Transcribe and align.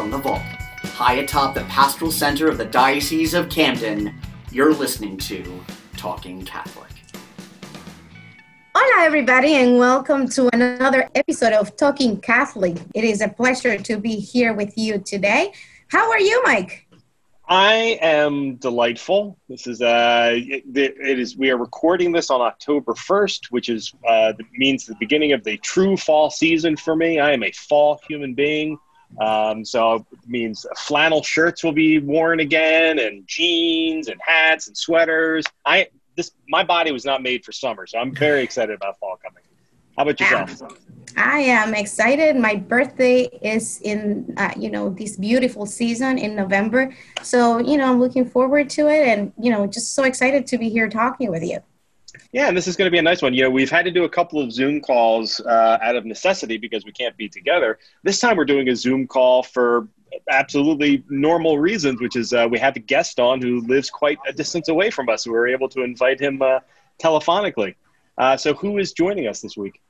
from 0.00 0.10
the 0.10 0.16
vault, 0.16 0.40
high 0.94 1.16
atop 1.16 1.54
the 1.54 1.60
pastoral 1.64 2.10
center 2.10 2.48
of 2.48 2.56
the 2.56 2.64
Diocese 2.64 3.34
of 3.34 3.50
Camden, 3.50 4.18
you're 4.50 4.72
listening 4.72 5.18
to 5.18 5.62
Talking 5.98 6.42
Catholic. 6.42 6.88
Hola, 8.74 9.04
everybody, 9.04 9.56
and 9.56 9.76
welcome 9.76 10.26
to 10.30 10.48
another 10.54 11.06
episode 11.14 11.52
of 11.52 11.76
Talking 11.76 12.18
Catholic. 12.18 12.78
It 12.94 13.04
is 13.04 13.20
a 13.20 13.28
pleasure 13.28 13.76
to 13.76 13.98
be 13.98 14.16
here 14.16 14.54
with 14.54 14.72
you 14.78 15.00
today. 15.00 15.52
How 15.88 16.10
are 16.10 16.18
you, 16.18 16.42
Mike? 16.44 16.86
I 17.46 17.98
am 18.00 18.54
delightful. 18.54 19.36
This 19.50 19.66
is 19.66 19.82
uh, 19.82 20.30
it, 20.32 20.64
it 20.74 21.18
is. 21.18 21.36
We 21.36 21.50
are 21.50 21.58
recording 21.58 22.10
this 22.10 22.30
on 22.30 22.40
October 22.40 22.94
first, 22.94 23.48
which 23.52 23.68
is 23.68 23.92
uh, 24.08 24.32
means 24.54 24.86
the 24.86 24.96
beginning 24.98 25.34
of 25.34 25.44
the 25.44 25.58
true 25.58 25.98
fall 25.98 26.30
season 26.30 26.74
for 26.74 26.96
me. 26.96 27.18
I 27.20 27.32
am 27.32 27.42
a 27.42 27.52
fall 27.52 28.00
human 28.08 28.32
being, 28.32 28.78
um, 29.18 29.64
so 29.64 29.96
it 29.96 30.28
means 30.28 30.66
flannel 30.76 31.22
shirts 31.22 31.64
will 31.64 31.72
be 31.72 31.98
worn 31.98 32.40
again, 32.40 32.98
and 32.98 33.26
jeans 33.26 34.08
and 34.08 34.20
hats 34.24 34.68
and 34.68 34.76
sweaters. 34.76 35.44
I 35.64 35.88
this 36.16 36.32
my 36.48 36.64
body 36.64 36.92
was 36.92 37.04
not 37.04 37.22
made 37.22 37.44
for 37.44 37.52
summer, 37.52 37.86
so 37.86 37.98
I'm 37.98 38.14
very 38.14 38.42
excited 38.42 38.74
about 38.74 38.98
fall 38.98 39.18
coming. 39.22 39.42
How 39.96 40.04
about 40.04 40.20
yourself? 40.20 40.62
I 41.16 41.40
am 41.40 41.74
excited. 41.74 42.36
My 42.36 42.54
birthday 42.54 43.28
is 43.42 43.80
in, 43.82 44.32
uh, 44.36 44.52
you 44.56 44.70
know, 44.70 44.90
this 44.90 45.16
beautiful 45.16 45.66
season 45.66 46.16
in 46.16 46.36
November. 46.36 46.94
So, 47.22 47.58
you 47.58 47.76
know, 47.76 47.90
I'm 47.90 48.00
looking 48.00 48.24
forward 48.24 48.70
to 48.70 48.88
it 48.88 49.08
and, 49.08 49.32
you 49.38 49.50
know, 49.50 49.66
just 49.66 49.94
so 49.94 50.04
excited 50.04 50.46
to 50.46 50.58
be 50.58 50.70
here 50.70 50.88
talking 50.88 51.30
with 51.30 51.42
you. 51.42 51.58
Yeah, 52.32 52.48
and 52.48 52.56
this 52.56 52.66
is 52.66 52.76
going 52.76 52.86
to 52.86 52.90
be 52.90 52.98
a 52.98 53.02
nice 53.02 53.22
one. 53.22 53.34
You 53.34 53.44
know, 53.44 53.50
we've 53.50 53.70
had 53.70 53.84
to 53.84 53.90
do 53.90 54.04
a 54.04 54.08
couple 54.08 54.40
of 54.40 54.52
Zoom 54.52 54.80
calls 54.80 55.40
uh, 55.40 55.78
out 55.82 55.96
of 55.96 56.04
necessity 56.04 56.56
because 56.58 56.84
we 56.84 56.92
can't 56.92 57.16
be 57.16 57.28
together. 57.28 57.78
This 58.02 58.18
time 58.20 58.36
we're 58.36 58.44
doing 58.44 58.68
a 58.68 58.76
Zoom 58.76 59.06
call 59.06 59.42
for 59.42 59.88
absolutely 60.28 61.04
normal 61.08 61.58
reasons, 61.58 62.00
which 62.00 62.16
is 62.16 62.32
uh, 62.32 62.48
we 62.50 62.58
have 62.58 62.76
a 62.76 62.80
guest 62.80 63.20
on 63.20 63.40
who 63.40 63.60
lives 63.66 63.90
quite 63.90 64.18
a 64.26 64.32
distance 64.32 64.68
away 64.68 64.90
from 64.90 65.08
us. 65.08 65.26
We 65.26 65.32
were 65.32 65.48
able 65.48 65.68
to 65.70 65.82
invite 65.82 66.20
him 66.20 66.42
uh, 66.42 66.60
telephonically. 66.98 67.74
Uh, 68.18 68.36
so, 68.36 68.54
who 68.54 68.78
is 68.78 68.92
joining 68.92 69.26
us 69.26 69.40
this 69.40 69.56
week? 69.56 69.80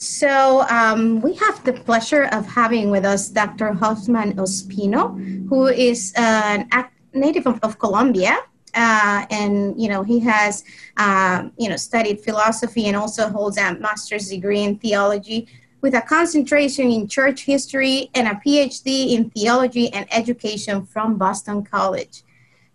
So 0.00 0.62
um, 0.70 1.20
we 1.22 1.34
have 1.34 1.64
the 1.64 1.72
pleasure 1.72 2.26
of 2.30 2.46
having 2.46 2.88
with 2.90 3.04
us 3.04 3.28
Dr. 3.28 3.72
Hosffman 3.72 4.34
Ospino, 4.36 5.18
who 5.48 5.66
is 5.66 6.14
uh, 6.16 6.62
an 6.70 6.88
native 7.12 7.48
of, 7.48 7.58
of 7.64 7.80
Colombia. 7.80 8.38
Uh, 8.74 9.26
and 9.30 9.80
you 9.80 9.88
know 9.88 10.02
he 10.02 10.18
has 10.20 10.64
uh, 10.96 11.48
you 11.56 11.68
know 11.68 11.76
studied 11.76 12.20
philosophy 12.20 12.86
and 12.86 12.96
also 12.96 13.28
holds 13.28 13.56
a 13.58 13.74
master's 13.74 14.28
degree 14.28 14.62
in 14.62 14.78
theology 14.78 15.48
with 15.80 15.94
a 15.94 16.00
concentration 16.02 16.90
in 16.90 17.06
church 17.06 17.44
history 17.44 18.10
and 18.14 18.26
a 18.26 18.34
phd 18.44 19.12
in 19.14 19.30
theology 19.30 19.92
and 19.92 20.06
education 20.12 20.84
from 20.84 21.16
boston 21.16 21.62
college 21.62 22.24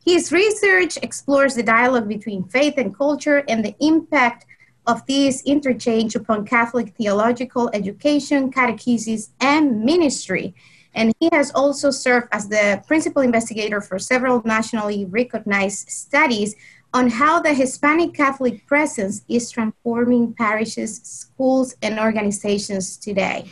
his 0.05 0.31
research 0.31 0.97
explores 1.01 1.55
the 1.55 1.63
dialogue 1.63 2.07
between 2.07 2.43
faith 2.45 2.75
and 2.77 2.95
culture 2.95 3.43
and 3.47 3.63
the 3.63 3.75
impact 3.79 4.45
of 4.85 5.05
this 5.05 5.41
interchange 5.45 6.15
upon 6.15 6.45
Catholic 6.45 6.93
theological 6.97 7.69
education, 7.73 8.51
catechesis, 8.51 9.29
and 9.39 9.81
ministry. 9.81 10.53
And 10.95 11.13
he 11.19 11.29
has 11.31 11.51
also 11.51 11.89
served 11.91 12.27
as 12.31 12.47
the 12.47 12.83
principal 12.87 13.21
investigator 13.21 13.81
for 13.81 13.97
several 13.99 14.41
nationally 14.45 15.05
recognized 15.05 15.89
studies 15.89 16.55
on 16.93 17.09
how 17.09 17.39
the 17.39 17.53
Hispanic 17.53 18.13
Catholic 18.13 18.65
presence 18.67 19.23
is 19.27 19.49
transforming 19.49 20.33
parishes, 20.33 21.01
schools, 21.03 21.75
and 21.81 21.99
organizations 21.99 22.97
today. 22.97 23.49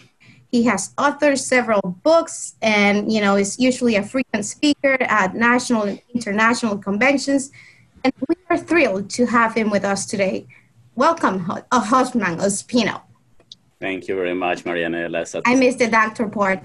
He 0.51 0.63
has 0.65 0.93
authored 0.95 1.39
several 1.39 1.81
books 2.03 2.55
and, 2.61 3.11
you 3.11 3.21
know, 3.21 3.37
is 3.37 3.57
usually 3.57 3.95
a 3.95 4.03
frequent 4.03 4.45
speaker 4.45 4.97
at 5.01 5.33
national 5.33 5.83
and 5.83 6.01
international 6.13 6.77
conventions. 6.77 7.51
And 8.03 8.13
we 8.27 8.35
are 8.49 8.57
thrilled 8.57 9.09
to 9.11 9.25
have 9.25 9.55
him 9.55 9.69
with 9.69 9.85
us 9.85 10.05
today. 10.05 10.45
Welcome, 10.95 11.49
uh, 11.49 11.81
Hosffman 11.81 12.39
Ospino. 12.39 13.01
Thank 13.79 14.07
you 14.07 14.15
very 14.15 14.35
much, 14.35 14.63
Marianela. 14.65 15.41
I 15.45 15.55
missed 15.55 15.79
the 15.79 15.87
doctor 15.87 16.27
part. 16.27 16.61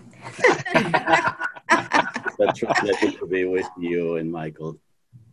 It's 2.39 2.63
a 2.63 2.67
pleasure 2.67 3.19
to 3.19 3.27
be 3.27 3.45
with 3.45 3.69
you 3.79 4.17
and 4.17 4.31
Michael. 4.31 4.79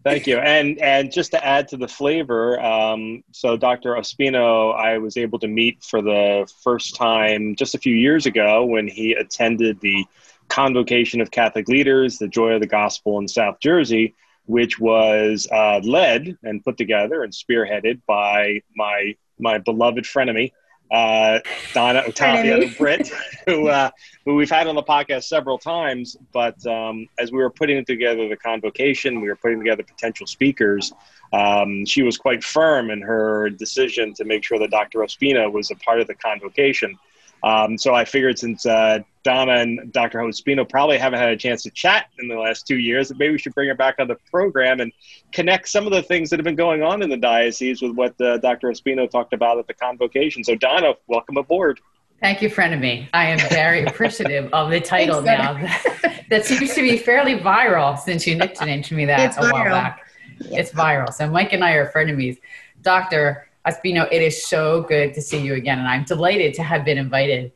Thank 0.04 0.28
you. 0.28 0.38
And 0.38 0.80
and 0.80 1.12
just 1.12 1.32
to 1.32 1.46
add 1.46 1.70
to 1.70 1.78
the 1.78 1.88
flavor, 1.88 2.60
um, 2.60 3.24
so 3.32 3.56
Dr. 3.56 3.94
Ospino, 3.94 4.76
I 4.76 4.98
was 4.98 5.16
able 5.16 5.40
to 5.40 5.48
meet 5.48 5.82
for 5.82 6.02
the 6.02 6.52
first 6.62 6.96
time 6.96 7.56
just 7.56 7.74
a 7.74 7.78
few 7.78 7.96
years 7.96 8.26
ago 8.26 8.66
when 8.66 8.88
he 8.88 9.14
attended 9.14 9.80
the 9.80 10.06
Convocation 10.50 11.22
of 11.22 11.32
Catholic 11.32 11.70
Leaders, 11.70 12.18
the 12.18 12.28
Joy 12.28 12.52
of 12.52 12.60
the 12.60 12.68
Gospel 12.68 13.18
in 13.20 13.30
South 13.30 13.62
Jersey, 13.62 14.14
which 14.46 14.78
was 14.78 15.48
uh, 15.52 15.80
led 15.84 16.38
and 16.44 16.64
put 16.64 16.78
together 16.78 17.24
and 17.24 17.32
spearheaded 17.32 18.02
by 18.06 18.62
my 18.76 19.16
my 19.40 19.58
beloved 19.58 20.04
frenemy, 20.04 20.52
uh, 20.94 21.40
Donna 21.74 22.04
Otavia 22.08 22.78
Britt, 22.78 23.12
who 23.48 23.68
uh, 23.68 23.90
who 24.26 24.36
we've 24.36 24.50
had 24.50 24.68
on 24.68 24.76
the 24.76 24.84
podcast 24.84 25.24
several 25.24 25.58
times. 25.58 26.16
But 26.32 26.66
um, 26.66 27.08
as 27.20 27.32
we 27.32 27.40
were 27.40 27.50
putting 27.50 27.84
together 27.84 28.30
the 28.30 28.38
convocation, 28.38 29.20
we 29.20 29.28
were 29.28 29.36
putting 29.36 29.60
together 29.60 29.84
potential 29.84 30.28
speakers. 30.28 30.94
Um, 31.34 31.84
she 31.86 32.04
was 32.04 32.18
quite 32.18 32.44
firm 32.44 32.92
in 32.92 33.02
her 33.02 33.50
decision 33.50 34.14
to 34.14 34.24
make 34.24 34.44
sure 34.44 34.60
that 34.60 34.70
Dr. 34.70 35.00
Ospino 35.00 35.52
was 35.52 35.72
a 35.72 35.76
part 35.76 36.00
of 36.00 36.06
the 36.06 36.14
convocation. 36.14 36.96
Um, 37.42 37.78
so 37.78 37.96
I 37.96 38.06
figured 38.06 38.38
since 38.38 38.66
uh, 38.66 39.00
Donna 39.24 39.54
and 39.54 39.92
Dr. 39.92 40.20
Ospino 40.20 40.68
probably 40.68 40.98
haven't 40.98 41.20
had 41.20 41.30
a 41.30 41.38
chance 41.38 41.64
to 41.64 41.72
chat 41.72 42.08
in 42.20 42.28
the 42.28 42.36
last 42.36 42.68
two 42.68 42.78
years, 42.78 43.10
that 43.10 43.18
maybe 43.18 43.32
we 43.32 43.38
should 43.38 43.56
bring 43.56 43.70
her 43.70 43.76
back 43.76 43.96
on 44.00 44.08
the 44.08 44.18
program 44.30 44.80
and 44.80 44.92
connect 45.32 45.70
some 45.70 45.86
of 45.86 45.94
the 45.94 46.04
things 46.04 46.30
that 46.30 46.40
have 46.40 46.44
been 46.44 46.56
going 46.56 46.84
on 46.84 47.02
in 47.02 47.10
the 47.10 47.18
diocese 47.18 47.82
with 47.82 47.94
what 47.94 48.20
uh, 48.22 48.38
Dr. 48.40 48.70
Ospino 48.70 49.10
talked 49.10 49.34
about 49.34 49.58
at 49.58 49.68
the 49.68 49.74
convocation. 49.74 50.44
So 50.44 50.56
Donna, 50.56 50.94
welcome 51.08 51.38
aboard. 51.38 51.80
Thank 52.20 52.42
you, 52.42 52.50
friend 52.50 52.74
of 52.74 52.80
me. 52.80 53.10
I 53.14 53.28
am 53.28 53.50
very 53.50 53.84
appreciative 53.86 54.54
of 54.54 54.70
the 54.70 54.80
title 54.80 55.22
now. 55.22 55.54
that 56.30 56.46
seems 56.46 56.74
to 56.76 56.82
be 56.82 56.98
fairly 56.98 57.38
viral 57.38 57.98
since 57.98 58.28
you 58.28 58.36
nicknamed 58.36 58.92
me 58.92 59.06
that 59.06 59.20
it's 59.20 59.38
a 59.38 59.50
while 59.50 59.66
back. 59.66 60.02
It's 60.40 60.72
viral. 60.72 61.14
So 61.14 61.30
Mike 61.30 61.54
and 61.54 61.64
I 61.64 61.74
are 61.74 61.92
frenemies. 61.92 62.40
Doctor, 62.82 63.48
Ospino, 63.66 64.08
it 64.12 64.22
is 64.22 64.46
so 64.46 64.82
good 64.84 65.14
to 65.14 65.22
see 65.22 65.38
you 65.38 65.54
again. 65.56 65.80
And 65.80 65.88
I'm 65.88 66.04
delighted 66.04 66.54
to 66.56 66.64
have 66.64 66.84
been 66.84 66.98
invited 66.98 67.52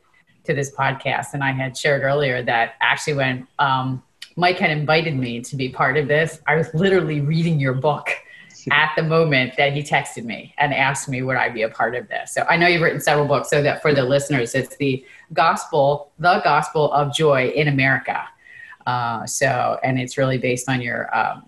to 0.48 0.54
this 0.54 0.74
podcast. 0.74 1.34
And 1.34 1.44
I 1.44 1.52
had 1.52 1.76
shared 1.76 2.02
earlier 2.02 2.42
that 2.42 2.74
actually, 2.80 3.14
when 3.14 3.46
um, 3.58 4.02
Mike 4.34 4.58
had 4.58 4.70
invited 4.70 5.14
me 5.14 5.42
to 5.42 5.56
be 5.56 5.68
part 5.68 5.98
of 5.98 6.08
this, 6.08 6.40
I 6.46 6.56
was 6.56 6.72
literally 6.72 7.20
reading 7.20 7.60
your 7.60 7.74
book 7.74 8.08
at 8.72 8.92
the 8.96 9.02
moment 9.02 9.54
that 9.58 9.72
he 9.74 9.82
texted 9.82 10.24
me 10.24 10.54
and 10.58 10.74
asked 10.74 11.08
me 11.08 11.22
would 11.22 11.36
I 11.36 11.50
be 11.50 11.62
a 11.62 11.68
part 11.68 11.94
of 11.94 12.08
this. 12.08 12.32
So 12.32 12.44
I 12.48 12.56
know 12.56 12.66
you've 12.66 12.82
written 12.82 13.00
several 13.00 13.26
books, 13.26 13.50
so 13.50 13.62
that 13.62 13.82
for 13.82 13.94
the 13.94 14.02
listeners, 14.02 14.54
it's 14.54 14.76
the 14.76 15.04
gospel, 15.32 16.12
the 16.18 16.40
gospel 16.42 16.92
of 16.92 17.14
joy 17.14 17.48
in 17.48 17.68
America. 17.68 18.24
Uh, 18.86 19.26
so, 19.26 19.78
and 19.84 19.98
it's 19.98 20.16
really 20.16 20.38
based 20.38 20.68
on 20.68 20.80
your 20.80 21.14
um, 21.16 21.44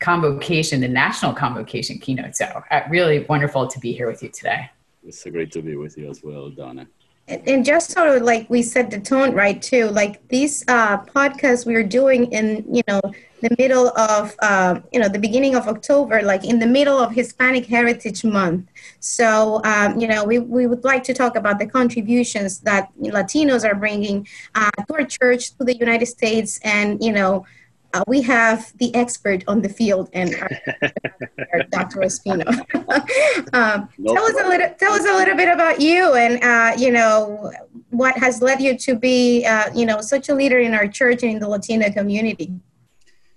convocation, 0.00 0.80
the 0.80 0.88
national 0.88 1.34
convocation 1.34 1.98
keynote. 1.98 2.36
So 2.36 2.46
uh, 2.70 2.80
really 2.88 3.24
wonderful 3.24 3.66
to 3.68 3.78
be 3.78 3.92
here 3.92 4.06
with 4.06 4.22
you 4.22 4.30
today. 4.30 4.70
It's 5.04 5.22
so 5.22 5.30
great 5.30 5.52
to 5.52 5.62
be 5.62 5.76
with 5.76 5.98
you 5.98 6.08
as 6.08 6.22
well, 6.22 6.48
Donna. 6.50 6.86
And 7.30 7.64
just 7.64 7.92
sort 7.92 8.08
of 8.08 8.22
like 8.22 8.50
we 8.50 8.60
set 8.62 8.90
the 8.90 8.98
tone 8.98 9.34
right 9.34 9.60
too, 9.62 9.86
like 9.86 10.26
these 10.28 10.64
uh, 10.66 10.98
podcasts 10.98 11.64
we 11.64 11.76
are 11.76 11.84
doing 11.84 12.32
in, 12.32 12.64
you 12.74 12.82
know, 12.88 13.00
the 13.40 13.54
middle 13.56 13.88
of, 13.96 14.34
uh, 14.40 14.80
you 14.92 14.98
know, 15.00 15.08
the 15.08 15.18
beginning 15.18 15.54
of 15.54 15.68
October, 15.68 16.22
like 16.22 16.44
in 16.44 16.58
the 16.58 16.66
middle 16.66 16.98
of 16.98 17.12
Hispanic 17.12 17.66
Heritage 17.66 18.24
Month. 18.24 18.68
So, 18.98 19.62
um, 19.64 19.98
you 19.98 20.08
know, 20.08 20.24
we, 20.24 20.40
we 20.40 20.66
would 20.66 20.84
like 20.84 21.04
to 21.04 21.14
talk 21.14 21.36
about 21.36 21.58
the 21.58 21.66
contributions 21.66 22.58
that 22.60 22.90
Latinos 23.00 23.64
are 23.64 23.76
bringing 23.76 24.26
uh, 24.56 24.70
to 24.88 24.94
our 24.94 25.04
church, 25.04 25.56
to 25.56 25.64
the 25.64 25.76
United 25.76 26.06
States, 26.06 26.58
and, 26.64 27.02
you 27.02 27.12
know, 27.12 27.46
uh, 27.92 28.04
we 28.06 28.22
have 28.22 28.72
the 28.78 28.94
expert 28.94 29.42
on 29.48 29.62
the 29.62 29.68
field 29.68 30.08
and 30.12 30.30
Dr. 31.70 32.00
Espino. 32.00 32.46
um, 33.52 33.88
tell 34.06 34.24
us 34.24 34.40
a 34.40 34.48
little. 34.48 34.74
Tell 34.78 34.92
us 34.92 35.06
a 35.06 35.16
little 35.16 35.36
bit 35.36 35.48
about 35.48 35.80
you, 35.80 36.14
and 36.14 36.42
uh, 36.42 36.72
you 36.76 36.92
know 36.92 37.52
what 37.90 38.16
has 38.18 38.40
led 38.40 38.60
you 38.60 38.76
to 38.78 38.94
be, 38.94 39.44
uh, 39.44 39.70
you 39.74 39.84
know, 39.84 40.00
such 40.00 40.28
a 40.28 40.34
leader 40.34 40.58
in 40.58 40.74
our 40.74 40.86
church 40.86 41.22
and 41.22 41.32
in 41.32 41.38
the 41.40 41.48
Latino 41.48 41.90
community. 41.90 42.52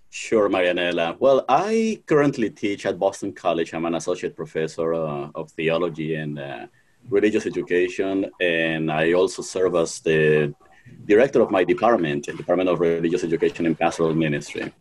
Sure, 0.10 0.48
Marianela. 0.48 1.20
Well, 1.20 1.44
I 1.50 2.04
currently 2.06 2.52
teach 2.52 2.86
at 2.86 3.00
Boston 3.00 3.34
College. 3.34 3.74
I'm 3.74 3.86
an 3.86 3.96
associate 3.96 4.36
professor 4.36 4.94
uh, 4.94 5.30
of 5.34 5.50
theology 5.52 6.14
and 6.16 6.38
uh, 6.38 6.68
religious 7.10 7.48
education, 7.48 8.30
and 8.40 8.92
I 8.92 9.14
also 9.14 9.42
serve 9.42 9.76
as 9.76 10.00
the 10.02 10.54
director 11.06 11.42
of 11.42 11.52
my 11.52 11.64
department, 11.64 12.26
Department 12.26 12.70
of 12.70 12.80
Religious 12.80 13.24
Education 13.24 13.66
and 13.66 13.78
Pastoral 13.78 14.16
Ministry. 14.16 14.72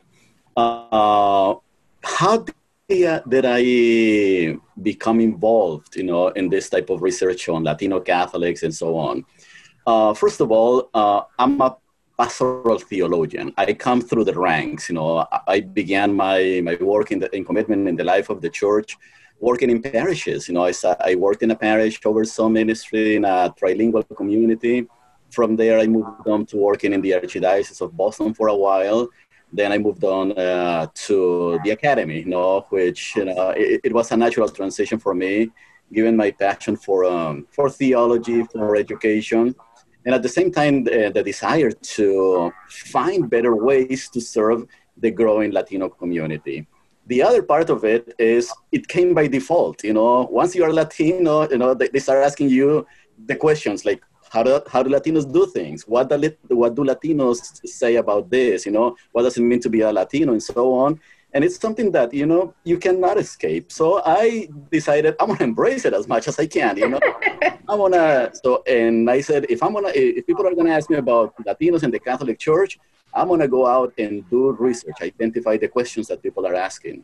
Uh, 0.57 1.55
how 2.03 2.45
did, 2.89 3.23
did 3.29 3.45
I 3.47 4.57
become 4.81 5.21
involved, 5.21 5.97
you 5.97 6.05
know, 6.05 6.29
in 6.29 6.49
this 6.49 6.69
type 6.69 6.91
of 6.91 7.03
research 7.03 7.49
on 7.49 7.65
Latino 7.65 8.01
Catholics 8.01 8.63
and 8.63 8.75
so 8.75 8.97
on? 8.97 9.25
Uh, 9.87 10.15
first 10.15 10.41
of 10.41 10.53
all, 10.53 10.91
uh, 10.95 11.23
I'm 11.39 11.61
a 11.61 11.77
pastoral 12.19 12.79
theologian. 12.79 13.53
I 13.57 13.73
come 13.73 14.01
through 14.01 14.25
the 14.25 14.39
ranks. 14.39 14.89
You 14.89 14.95
know, 14.97 15.27
I 15.49 15.61
began 15.61 16.15
my, 16.15 16.61
my 16.63 16.77
work 16.81 17.11
in, 17.11 17.19
the, 17.19 17.35
in 17.35 17.45
commitment 17.45 17.89
in 17.89 17.97
the 17.97 18.05
life 18.05 18.31
of 18.31 18.41
the 18.41 18.51
church, 18.51 18.97
working 19.41 19.71
in 19.71 19.83
parishes. 19.83 20.49
You 20.49 20.55
know, 20.55 20.67
I, 20.67 20.73
I 21.01 21.15
worked 21.17 21.43
in 21.43 21.51
a 21.51 21.57
parish, 21.57 21.99
oversaw 22.05 22.49
ministry 22.49 23.17
in 23.17 23.25
a 23.25 23.53
trilingual 23.61 24.05
community. 24.17 24.87
From 25.32 25.56
there, 25.56 25.79
I 25.79 25.87
moved 25.87 26.26
on 26.26 26.46
to 26.46 26.56
working 26.56 26.93
in 26.93 27.00
the 27.00 27.12
Archdiocese 27.12 27.81
of 27.81 27.96
Boston 27.96 28.34
for 28.34 28.49
a 28.49 28.56
while. 28.67 29.08
Then 29.52 29.73
I 29.73 29.79
moved 29.79 30.05
on 30.05 30.32
uh, 30.32 30.87
to 31.06 31.58
the 31.64 31.70
academy, 31.70 32.20
you 32.20 32.31
know, 32.37 32.67
which 32.70 33.17
you 33.17 33.26
know 33.26 33.50
it, 33.50 33.81
it 33.84 33.93
was 33.93 34.12
a 34.12 34.17
natural 34.17 34.49
transition 34.49 34.99
for 34.99 35.14
me 35.14 35.50
given 35.93 36.17
my 36.17 36.31
passion 36.31 36.76
for, 36.76 37.05
um, 37.05 37.46
for 37.50 37.69
theology, 37.69 38.44
for 38.44 38.76
education, 38.76 39.55
and 40.05 40.14
at 40.14 40.23
the 40.23 40.29
same 40.29 40.50
time, 40.50 40.82
the, 40.82 41.12
the, 41.14 41.23
desire 41.23 41.70
to 41.70 42.52
find 42.69 43.31
better 43.31 43.55
ways 43.55 44.08
to 44.08 44.20
serve 44.20 44.67
the 44.96 45.11
growing 45.11 45.52
Latino 45.52 45.88
community. 45.88 46.67
The 47.06 47.23
other 47.23 47.43
part 47.43 47.70
of 47.70 47.84
it 47.84 48.14
is 48.19 48.52
it 48.73 48.88
came 48.88 49.14
by 49.14 49.29
default. 49.29 49.84
You 49.84 49.93
know, 49.93 50.26
once 50.31 50.55
you 50.56 50.64
are 50.64 50.73
Latino, 50.73 51.49
you 51.49 51.58
know, 51.58 51.75
they 51.75 51.99
start 52.00 52.25
asking 52.25 52.49
you 52.49 52.87
the 53.26 53.37
questions 53.37 53.84
like, 53.84 54.02
how 54.32 54.43
do, 54.43 54.61
how 54.73 54.82
do 54.82 54.88
Latinos 54.88 55.31
do 55.31 55.46
things? 55.46 55.82
What 55.87 56.08
do, 56.08 56.17
what 56.49 56.75
do 56.75 56.82
Latinos 56.84 57.38
say 57.67 57.96
about 57.96 58.31
this? 58.31 58.64
You 58.64 58.73
know, 58.73 58.96
what 59.12 59.23
does 59.23 59.37
it 59.37 59.43
mean 59.43 59.61
to 59.61 59.69
be 59.69 59.82
a 59.82 59.93
Latino 59.93 60.32
and 60.32 60.43
so 60.43 60.73
on? 60.73 61.00
and 61.34 61.44
it's 61.44 61.58
something 61.58 61.90
that 61.93 62.12
you 62.12 62.26
know 62.26 62.55
you 62.64 62.79
cannot 62.79 63.17
escape 63.19 63.73
so 63.73 64.02
i 64.05 64.49
decided 64.70 65.14
i'm 65.19 65.29
gonna 65.29 65.44
embrace 65.44 65.84
it 65.84 65.94
as 65.94 66.06
much 66.06 66.29
as 66.29 66.38
i 66.38 66.46
can 66.46 66.76
you 66.76 66.88
know 66.88 67.00
i 67.69 67.75
wanna 67.75 68.31
so 68.43 68.62
and 68.67 69.11
i 69.11 69.20
said 69.20 69.46
if 69.49 69.62
i'm 69.62 69.73
gonna 69.73 69.93
if 69.94 70.26
people 70.26 70.46
are 70.46 70.55
gonna 70.55 70.70
ask 70.70 70.90
me 70.90 70.96
about 70.96 71.34
latinos 71.44 71.82
in 71.82 71.90
the 71.90 71.99
catholic 71.99 72.38
church 72.38 72.79
i'm 73.14 73.29
gonna 73.29 73.49
go 73.49 73.67
out 73.67 73.93
and 73.99 74.29
do 74.29 74.52
research 74.52 74.96
identify 75.00 75.56
the 75.56 75.69
questions 75.69 76.06
that 76.06 76.23
people 76.23 76.46
are 76.46 76.55
asking 76.55 77.02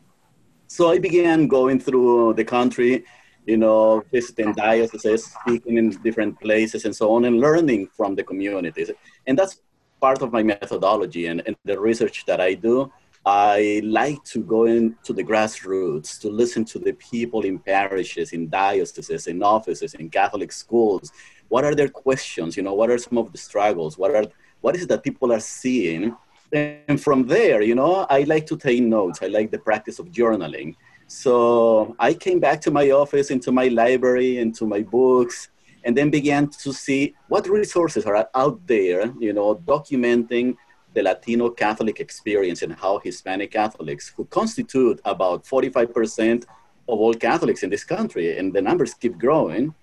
so 0.67 0.91
i 0.91 0.99
began 0.99 1.47
going 1.47 1.79
through 1.79 2.33
the 2.35 2.43
country 2.43 3.03
you 3.49 3.57
know 3.57 4.03
visiting 4.11 4.53
dioceses 4.53 5.25
speaking 5.37 5.77
in 5.77 5.89
different 6.07 6.39
places 6.39 6.85
and 6.85 6.95
so 6.95 7.05
on 7.15 7.25
and 7.25 7.39
learning 7.39 7.81
from 7.97 8.15
the 8.15 8.23
communities 8.23 8.89
and 9.27 9.37
that's 9.37 9.61
part 9.99 10.21
of 10.21 10.31
my 10.31 10.43
methodology 10.43 11.25
and, 11.27 11.41
and 11.45 11.55
the 11.65 11.77
research 11.89 12.25
that 12.25 12.39
i 12.39 12.53
do 12.53 12.91
I 13.25 13.81
like 13.83 14.23
to 14.33 14.39
go 14.39 14.65
into 14.65 15.11
the 15.13 15.23
grassroots 15.23 16.19
to 16.21 16.29
listen 16.29 16.63
to 16.65 16.79
the 16.79 16.93
people 16.93 17.41
in 17.41 17.59
parishes, 17.59 18.31
in 18.31 18.49
dioceses, 18.49 19.27
in 19.27 19.43
offices, 19.43 19.93
in 19.93 20.09
Catholic 20.09 20.51
schools. 20.51 21.11
What 21.49 21.65
are 21.65 21.75
their 21.75 21.89
questions? 21.89 22.55
You 22.55 22.63
know, 22.63 22.73
what 22.73 22.89
are 22.89 22.97
some 22.97 23.17
of 23.17 23.31
the 23.31 23.37
struggles? 23.37 23.97
What 23.97 24.15
are 24.15 24.25
what 24.61 24.75
is 24.75 24.83
it 24.83 24.89
that 24.89 25.03
people 25.03 25.31
are 25.33 25.39
seeing? 25.39 26.15
And 26.53 26.99
from 26.99 27.27
there, 27.27 27.61
you 27.61 27.75
know, 27.75 28.07
I 28.09 28.23
like 28.23 28.47
to 28.47 28.57
take 28.57 28.81
notes. 28.81 29.19
I 29.21 29.27
like 29.27 29.51
the 29.51 29.59
practice 29.59 29.99
of 29.99 30.07
journaling. 30.07 30.75
So 31.09 31.95
I 31.97 32.13
came 32.13 32.39
back 32.39 32.61
to 32.61 32.71
my 32.71 32.91
office, 32.91 33.31
into 33.31 33.51
my 33.51 33.67
library, 33.67 34.37
into 34.37 34.67
my 34.67 34.83
books, 34.83 35.49
and 35.83 35.97
then 35.97 36.11
began 36.11 36.49
to 36.63 36.71
see 36.71 37.15
what 37.29 37.49
resources 37.49 38.05
are 38.05 38.29
out 38.35 38.59
there, 38.67 39.11
you 39.19 39.33
know, 39.33 39.55
documenting 39.55 40.55
the 40.93 41.01
Latino 41.01 41.49
Catholic 41.49 41.99
experience 41.99 42.61
and 42.61 42.73
how 42.73 42.99
Hispanic 42.99 43.51
Catholics, 43.51 44.13
who 44.15 44.25
constitute 44.25 45.01
about 45.03 45.45
45% 45.45 46.43
of 46.87 46.99
all 46.99 47.15
Catholics 47.15 47.63
in 47.63 47.71
this 47.71 47.83
country, 47.83 48.37
and 48.37 48.53
the 48.53 48.61
numbers 48.61 48.93
keep 48.93 49.17
growing, 49.17 49.73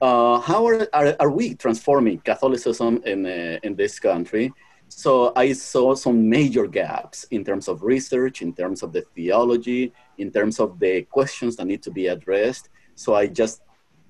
uh, 0.00 0.40
how 0.40 0.66
are, 0.66 0.88
are, 0.94 1.14
are, 1.20 1.30
we 1.30 1.54
transforming 1.56 2.20
Catholicism 2.20 3.02
in, 3.04 3.26
uh, 3.26 3.58
in 3.62 3.76
this 3.76 3.98
country? 3.98 4.50
So 4.92 5.32
I 5.34 5.52
saw 5.52 5.94
some 5.94 6.28
major 6.28 6.66
gaps 6.66 7.24
in 7.30 7.44
terms 7.44 7.68
of 7.68 7.82
research, 7.82 8.42
in 8.42 8.52
terms 8.52 8.82
of 8.82 8.92
the 8.92 9.02
theology, 9.14 9.92
in 10.18 10.30
terms 10.30 10.60
of 10.60 10.78
the 10.78 11.02
questions 11.02 11.56
that 11.56 11.66
need 11.66 11.82
to 11.84 11.90
be 11.90 12.08
addressed. 12.08 12.68
So 12.96 13.14
I 13.14 13.26
just 13.26 13.62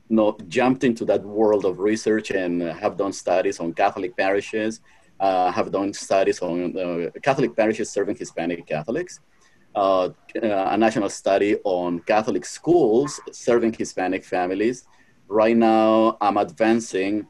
you 0.09 0.17
know, 0.17 0.37
jumped 0.49 0.83
into 0.83 1.05
that 1.05 1.23
world 1.23 1.65
of 1.65 1.79
research 1.79 2.33
and 2.33 2.61
have 2.63 2.97
done 2.97 3.13
studies 3.13 3.61
on 3.61 3.73
Catholic 3.75 4.17
parishes 4.17 4.81
uh, 5.21 5.53
have 5.53 5.71
done 5.71 5.93
studies 5.93 6.41
on 6.41 6.77
uh, 6.77 7.11
Catholic 7.23 7.55
parishes 7.55 7.91
serving 7.91 8.17
Hispanic 8.17 8.67
Catholics, 8.67 9.21
uh, 9.75 10.09
a 10.43 10.77
national 10.77 11.11
study 11.11 11.57
on 11.63 12.01
Catholic 12.01 12.45
schools 12.45 13.21
serving 13.31 13.75
Hispanic 13.75 14.25
families. 14.25 14.87
Right 15.29 15.57
now, 15.57 16.17
I'm 16.21 16.39
advancing 16.39 17.27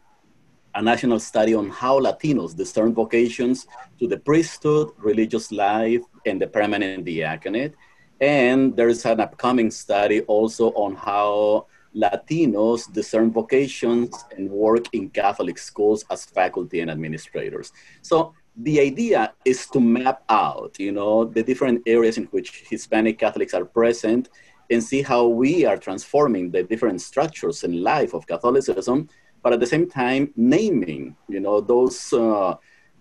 a 0.75 0.82
national 0.82 1.19
study 1.19 1.55
on 1.55 1.69
how 1.70 1.99
Latinos 2.00 2.56
discern 2.56 2.94
vocations 2.94 3.67
to 3.99 4.06
the 4.06 4.19
priesthood, 4.19 4.90
religious 4.99 5.50
life, 5.50 6.02
and 6.26 6.40
the 6.40 6.46
permanent 6.46 7.05
diaconate. 7.05 7.75
And 8.20 8.76
there's 8.76 9.05
an 9.06 9.20
upcoming 9.20 9.70
study 9.70 10.20
also 10.22 10.72
on 10.72 10.94
how 10.94 11.67
Latinos 11.94 12.93
discern 12.93 13.32
vocations 13.32 14.25
and 14.37 14.49
work 14.49 14.84
in 14.93 15.11
Catholic 15.11 15.58
schools 15.58 16.05
as 16.11 16.25
faculty 16.25 16.81
and 16.81 16.90
administrators. 16.90 17.72
So 18.02 18.34
the 18.56 18.81
idea 18.81 19.32
is 19.44 19.67
to 19.69 19.81
map 19.81 20.22
out, 20.28 20.76
you 20.78 20.93
know, 20.93 21.25
the 21.25 21.43
different 21.43 21.82
areas 21.87 22.19
in 22.19 22.25
which 22.26 22.64
Hispanic 22.69 23.19
Catholics 23.19 23.55
are 23.55 23.64
present 23.64 24.28
and 24.70 24.82
see 24.82 25.02
how 25.02 25.26
we 25.26 25.64
are 25.64 25.76
transforming 25.76 26.50
the 26.50 26.62
different 26.62 27.00
structures 27.00 27.64
and 27.64 27.82
life 27.82 28.14
of 28.14 28.26
Catholicism, 28.26 29.08
but 29.42 29.52
at 29.52 29.60
the 29.60 29.66
same 29.66 29.88
time 29.88 30.32
naming, 30.37 31.16
you 31.28 31.40
know, 31.40 31.60
those 31.60 32.12
uh, 32.12 32.54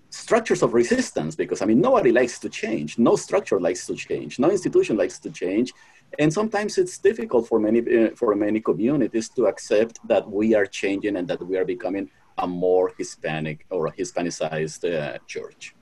structures 0.10 0.64
of 0.64 0.74
resistance 0.74 1.36
because 1.36 1.62
I 1.62 1.66
mean 1.66 1.82
nobody 1.82 2.12
likes 2.12 2.40
to 2.40 2.50
change. 2.50 2.98
No 2.98 3.16
structure 3.16 3.60
likes 3.60 3.86
to 3.88 3.96
change. 3.96 4.40
No 4.40 4.50
institution 4.50 4.98
likes 4.98 5.20
to 5.20 5.30
change. 5.30 5.74
And 6.18 6.34
sometimes 6.34 6.78
it's 6.78 6.98
difficult 6.98 7.48
for 7.48 7.60
many 7.60 7.80
uh, 7.80 8.10
for 8.16 8.34
many 8.36 8.60
communities 8.60 9.30
to 9.30 9.46
accept 9.48 10.00
that 10.08 10.30
we 10.30 10.56
are 10.56 10.66
changing 10.66 11.18
and 11.18 11.28
that 11.28 11.42
we 11.46 11.58
are 11.58 11.66
becoming 11.66 12.10
a 12.38 12.48
more 12.48 12.94
Hispanic 12.98 13.66
or 13.70 13.88
a 13.88 13.92
Hispanicized 13.92 14.84
uh, 14.86 15.18
church. 15.28 15.76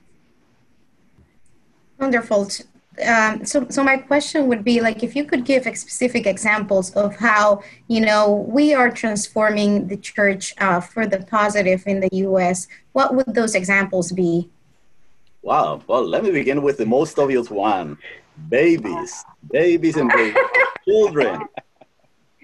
Wonderful. 1.99 2.49
Um, 3.05 3.45
so, 3.45 3.67
so 3.69 3.83
my 3.83 3.97
question 3.97 4.47
would 4.47 4.63
be 4.63 4.81
like, 4.81 5.03
if 5.03 5.15
you 5.15 5.23
could 5.23 5.45
give 5.45 5.63
specific 5.63 6.25
examples 6.25 6.91
of 6.95 7.15
how 7.15 7.61
you 7.87 8.01
know 8.01 8.45
we 8.47 8.73
are 8.73 8.89
transforming 8.89 9.87
the 9.87 9.97
church 9.97 10.53
uh, 10.57 10.79
for 10.79 11.05
the 11.05 11.19
positive 11.19 11.83
in 11.85 11.99
the 11.99 12.09
U.S., 12.13 12.67
what 12.93 13.13
would 13.13 13.33
those 13.35 13.53
examples 13.53 14.11
be? 14.11 14.49
Wow. 15.43 15.81
Well, 15.87 16.05
let 16.05 16.23
me 16.23 16.31
begin 16.31 16.63
with 16.63 16.77
the 16.77 16.85
most 16.85 17.19
obvious 17.19 17.51
one: 17.51 17.97
babies, 18.49 19.23
babies 19.51 19.97
and 19.97 20.09
babies, 20.09 20.43
children. 20.87 21.41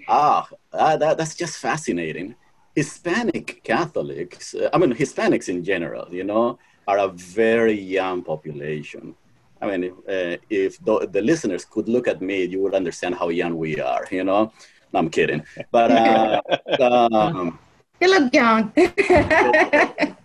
Ah, 0.06 0.46
that, 0.72 1.00
that, 1.00 1.18
that's 1.18 1.34
just 1.34 1.58
fascinating. 1.58 2.36
Hispanic 2.76 3.62
Catholics, 3.64 4.54
I 4.72 4.78
mean 4.78 4.92
Hispanics 4.92 5.48
in 5.48 5.64
general, 5.64 6.12
you 6.12 6.24
know, 6.24 6.58
are 6.86 6.98
a 6.98 7.08
very 7.08 7.80
young 7.80 8.22
population 8.22 9.14
I 9.64 9.76
mean, 9.76 9.92
uh, 10.08 10.36
if 10.50 10.82
the, 10.84 11.08
the, 11.10 11.22
listeners 11.22 11.64
could 11.64 11.88
look 11.88 12.06
at 12.08 12.20
me, 12.20 12.44
you 12.44 12.60
would 12.62 12.74
understand 12.74 13.14
how 13.14 13.28
young 13.30 13.56
we 13.56 13.80
are, 13.80 14.06
you 14.10 14.24
know? 14.24 14.52
No, 14.92 14.98
I'm 14.98 15.10
kidding. 15.10 15.42
But 15.70 15.90
uh, 15.90 16.42
um, 16.80 17.58
you 18.00 18.08
look 18.08 18.34
young. 18.34 18.72
the, 18.76 20.16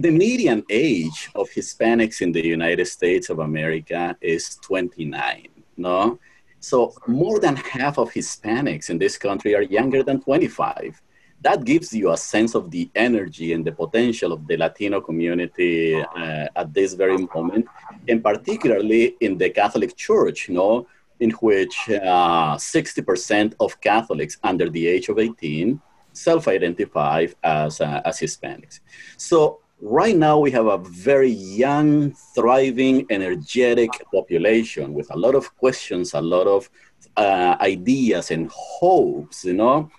the 0.00 0.10
median 0.10 0.64
age 0.70 1.30
of 1.34 1.48
Hispanics 1.50 2.20
in 2.20 2.32
the 2.32 2.44
United 2.44 2.86
States 2.86 3.30
of 3.30 3.38
America 3.38 4.16
is 4.20 4.56
29, 4.62 5.48
no? 5.76 6.18
So 6.60 6.94
more 7.08 7.40
than 7.40 7.56
half 7.56 7.98
of 7.98 8.12
Hispanics 8.12 8.90
in 8.90 8.98
this 8.98 9.18
country 9.18 9.54
are 9.56 9.62
younger 9.62 10.02
than 10.02 10.20
25 10.20 11.02
that 11.42 11.64
gives 11.64 11.92
you 11.92 12.12
a 12.12 12.16
sense 12.16 12.54
of 12.54 12.70
the 12.70 12.90
energy 12.94 13.52
and 13.52 13.64
the 13.64 13.72
potential 13.72 14.32
of 14.32 14.46
the 14.46 14.56
Latino 14.56 15.00
community 15.00 15.94
uh, 16.00 16.46
at 16.54 16.72
this 16.72 16.94
very 16.94 17.18
moment, 17.34 17.66
and 18.08 18.22
particularly 18.22 19.16
in 19.20 19.36
the 19.36 19.50
Catholic 19.50 19.96
Church, 19.96 20.48
you 20.48 20.54
know, 20.54 20.86
in 21.20 21.30
which 21.46 21.76
uh, 21.90 22.56
60% 22.56 23.54
of 23.60 23.80
Catholics 23.80 24.38
under 24.42 24.68
the 24.70 24.86
age 24.86 25.08
of 25.08 25.18
18 25.18 25.80
self-identify 26.12 27.26
as, 27.42 27.80
uh, 27.80 28.02
as 28.04 28.20
Hispanics. 28.20 28.80
So 29.16 29.60
right 29.80 30.16
now 30.16 30.38
we 30.38 30.50
have 30.50 30.66
a 30.66 30.78
very 30.78 31.30
young, 31.30 32.12
thriving, 32.34 33.06
energetic 33.10 33.90
population 34.12 34.92
with 34.94 35.10
a 35.12 35.16
lot 35.16 35.34
of 35.34 35.56
questions, 35.56 36.14
a 36.14 36.20
lot 36.20 36.46
of 36.46 36.68
uh, 37.16 37.56
ideas 37.60 38.30
and 38.30 38.48
hopes, 38.50 39.44
you 39.44 39.54
know, 39.54 39.90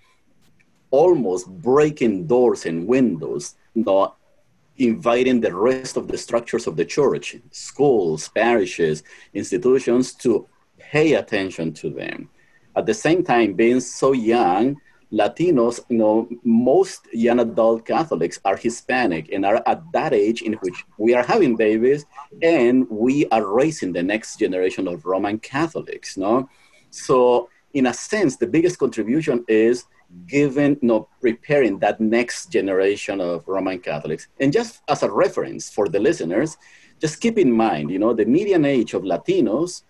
almost 0.94 1.50
breaking 1.50 2.28
doors 2.28 2.68
and 2.68 2.88
windows, 2.88 3.56
not 3.74 4.16
inviting 4.78 5.42
the 5.42 5.54
rest 5.54 5.98
of 5.98 6.08
the 6.08 6.18
structures 6.18 6.68
of 6.68 6.78
the 6.78 6.86
church, 6.86 7.36
schools, 7.50 8.30
parishes, 8.30 9.02
institutions 9.34 10.14
to 10.14 10.48
pay 10.78 11.16
attention 11.16 11.74
to 11.74 11.90
them. 11.90 12.30
At 12.76 12.86
the 12.86 12.94
same 12.94 13.24
time, 13.24 13.54
being 13.54 13.80
so 13.80 14.12
young, 14.12 14.78
Latinos, 15.12 15.80
you 15.90 15.98
know, 15.98 16.30
most 16.44 17.08
young 17.12 17.40
adult 17.40 17.86
Catholics 17.88 18.40
are 18.46 18.56
Hispanic 18.56 19.32
and 19.34 19.46
are 19.46 19.64
at 19.66 19.82
that 19.94 20.14
age 20.14 20.44
in 20.44 20.54
which 20.54 20.86
we 21.00 21.16
are 21.16 21.24
having 21.24 21.56
babies 21.56 22.06
and 22.44 22.88
we 22.90 23.26
are 23.30 23.46
raising 23.48 23.94
the 23.94 24.04
next 24.04 24.38
generation 24.38 24.88
of 24.88 25.06
Roman 25.06 25.40
Catholics, 25.40 26.18
no? 26.18 26.50
So 26.92 27.50
in 27.74 27.88
a 27.88 27.94
sense, 27.94 28.38
the 28.38 28.48
biggest 28.48 28.80
contribution 28.80 29.44
is 29.48 29.86
given, 30.28 30.78
you 30.82 30.88
know, 30.88 31.10
preparing 31.22 31.80
that 31.80 32.00
next 32.00 32.52
generation 32.52 33.20
of 33.20 33.48
Roman 33.48 33.80
Catholics. 33.80 34.28
And 34.40 34.54
just 34.54 34.82
as 34.88 35.04
a 35.04 35.12
reference 35.12 35.70
for 35.70 35.88
the 35.88 36.00
listeners, 36.00 36.58
just 37.00 37.20
keep 37.20 37.38
in 37.38 37.52
mind, 37.52 37.90
you 37.90 38.00
know, 38.00 38.14
the 38.14 38.26
median 38.26 38.66
age 38.66 38.94
of 38.94 39.02
Latinos 39.04 39.84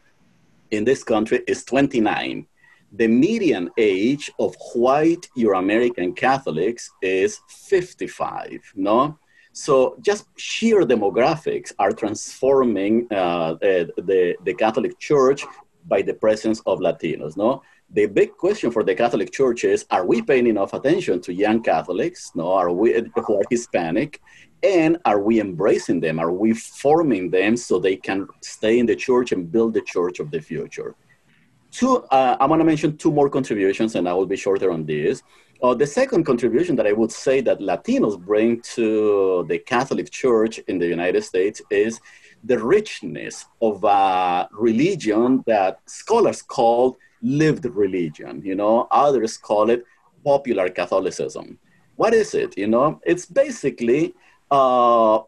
in 0.71 0.83
this 0.85 1.03
country 1.03 1.41
is 1.47 1.63
29 1.65 2.47
the 2.93 3.07
median 3.07 3.71
age 3.77 4.31
of 4.39 4.55
white 4.75 5.27
Euro-American 5.35 6.13
Catholics 6.13 6.91
is 7.01 7.39
55, 7.47 8.59
no? 8.75 9.17
So 9.51 9.97
just 10.01 10.25
sheer 10.37 10.81
demographics 10.81 11.73
are 11.79 11.91
transforming 11.91 13.07
uh, 13.11 13.55
the, 13.61 14.35
the 14.43 14.53
Catholic 14.53 14.97
Church 14.99 15.43
by 15.87 16.01
the 16.01 16.13
presence 16.13 16.61
of 16.65 16.79
Latinos, 16.79 17.37
no? 17.37 17.61
The 17.89 18.05
big 18.07 18.31
question 18.37 18.71
for 18.71 18.83
the 18.83 18.95
Catholic 18.95 19.31
Church 19.31 19.63
is, 19.63 19.85
are 19.91 20.05
we 20.05 20.21
paying 20.21 20.47
enough 20.47 20.73
attention 20.73 21.21
to 21.21 21.33
young 21.33 21.61
Catholics, 21.61 22.31
no? 22.35 22.51
Are 22.51 22.71
we, 22.71 22.93
who 23.15 23.35
are 23.37 23.43
Hispanic? 23.49 24.21
And 24.63 24.97
are 25.05 25.19
we 25.19 25.41
embracing 25.41 25.99
them? 25.99 26.19
Are 26.19 26.31
we 26.31 26.53
forming 26.53 27.29
them 27.29 27.57
so 27.57 27.79
they 27.79 27.97
can 27.97 28.27
stay 28.41 28.79
in 28.79 28.85
the 28.85 28.95
church 28.95 29.31
and 29.31 29.51
build 29.51 29.73
the 29.73 29.81
church 29.81 30.19
of 30.19 30.31
the 30.31 30.39
future? 30.39 30.95
two, 31.73 32.03
uh, 32.11 32.37
I'm 32.39 32.47
going 32.49 32.59
to 32.59 32.65
mention 32.65 32.95
two 32.97 33.11
more 33.11 33.29
contributions, 33.29 33.95
and 33.95 34.07
I 34.07 34.13
will 34.13 34.27
be 34.27 34.37
shorter 34.37 34.71
on 34.71 34.85
this. 34.85 35.23
Uh, 35.61 35.73
the 35.73 35.87
second 35.87 36.23
contribution 36.25 36.75
that 36.75 36.85
I 36.85 36.93
would 36.93 37.11
say 37.11 37.41
that 37.41 37.59
Latinos 37.59 38.19
bring 38.19 38.61
to 38.75 39.45
the 39.47 39.57
Catholic 39.59 40.11
Church 40.11 40.59
in 40.67 40.77
the 40.77 40.87
United 40.87 41.23
States 41.23 41.61
is 41.71 41.99
the 42.43 42.59
richness 42.59 43.45
of 43.61 43.83
a 43.83 44.47
religion 44.51 45.43
that 45.47 45.79
scholars 45.85 46.41
call 46.41 46.97
lived 47.21 47.65
religion. 47.65 48.41
You 48.43 48.55
know, 48.55 48.87
others 48.91 49.37
call 49.37 49.69
it 49.69 49.85
popular 50.23 50.69
Catholicism. 50.69 51.59
What 51.95 52.13
is 52.13 52.33
it? 52.33 52.57
You 52.57 52.67
know, 52.67 52.99
it's 53.05 53.25
basically 53.25 54.13
uh, 54.51 55.19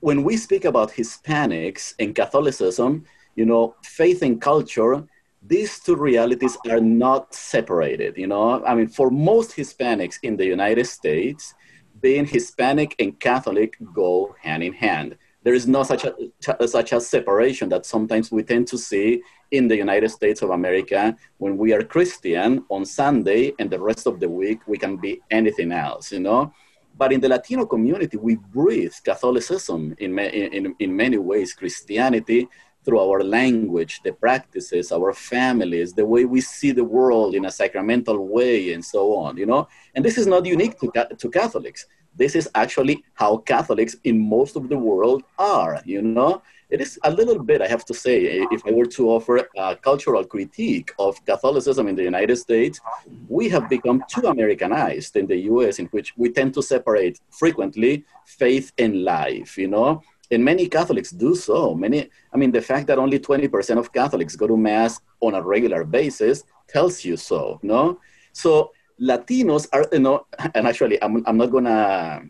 when 0.00 0.22
we 0.22 0.36
speak 0.36 0.64
about 0.64 0.92
Hispanics 0.92 1.94
and 1.98 2.14
Catholicism, 2.14 3.04
you 3.34 3.44
know, 3.44 3.74
faith 3.82 4.22
and 4.22 4.40
culture 4.40 5.04
these 5.46 5.78
two 5.78 5.96
realities 5.96 6.56
are 6.70 6.80
not 6.80 7.34
separated. 7.34 8.16
You 8.16 8.26
know, 8.26 8.64
I 8.64 8.74
mean, 8.74 8.88
for 8.88 9.10
most 9.10 9.54
Hispanics 9.54 10.18
in 10.22 10.36
the 10.36 10.46
United 10.46 10.86
States, 10.86 11.54
being 12.00 12.26
Hispanic 12.26 12.94
and 12.98 13.18
Catholic 13.20 13.76
go 13.92 14.34
hand 14.40 14.62
in 14.62 14.72
hand. 14.72 15.16
There 15.44 15.54
is 15.54 15.66
no 15.68 15.82
such 15.82 16.04
a, 16.04 16.14
uh, 16.48 16.66
such 16.66 16.92
a 16.92 17.00
separation 17.00 17.68
that 17.68 17.84
sometimes 17.84 18.32
we 18.32 18.42
tend 18.42 18.66
to 18.68 18.78
see 18.78 19.22
in 19.50 19.68
the 19.68 19.76
United 19.76 20.08
States 20.08 20.40
of 20.40 20.50
America 20.50 21.14
when 21.36 21.58
we 21.58 21.74
are 21.74 21.82
Christian 21.82 22.64
on 22.70 22.86
Sunday 22.86 23.52
and 23.58 23.70
the 23.70 23.78
rest 23.78 24.06
of 24.06 24.20
the 24.20 24.28
week 24.28 24.60
we 24.66 24.78
can 24.78 24.96
be 24.96 25.20
anything 25.30 25.70
else, 25.70 26.12
you 26.12 26.20
know? 26.20 26.52
But 26.96 27.12
in 27.12 27.20
the 27.20 27.28
Latino 27.28 27.66
community, 27.66 28.16
we 28.16 28.36
breathe 28.36 28.94
Catholicism 29.04 29.94
in, 29.98 30.18
in, 30.18 30.74
in 30.78 30.96
many 30.96 31.18
ways, 31.18 31.52
Christianity, 31.52 32.48
through 32.84 33.00
our 33.00 33.22
language, 33.22 34.00
the 34.02 34.12
practices, 34.12 34.92
our 34.92 35.12
families, 35.12 35.92
the 35.92 36.06
way 36.06 36.24
we 36.24 36.40
see 36.40 36.70
the 36.70 36.84
world 36.84 37.34
in 37.34 37.46
a 37.46 37.50
sacramental 37.50 38.28
way, 38.28 38.72
and 38.72 38.84
so 38.84 39.16
on, 39.16 39.36
you 39.36 39.46
know? 39.46 39.66
And 39.94 40.04
this 40.04 40.16
is 40.16 40.26
not 40.26 40.46
unique 40.46 40.78
to, 40.80 40.90
to 41.18 41.30
Catholics. 41.30 41.86
This 42.16 42.34
is 42.34 42.48
actually 42.54 43.04
how 43.14 43.38
Catholics 43.38 43.96
in 44.04 44.18
most 44.18 44.56
of 44.56 44.68
the 44.68 44.78
world 44.78 45.22
are, 45.38 45.80
you 45.84 46.02
know? 46.02 46.42
It 46.70 46.80
is 46.80 46.98
a 47.04 47.10
little 47.10 47.38
bit, 47.38 47.60
I 47.60 47.68
have 47.68 47.84
to 47.86 47.94
say, 47.94 48.46
if 48.50 48.66
I 48.66 48.70
were 48.72 48.86
to 48.86 49.10
offer 49.10 49.48
a 49.56 49.76
cultural 49.76 50.24
critique 50.24 50.92
of 50.98 51.24
Catholicism 51.24 51.86
in 51.88 51.94
the 51.94 52.02
United 52.02 52.36
States, 52.36 52.80
we 53.28 53.48
have 53.50 53.68
become 53.68 54.02
too 54.08 54.26
Americanized 54.26 55.16
in 55.16 55.26
the 55.26 55.36
US, 55.52 55.78
in 55.78 55.86
which 55.86 56.14
we 56.16 56.30
tend 56.30 56.54
to 56.54 56.62
separate 56.62 57.20
frequently 57.30 58.04
faith 58.24 58.72
and 58.78 59.04
life, 59.04 59.58
you 59.58 59.68
know? 59.68 60.02
and 60.30 60.44
many 60.44 60.68
Catholics 60.68 61.10
do 61.10 61.34
so. 61.34 61.74
Many, 61.74 62.08
I 62.32 62.36
mean, 62.36 62.50
the 62.50 62.60
fact 62.60 62.86
that 62.88 62.98
only 62.98 63.18
20% 63.18 63.78
of 63.78 63.92
Catholics 63.92 64.36
go 64.36 64.46
to 64.46 64.56
Mass 64.56 65.00
on 65.20 65.34
a 65.34 65.42
regular 65.42 65.84
basis 65.84 66.44
tells 66.68 67.04
you 67.04 67.16
so, 67.16 67.60
no? 67.62 68.00
So 68.32 68.72
Latinos 69.04 69.68
are, 69.72 69.86
you 69.92 69.98
know, 70.00 70.26
and 70.54 70.66
actually, 70.66 71.02
I'm, 71.02 71.22
I'm 71.26 71.36
not 71.36 71.50
gonna 71.50 72.22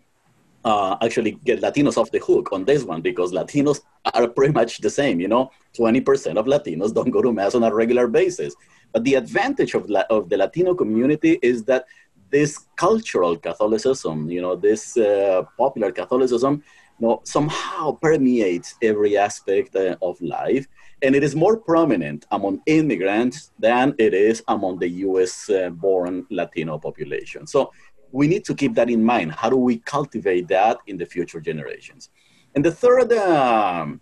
uh, 0.64 0.97
actually 1.02 1.33
get 1.45 1.61
Latinos 1.61 1.97
off 1.97 2.11
the 2.11 2.19
hook 2.19 2.52
on 2.52 2.64
this 2.64 2.85
one 2.85 3.00
because 3.00 3.33
Latinos 3.33 3.81
are 4.12 4.26
pretty 4.28 4.52
much 4.52 4.78
the 4.78 4.90
same, 4.90 5.21
you 5.21 5.28
know? 5.28 5.50
20% 5.78 6.37
of 6.37 6.47
Latinos 6.47 6.95
don't 6.95 7.11
go 7.11 7.23
to 7.23 7.33
Mass 7.33 7.54
on 7.54 7.62
a 7.62 7.75
regular 7.75 8.09
basis. 8.09 8.54
But 8.93 9.04
the 9.04 9.14
advantage 9.14 9.75
of, 9.75 9.88
La- 9.88 10.04
of 10.11 10.28
the 10.28 10.37
Latino 10.37 10.75
community 10.75 11.38
is 11.43 11.64
that 11.64 11.85
this 12.31 12.66
cultural 12.76 13.37
Catholicism, 13.37 14.31
you 14.31 14.40
know, 14.40 14.57
this 14.57 14.97
uh, 14.97 15.43
popular 15.59 15.93
Catholicism 15.93 16.62
you 16.99 17.09
know, 17.09 17.21
somehow 17.25 17.93
permeates 17.93 18.75
every 18.83 19.16
aspect 19.16 19.76
uh, 19.76 19.97
of 20.00 20.21
life. 20.21 20.66
And 21.05 21.15
it 21.15 21.23
is 21.23 21.37
more 21.37 21.59
prominent 21.59 22.25
among 22.31 22.63
immigrants 22.65 23.53
than 23.59 23.95
it 23.99 24.15
is 24.15 24.43
among 24.49 24.79
the 24.79 24.89
US 25.07 25.51
uh, 25.51 25.69
born 25.69 26.27
Latino 26.31 26.79
population. 26.79 27.47
So 27.47 27.71
we 28.11 28.27
need 28.27 28.45
to 28.47 28.55
keep 28.55 28.75
that 28.77 28.89
in 28.89 29.05
mind. 29.05 29.33
How 29.33 29.51
do 29.51 29.59
we 29.59 29.77
cultivate 29.95 30.49
that 30.49 30.79
in 30.87 30.97
the 30.97 31.05
future 31.05 31.41
generations? 31.41 32.09
And 32.55 32.65
the 32.65 32.71
third 32.71 33.13
um, 33.13 34.01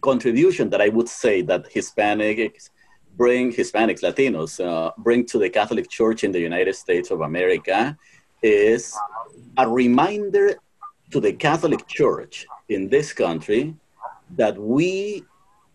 contribution 0.00 0.70
that 0.70 0.80
I 0.80 0.88
would 0.88 1.08
say 1.08 1.40
that 1.42 1.72
Hispanics 1.72 2.70
bring, 3.16 3.52
Hispanics, 3.52 4.02
Latinos, 4.02 4.52
uh, 4.58 4.90
bring 4.98 5.24
to 5.26 5.38
the 5.38 5.48
Catholic 5.48 5.88
Church 5.88 6.24
in 6.24 6.32
the 6.32 6.40
United 6.40 6.74
States 6.74 7.12
of 7.12 7.20
America 7.20 7.96
is 8.42 8.92
a 9.56 9.68
reminder 9.68 10.56
to 11.12 11.20
the 11.20 11.32
Catholic 11.32 11.86
Church 11.86 12.44
in 12.68 12.88
this 12.88 13.12
country 13.12 13.76
that 14.36 14.58
we 14.58 15.22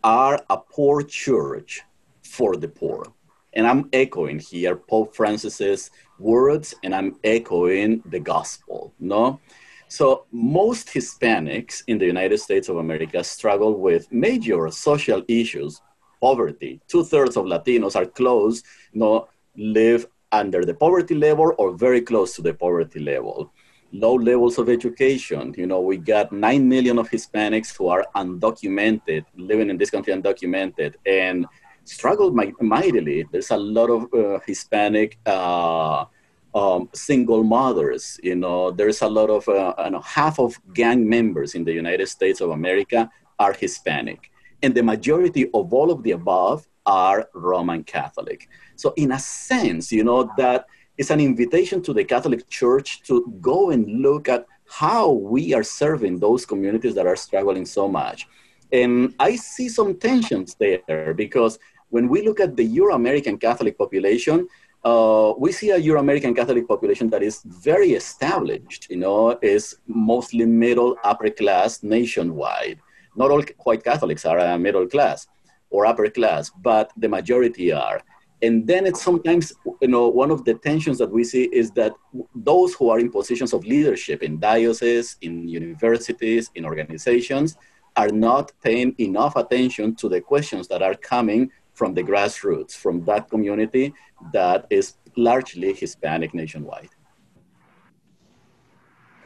are 0.03 0.39
a 0.50 0.58
poor 0.58 1.01
church 1.01 1.82
for 2.24 2.56
the 2.56 2.68
poor. 2.68 3.06
And 3.53 3.65
I'm 3.65 3.89
echoing 3.94 4.39
here 4.39 4.75
Pope 4.75 5.15
Francis's 5.15 5.91
words 6.20 6.75
and 6.84 6.94
I'm 6.94 7.15
echoing 7.24 8.01
the 8.06 8.20
gospel, 8.20 8.94
no? 9.00 9.39
So 9.88 10.25
most 10.32 10.88
Hispanics 10.89 11.84
in 11.88 11.98
the 11.98 12.06
United 12.06 12.38
States 12.38 12.70
of 12.70 12.77
America 12.77 13.24
struggle 13.24 13.79
with 13.79 14.12
major 14.12 14.70
social 14.70 15.24
issues, 15.27 15.82
poverty. 16.22 16.79
Two 16.88 17.03
thirds 17.03 17.38
of 17.38 17.46
Latinos 17.46 17.96
are 17.96 18.06
close, 18.06 18.62
no, 18.94 19.27
live 19.58 20.06
under 20.32 20.63
the 20.63 20.75
poverty 20.75 21.15
level 21.15 21.56
or 21.58 21.72
very 21.72 22.01
close 22.01 22.36
to 22.36 22.44
the 22.44 22.53
poverty 22.53 23.00
level 23.00 23.51
low 23.91 24.13
levels 24.13 24.58
of 24.58 24.69
education. 24.69 25.53
You 25.58 25.67
know, 25.67 25.81
we 25.81 25.98
got 25.98 26.31
9 26.31 26.67
million 26.67 27.00
of 27.00 27.10
Hispanics 27.10 27.75
who 27.75 27.88
are 27.88 28.05
undocumented, 28.15 29.25
living 29.36 29.69
in 29.69 29.77
this 29.77 29.89
country 29.89 30.13
undocumented, 30.13 30.96
and 31.05 31.46
struggled 31.84 32.36
mightily. 32.62 33.25
There's 33.31 33.51
a 33.51 33.58
lot 33.58 33.89
of 33.89 34.13
uh, 34.13 34.39
Hispanic 34.46 35.17
uh, 35.25 36.05
um, 36.53 36.89
single 36.93 37.43
mothers. 37.43 38.19
You 38.24 38.36
know, 38.36 38.72
there's 38.72 39.01
a 39.01 39.08
lot 39.08 39.29
of, 39.29 39.48
uh, 39.48 39.74
you 39.86 39.91
know, 39.91 40.01
half 40.01 40.39
of 40.39 40.60
gang 40.74 41.08
members 41.08 41.55
in 41.55 41.63
the 41.63 41.74
United 41.74 42.08
States 42.08 42.41
of 42.41 42.51
America 42.51 43.10
are 43.39 43.53
Hispanic. 43.53 44.31
And 44.62 44.75
the 44.75 44.84
majority 44.84 45.50
of 45.53 45.74
all 45.74 45.91
of 45.91 46.03
the 46.03 46.12
above 46.12 46.67
are 46.86 47.29
Roman 47.34 47.84
Catholic. 47.84 48.50
So, 48.75 48.93
in 48.98 49.12
a 49.12 49.19
sense, 49.19 49.91
you 49.91 50.03
know, 50.03 50.31
that 50.38 50.65
it's 51.00 51.12
an 51.12 51.22
invitation 51.22 51.82
to 51.82 51.94
the 51.94 52.03
Catholic 52.03 52.50
Church 52.50 53.01
to 53.03 53.34
go 53.39 53.70
and 53.70 54.01
look 54.01 54.27
at 54.27 54.46
how 54.68 55.12
we 55.12 55.53
are 55.53 55.63
serving 55.63 56.20
those 56.20 56.46
communities 56.46 56.94
that 56.96 57.08
are 57.08 57.15
struggling 57.15 57.65
so 57.65 57.88
much. 57.88 58.27
And 58.74 59.15
I 59.18 59.38
see 59.38 59.70
some 59.70 59.98
tensions 59.98 60.58
there 60.60 61.13
because 61.15 61.58
when 61.88 62.10
we 62.10 62.22
look 62.27 62.41
at 62.41 62.58
the 62.58 62.65
Euro 62.65 62.96
American 62.96 63.38
Catholic 63.38 63.77
population, 63.77 64.50
uh, 64.84 65.34
we 65.38 65.53
see 65.53 65.70
a 65.70 65.77
Euro 65.77 66.01
American 66.01 66.36
Catholic 66.36 66.68
population 66.68 67.10
that 67.12 67.24
is 67.24 67.44
very 67.46 67.94
established, 67.94 68.88
you 68.89 68.98
know, 68.98 69.39
is 69.41 69.77
mostly 69.88 70.46
middle, 70.46 70.98
upper 71.06 71.29
class 71.29 71.82
nationwide. 71.82 72.77
Not 73.15 73.32
all 73.32 73.44
white 73.63 73.86
Catholics 73.86 74.25
are 74.25 74.60
middle 74.60 74.86
class 74.86 75.27
or 75.70 75.86
upper 75.86 76.10
class, 76.10 76.51
but 76.62 76.91
the 76.98 77.08
majority 77.08 77.72
are 77.72 78.01
and 78.41 78.65
then 78.65 78.86
it's 78.86 79.01
sometimes 79.01 79.53
you 79.81 79.88
know 79.88 80.08
one 80.08 80.31
of 80.31 80.46
the 80.46 80.53
tensions 80.53 80.98
that 80.98 81.12
we 81.12 81.24
see 81.24 81.43
is 81.46 81.72
that 81.72 81.93
those 82.34 82.74
who 82.74 82.89
are 82.89 83.00
in 83.00 83.12
positions 83.12 83.53
of 83.53 83.65
leadership 83.65 84.24
in 84.24 84.39
dioceses 84.39 85.17
in 85.22 85.48
universities 85.48 86.50
in 86.55 86.65
organizations 86.65 87.58
are 87.98 88.10
not 88.10 88.51
paying 88.63 88.96
enough 89.00 89.36
attention 89.36 89.96
to 89.96 90.08
the 90.08 90.22
questions 90.22 90.67
that 90.67 90.81
are 90.81 90.96
coming 90.96 91.51
from 91.74 91.93
the 91.93 92.03
grassroots 92.03 92.74
from 92.74 93.03
that 93.05 93.29
community 93.29 93.93
that 94.34 94.65
is 94.69 94.96
largely 95.15 95.74
Hispanic 95.74 96.34
nationwide. 96.34 96.89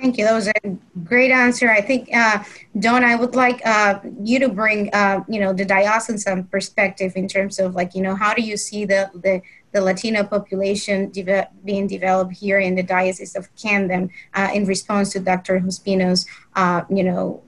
Thank 0.03 0.17
you. 0.17 0.25
That 0.25 0.33
was 0.33 0.50
a 0.50 0.77
great 1.05 1.31
answer. 1.31 1.72
I 1.72 1.79
think, 1.79 2.10
uh, 2.13 2.43
Don, 2.77 3.05
I 3.05 3.15
would 3.15 3.36
like 3.36 3.62
uh, 3.65 4.00
you 4.22 4.38
to 4.39 4.50
bring, 4.50 4.93
uh, 4.93 5.24
you 5.29 5.39
know, 5.39 5.53
the 5.53 5.63
diocesan 5.63 6.43
perspective 6.43 7.13
in 7.15 7.25
terms 7.25 7.57
of 7.57 7.74
like, 7.74 7.95
you 7.95 8.01
know, 8.01 8.13
how 8.13 8.33
do 8.33 8.41
you 8.41 8.57
see 8.57 8.83
the 8.83 9.10
the, 9.13 9.41
the 9.72 9.79
Latino 9.79 10.25
population 10.25 11.10
de- 11.10 11.48
being 11.63 11.88
developed 11.88 12.33
here 12.33 12.60
in 12.60 12.75
the 12.75 12.83
Diocese 12.83 13.33
of 13.38 13.48
Camden 13.55 14.10
uh, 14.33 14.50
in 14.53 14.65
response 14.65 15.13
to 15.13 15.22
Dr. 15.22 15.57
Ospino's, 15.62 16.25
uh, 16.57 16.81
you 16.89 17.05
know, 17.05 17.41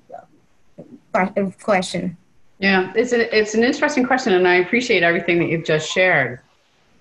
question? 1.62 2.15
Yeah, 2.59 2.93
it's 2.95 3.12
a, 3.12 3.38
it's 3.38 3.53
an 3.53 3.65
interesting 3.65 4.05
question, 4.05 4.31
and 4.31 4.47
I 4.47 4.55
appreciate 4.55 5.03
everything 5.03 5.39
that 5.39 5.50
you've 5.50 5.65
just 5.65 5.91
shared, 5.91 6.39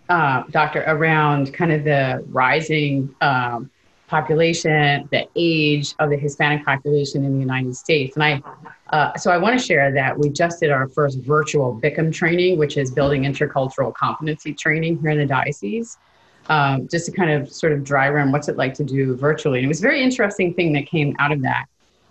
uh, 0.09 0.43
Doctor, 0.51 0.83
around 0.89 1.55
kind 1.55 1.71
of 1.71 1.85
the 1.85 2.25
rising. 2.27 3.15
Um, 3.21 3.71
population, 4.15 5.09
the 5.11 5.27
age 5.35 5.93
of 5.99 6.09
the 6.09 6.17
Hispanic 6.17 6.65
population 6.65 7.25
in 7.25 7.33
the 7.35 7.41
United 7.41 7.75
States. 7.75 8.15
And 8.15 8.23
I, 8.23 8.43
uh, 8.91 9.17
so 9.17 9.33
I 9.33 9.39
want 9.39 9.59
to 9.59 9.65
share 9.65 9.91
that 9.91 10.17
we 10.17 10.29
just 10.31 10.61
did 10.61 10.71
our 10.71 10.87
first 10.87 11.19
virtual 11.19 11.81
BICM 11.83 12.13
training, 12.13 12.57
which 12.57 12.77
is 12.77 12.93
building 12.93 13.23
intercultural 13.25 13.93
competency 13.93 14.55
training 14.55 15.01
here 15.01 15.11
in 15.11 15.19
the 15.19 15.27
diocese. 15.27 15.99
Um, 16.47 16.87
just 16.89 17.07
to 17.07 17.13
kind 17.13 17.31
of 17.31 17.51
sort 17.51 17.73
of 17.73 17.83
dry 17.83 18.11
run 18.11 18.31
what's 18.31 18.49
it 18.49 18.59
like 18.59 18.75
to 18.75 18.85
do 18.85 19.17
virtually. 19.17 19.61
And 19.61 19.65
it 19.65 19.69
was 19.69 19.79
a 19.79 19.83
very 19.83 20.03
interesting 20.03 20.53
thing 20.53 20.75
that 20.75 20.87
came 20.87 21.17
out 21.19 21.33
of 21.33 21.41
that 21.41 21.65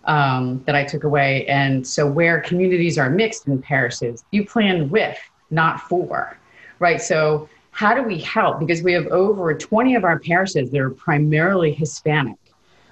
um, 0.06 0.64
that 0.66 0.76
I 0.76 0.84
took 0.84 1.04
away. 1.04 1.46
And 1.46 1.86
so, 1.86 2.08
where 2.08 2.42
communities 2.42 2.98
are 2.98 3.12
mixed 3.12 3.48
in 3.48 3.62
parishes, 3.62 4.26
you 4.32 4.44
plan 4.44 4.90
with, 4.90 5.20
not 5.52 5.82
for, 5.82 6.36
right? 6.80 7.00
So, 7.00 7.48
how 7.74 7.96
do 7.96 8.04
we 8.04 8.20
help? 8.20 8.60
Because 8.60 8.84
we 8.84 8.94
have 8.94 9.08
over 9.08 9.54
20 9.54 9.96
of 9.96 10.04
our 10.04 10.20
parishes 10.20 10.70
that 10.70 10.80
are 10.80 10.92
primarily 10.92 11.74
Hispanic, 11.74 12.38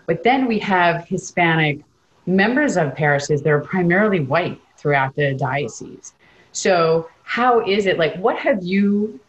but 0.08 0.24
then 0.24 0.48
we 0.48 0.58
have 0.60 1.08
Hispanic 1.08 1.82
members 2.26 2.78
of 2.78 2.96
parishes 2.96 3.44
that 3.44 3.50
are 3.52 3.62
primarily 3.62 4.22
white 4.22 4.60
throughout 4.78 5.16
the 5.16 5.36
diocese. 5.36 6.14
So, 6.52 7.10
how 7.24 7.66
is 7.66 7.86
it 7.86 7.98
like, 7.98 8.16
what 8.16 8.38
have 8.40 8.64
you 8.64 9.20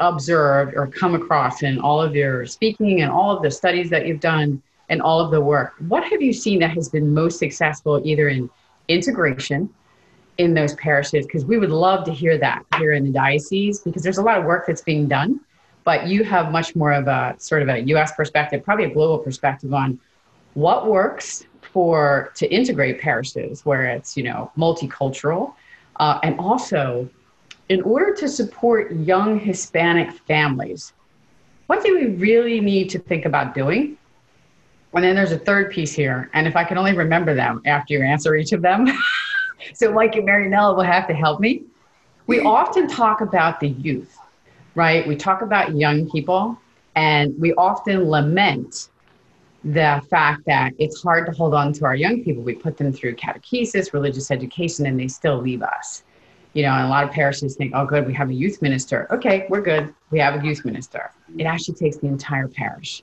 observed 0.00 0.74
or 0.76 0.88
come 0.88 1.14
across 1.14 1.62
in 1.62 1.78
all 1.78 2.02
of 2.02 2.14
your 2.14 2.44
speaking 2.44 3.00
and 3.00 3.10
all 3.10 3.34
of 3.34 3.42
the 3.42 3.50
studies 3.50 3.88
that 3.90 4.06
you've 4.06 4.20
done 4.20 4.60
and 4.88 5.00
all 5.00 5.20
of 5.20 5.30
the 5.30 5.40
work? 5.40 5.74
What 5.86 6.02
have 6.04 6.20
you 6.20 6.32
seen 6.32 6.58
that 6.58 6.72
has 6.72 6.88
been 6.88 7.14
most 7.14 7.38
successful 7.38 8.02
either 8.04 8.28
in 8.28 8.50
integration? 8.88 9.70
In 10.38 10.54
those 10.54 10.74
parishes 10.74 11.26
because 11.26 11.44
we 11.44 11.58
would 11.58 11.70
love 11.70 12.04
to 12.04 12.12
hear 12.12 12.38
that 12.38 12.64
here 12.78 12.92
in 12.92 13.04
the 13.04 13.10
diocese 13.10 13.80
because 13.80 14.02
there's 14.02 14.18
a 14.18 14.22
lot 14.22 14.38
of 14.38 14.44
work 14.44 14.66
that's 14.66 14.82
being 14.82 15.08
done. 15.08 15.40
But 15.84 16.08
you 16.08 16.24
have 16.24 16.50
much 16.50 16.74
more 16.74 16.92
of 16.92 17.06
a 17.06 17.36
sort 17.38 17.62
of 17.62 17.68
a 17.68 17.78
us 17.94 18.12
perspective 18.12 18.64
probably 18.64 18.86
a 18.86 18.90
global 18.90 19.18
perspective 19.18 19.72
on 19.72 19.98
what 20.54 20.88
works 20.88 21.44
for 21.60 22.32
to 22.34 22.52
integrate 22.52 23.00
parishes 23.00 23.64
where 23.64 23.84
it's 23.86 24.16
you 24.16 24.24
know 24.24 24.50
multicultural. 24.56 25.54
Uh, 25.96 26.18
and 26.22 26.38
also 26.38 27.08
in 27.68 27.80
order 27.82 28.14
to 28.14 28.28
support 28.28 28.92
young 28.96 29.38
hispanic 29.40 30.12
families 30.12 30.92
what 31.66 31.82
do 31.82 31.96
we 31.96 32.06
really 32.06 32.60
need 32.60 32.88
to 32.90 32.98
think 32.98 33.24
about 33.24 33.54
doing? 33.54 33.98
And 34.94 35.04
then 35.04 35.14
there's 35.14 35.32
a 35.32 35.38
third 35.38 35.70
piece 35.70 35.92
here 35.92 36.30
and 36.32 36.46
if 36.46 36.56
i 36.56 36.64
can 36.64 36.78
only 36.78 36.94
remember 36.94 37.34
them 37.34 37.60
after 37.66 37.92
you 37.92 38.02
answer 38.02 38.34
each 38.34 38.52
of 38.52 38.62
them 38.62 38.86
so 39.74 39.92
Mike 39.92 40.16
and 40.16 40.26
Marianella 40.26 40.76
will 40.76 40.82
have 40.82 41.06
to 41.08 41.14
help 41.14 41.40
me. 41.40 41.64
We 42.26 42.40
often 42.58 42.88
talk 42.88 43.20
about 43.20 43.60
the 43.60 43.68
youth, 43.68 44.16
right? 44.74 45.06
We 45.06 45.16
talk 45.16 45.42
about 45.42 45.76
young 45.76 46.10
people, 46.10 46.58
and 46.94 47.38
we 47.38 47.52
often 47.54 48.08
lament 48.08 48.88
the 49.64 50.00
fact 50.08 50.44
that 50.46 50.72
it's 50.78 51.02
hard 51.02 51.26
to 51.26 51.32
hold 51.32 51.52
on 51.52 51.72
to 51.72 51.84
our 51.84 51.96
young 51.96 52.22
people. 52.22 52.42
We 52.42 52.54
put 52.54 52.76
them 52.76 52.92
through 52.92 53.16
catechesis, 53.16 53.92
religious 53.92 54.30
education, 54.30 54.86
and 54.86 54.98
they 54.98 55.08
still 55.08 55.38
leave 55.38 55.62
us. 55.62 56.04
You 56.52 56.62
know, 56.62 56.70
and 56.70 56.86
a 56.86 56.88
lot 56.88 57.04
of 57.04 57.10
parishes 57.10 57.56
think, 57.56 57.72
oh, 57.74 57.84
good, 57.84 58.06
we 58.06 58.14
have 58.14 58.30
a 58.30 58.34
youth 58.34 58.62
minister. 58.62 59.06
Okay, 59.10 59.46
we're 59.50 59.60
good. 59.60 59.92
We 60.10 60.18
have 60.20 60.42
a 60.42 60.46
youth 60.46 60.64
minister. 60.64 61.10
It 61.36 61.44
actually 61.44 61.74
takes 61.74 61.98
the 61.98 62.06
entire 62.06 62.48
parish, 62.48 63.02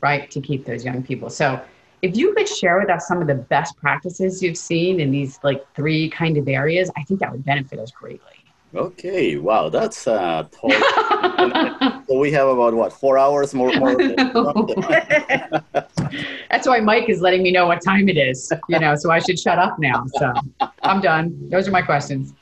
right, 0.00 0.28
to 0.30 0.40
keep 0.40 0.64
those 0.64 0.84
young 0.84 1.02
people. 1.02 1.30
So 1.30 1.60
if 2.02 2.16
you 2.16 2.34
could 2.34 2.48
share 2.48 2.78
with 2.78 2.90
us 2.90 3.06
some 3.08 3.20
of 3.20 3.26
the 3.26 3.34
best 3.34 3.76
practices 3.76 4.42
you've 4.42 4.56
seen 4.56 5.00
in 5.00 5.10
these 5.10 5.38
like 5.42 5.64
three 5.74 6.08
kind 6.10 6.36
of 6.36 6.48
areas, 6.48 6.90
I 6.96 7.02
think 7.04 7.20
that 7.20 7.32
would 7.32 7.44
benefit 7.44 7.78
us 7.78 7.90
greatly. 7.90 8.38
Okay, 8.74 9.36
wow, 9.38 9.70
that's 9.70 10.06
uh, 10.06 10.46
so 12.06 12.18
we 12.18 12.30
have 12.32 12.48
about 12.48 12.74
what 12.74 12.92
four 12.92 13.16
hours 13.16 13.54
more. 13.54 13.72
more 13.76 13.96
that's 16.50 16.66
why 16.66 16.78
Mike 16.78 17.08
is 17.08 17.22
letting 17.22 17.42
me 17.42 17.50
know 17.50 17.66
what 17.66 17.82
time 17.82 18.10
it 18.10 18.18
is. 18.18 18.52
You 18.68 18.78
know, 18.78 18.94
so 18.94 19.10
I 19.10 19.20
should 19.20 19.38
shut 19.38 19.58
up 19.58 19.78
now. 19.78 20.04
So 20.18 20.34
I'm 20.82 21.00
done. 21.00 21.48
Those 21.48 21.66
are 21.66 21.70
my 21.70 21.80
questions. 21.80 22.34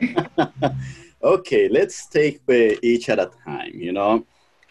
okay, 1.22 1.68
let's 1.68 2.06
take 2.06 2.40
each 2.48 3.10
at 3.10 3.18
a 3.18 3.30
time. 3.44 3.72
You 3.74 3.92
know, 3.92 4.24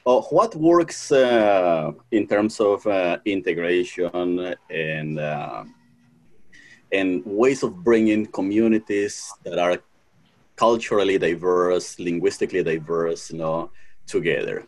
what 0.08 0.56
works 0.56 1.12
uh, 1.12 1.92
in 2.12 2.28
terms 2.28 2.60
of 2.62 2.88
uh, 2.88 3.18
integration 3.26 4.56
and 4.70 5.20
uh, 5.20 5.66
and 6.94 7.22
ways 7.26 7.62
of 7.64 7.84
bringing 7.84 8.26
communities 8.26 9.34
that 9.44 9.60
are 9.60 9.78
culturally 10.56 11.18
diverse, 11.18 12.00
linguistically 12.00 12.64
diverse, 12.64 13.32
you 13.32 13.40
know, 13.40 13.70
together? 14.06 14.66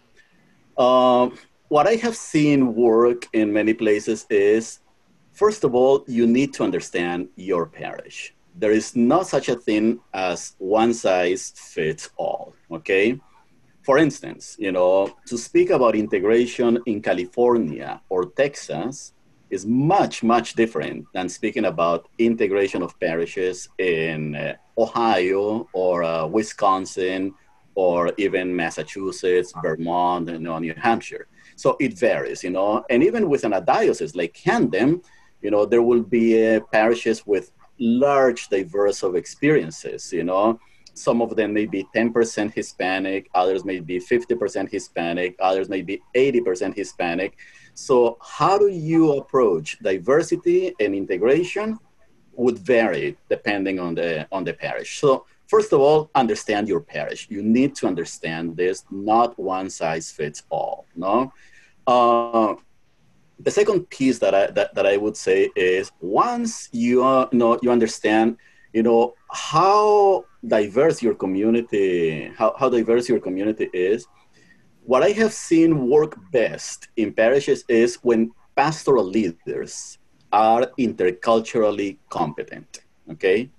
Um, 0.77 1.37
what 1.69 1.87
I 1.87 1.95
have 1.95 2.17
seen 2.17 2.75
work 2.75 3.27
in 3.31 3.53
many 3.53 3.73
places 3.73 4.25
is, 4.29 4.79
first 5.31 5.63
of 5.63 5.73
all, 5.73 6.03
you 6.07 6.27
need 6.27 6.53
to 6.55 6.63
understand 6.63 7.29
your 7.37 7.65
parish. 7.65 8.35
There 8.55 8.71
is 8.71 8.93
not 8.93 9.27
such 9.27 9.47
a 9.47 9.55
thing 9.55 10.01
as 10.13 10.55
one 10.57 10.93
size 10.93 11.53
fits 11.55 12.09
all. 12.17 12.53
Okay 12.69 13.21
for 13.89 13.97
instance, 13.97 14.55
you 14.59 14.71
know, 14.71 15.17
to 15.25 15.35
speak 15.35 15.71
about 15.71 15.95
integration 15.95 16.77
in 16.85 17.01
California 17.01 17.99
or 18.09 18.25
Texas 18.25 19.13
is 19.49 19.65
much, 19.65 20.21
much 20.21 20.53
different 20.53 21.07
than 21.15 21.27
speaking 21.27 21.65
about 21.65 22.07
integration 22.19 22.83
of 22.83 22.93
parishes 22.99 23.67
in 23.79 24.35
uh, 24.35 24.53
Ohio 24.77 25.67
or 25.73 26.03
uh, 26.03 26.27
Wisconsin 26.27 27.33
or 27.73 28.11
even 28.17 28.55
Massachusetts, 28.55 29.51
Vermont, 29.59 30.29
and 30.29 30.41
you 30.41 30.43
know, 30.43 30.59
New 30.59 30.75
Hampshire. 30.75 31.25
So 31.55 31.75
it 31.79 31.97
varies, 31.97 32.43
you 32.43 32.51
know, 32.51 32.85
and 32.91 33.01
even 33.03 33.27
within 33.27 33.53
a 33.53 33.61
diocese 33.61 34.15
like 34.15 34.35
Camden, 34.35 35.01
you 35.41 35.49
know, 35.49 35.65
there 35.65 35.81
will 35.81 36.03
be 36.03 36.27
uh, 36.45 36.59
parishes 36.71 37.25
with 37.25 37.53
large 37.79 38.49
diverse 38.49 39.01
of 39.01 39.15
experiences, 39.15 40.13
you 40.13 40.25
know, 40.25 40.59
some 40.99 41.21
of 41.21 41.35
them 41.35 41.53
may 41.53 41.65
be 41.65 41.87
10% 41.95 42.53
Hispanic, 42.53 43.29
others 43.33 43.63
may 43.65 43.79
be 43.79 43.99
50% 43.99 44.69
Hispanic, 44.69 45.35
others 45.39 45.69
may 45.69 45.81
be 45.81 46.01
80% 46.15 46.75
Hispanic. 46.75 47.37
So, 47.73 48.17
how 48.21 48.57
do 48.57 48.67
you 48.67 49.13
approach 49.13 49.79
diversity 49.79 50.73
and 50.79 50.93
integration 50.93 51.79
would 52.39 52.57
vary 52.57 53.17
depending 53.29 53.79
on 53.79 53.93
the 53.93 54.25
on 54.31 54.43
the 54.45 54.53
parish. 54.53 54.99
So, 54.99 55.25
first 55.47 55.73
of 55.73 55.81
all, 55.81 56.09
understand 56.15 56.69
your 56.69 56.79
parish. 56.79 57.27
You 57.29 57.43
need 57.43 57.75
to 57.75 57.87
understand 57.87 58.55
this. 58.55 58.85
Not 58.89 59.37
one 59.37 59.69
size 59.69 60.09
fits 60.09 60.43
all. 60.49 60.85
No. 60.95 61.33
Uh, 61.85 62.55
the 63.39 63.51
second 63.51 63.89
piece 63.89 64.19
that 64.19 64.33
I 64.33 64.47
that, 64.51 64.73
that 64.75 64.85
I 64.85 64.95
would 64.95 65.17
say 65.17 65.49
is 65.55 65.91
once 65.99 66.69
you 66.71 67.03
uh, 67.03 67.27
know 67.33 67.59
you 67.61 67.71
understand 67.71 68.37
you 68.73 68.83
know 68.83 69.15
how 69.31 70.25
diverse 70.47 71.01
your 71.01 71.13
community 71.13 72.31
how, 72.37 72.55
how 72.57 72.69
diverse 72.69 73.09
your 73.09 73.19
community 73.19 73.69
is. 73.73 74.07
What 74.83 75.03
i 75.03 75.09
have 75.09 75.33
seen 75.33 75.87
work 75.87 76.17
best 76.31 76.87
in 76.95 77.13
parishes 77.13 77.63
is 77.67 77.95
when 78.01 78.31
pastoral 78.55 79.05
leaders 79.05 79.97
are 80.31 80.71
interculturally 80.79 81.97
competent 82.09 82.81
okay? 83.11 83.49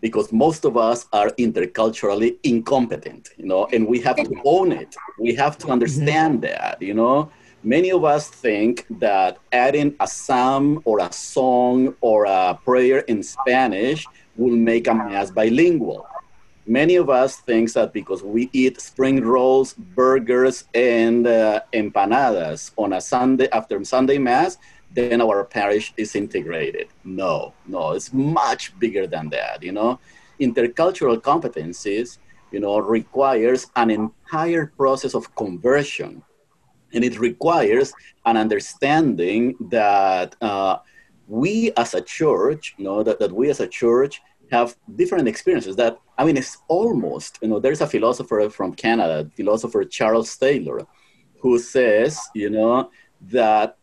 Because 0.00 0.32
most 0.32 0.64
of 0.64 0.76
us 0.76 1.06
are 1.12 1.30
interculturally 1.30 2.36
incompetent 2.42 3.30
you 3.36 3.46
know 3.46 3.66
and 3.72 3.86
we 3.86 4.00
have 4.00 4.16
to 4.16 4.34
own 4.44 4.72
it. 4.72 4.94
We 5.18 5.34
have 5.34 5.58
to 5.58 5.68
understand 5.68 6.42
that 6.42 6.80
you 6.80 6.94
know? 6.94 7.30
Many 7.62 7.92
of 7.92 8.04
us 8.04 8.28
think 8.28 8.86
that 8.98 9.38
adding 9.50 9.96
a 9.98 10.06
psalm 10.06 10.82
or 10.84 11.00
a 11.00 11.10
song 11.10 11.94
or 12.02 12.26
a 12.26 12.58
prayer 12.62 12.98
in 13.12 13.22
spanish 13.22 14.04
will 14.36 14.54
make 14.54 14.86
a 14.86 14.94
mass 14.94 15.30
bilingual. 15.30 16.06
Many 16.66 16.96
of 16.96 17.10
us 17.10 17.36
think 17.36 17.72
that 17.74 17.92
because 17.92 18.22
we 18.22 18.48
eat 18.52 18.80
spring 18.80 19.22
rolls, 19.22 19.74
burgers, 19.74 20.64
and 20.74 21.26
uh, 21.26 21.60
empanadas 21.72 22.72
on 22.76 22.94
a 22.94 23.00
Sunday 23.00 23.48
after 23.52 23.82
Sunday 23.84 24.18
mass, 24.18 24.56
then 24.90 25.20
our 25.20 25.44
parish 25.44 25.92
is 25.96 26.14
integrated. 26.16 26.88
No, 27.04 27.54
no, 27.66 27.92
it's 27.92 28.12
much 28.12 28.78
bigger 28.78 29.06
than 29.06 29.28
that. 29.30 29.62
You 29.62 29.72
know, 29.72 30.00
intercultural 30.40 31.20
competencies, 31.20 32.18
you 32.50 32.60
know, 32.60 32.78
requires 32.78 33.66
an 33.76 33.90
entire 33.90 34.66
process 34.76 35.14
of 35.14 35.34
conversion 35.34 36.22
And 36.94 37.04
it 37.04 37.18
requires 37.18 37.92
an 38.24 38.36
understanding 38.36 39.56
that 39.70 40.36
uh, 40.40 40.78
we 41.26 41.72
as 41.76 41.94
a 41.94 42.00
church, 42.00 42.74
you 42.78 42.84
know, 42.84 43.02
that, 43.02 43.18
that 43.18 43.32
we 43.32 43.50
as 43.50 43.60
a 43.60 43.66
church 43.68 44.22
have 44.50 44.76
different 44.96 45.28
experiences 45.28 45.76
that, 45.76 45.98
I 46.18 46.24
mean, 46.24 46.36
it's 46.36 46.58
almost, 46.68 47.38
you 47.42 47.48
know, 47.48 47.58
there's 47.58 47.80
a 47.80 47.86
philosopher 47.86 48.48
from 48.50 48.74
Canada, 48.74 49.30
philosopher 49.36 49.84
Charles 49.84 50.36
Taylor, 50.36 50.86
who 51.40 51.58
says, 51.58 52.20
you 52.34 52.50
know, 52.50 52.90
that 53.22 53.76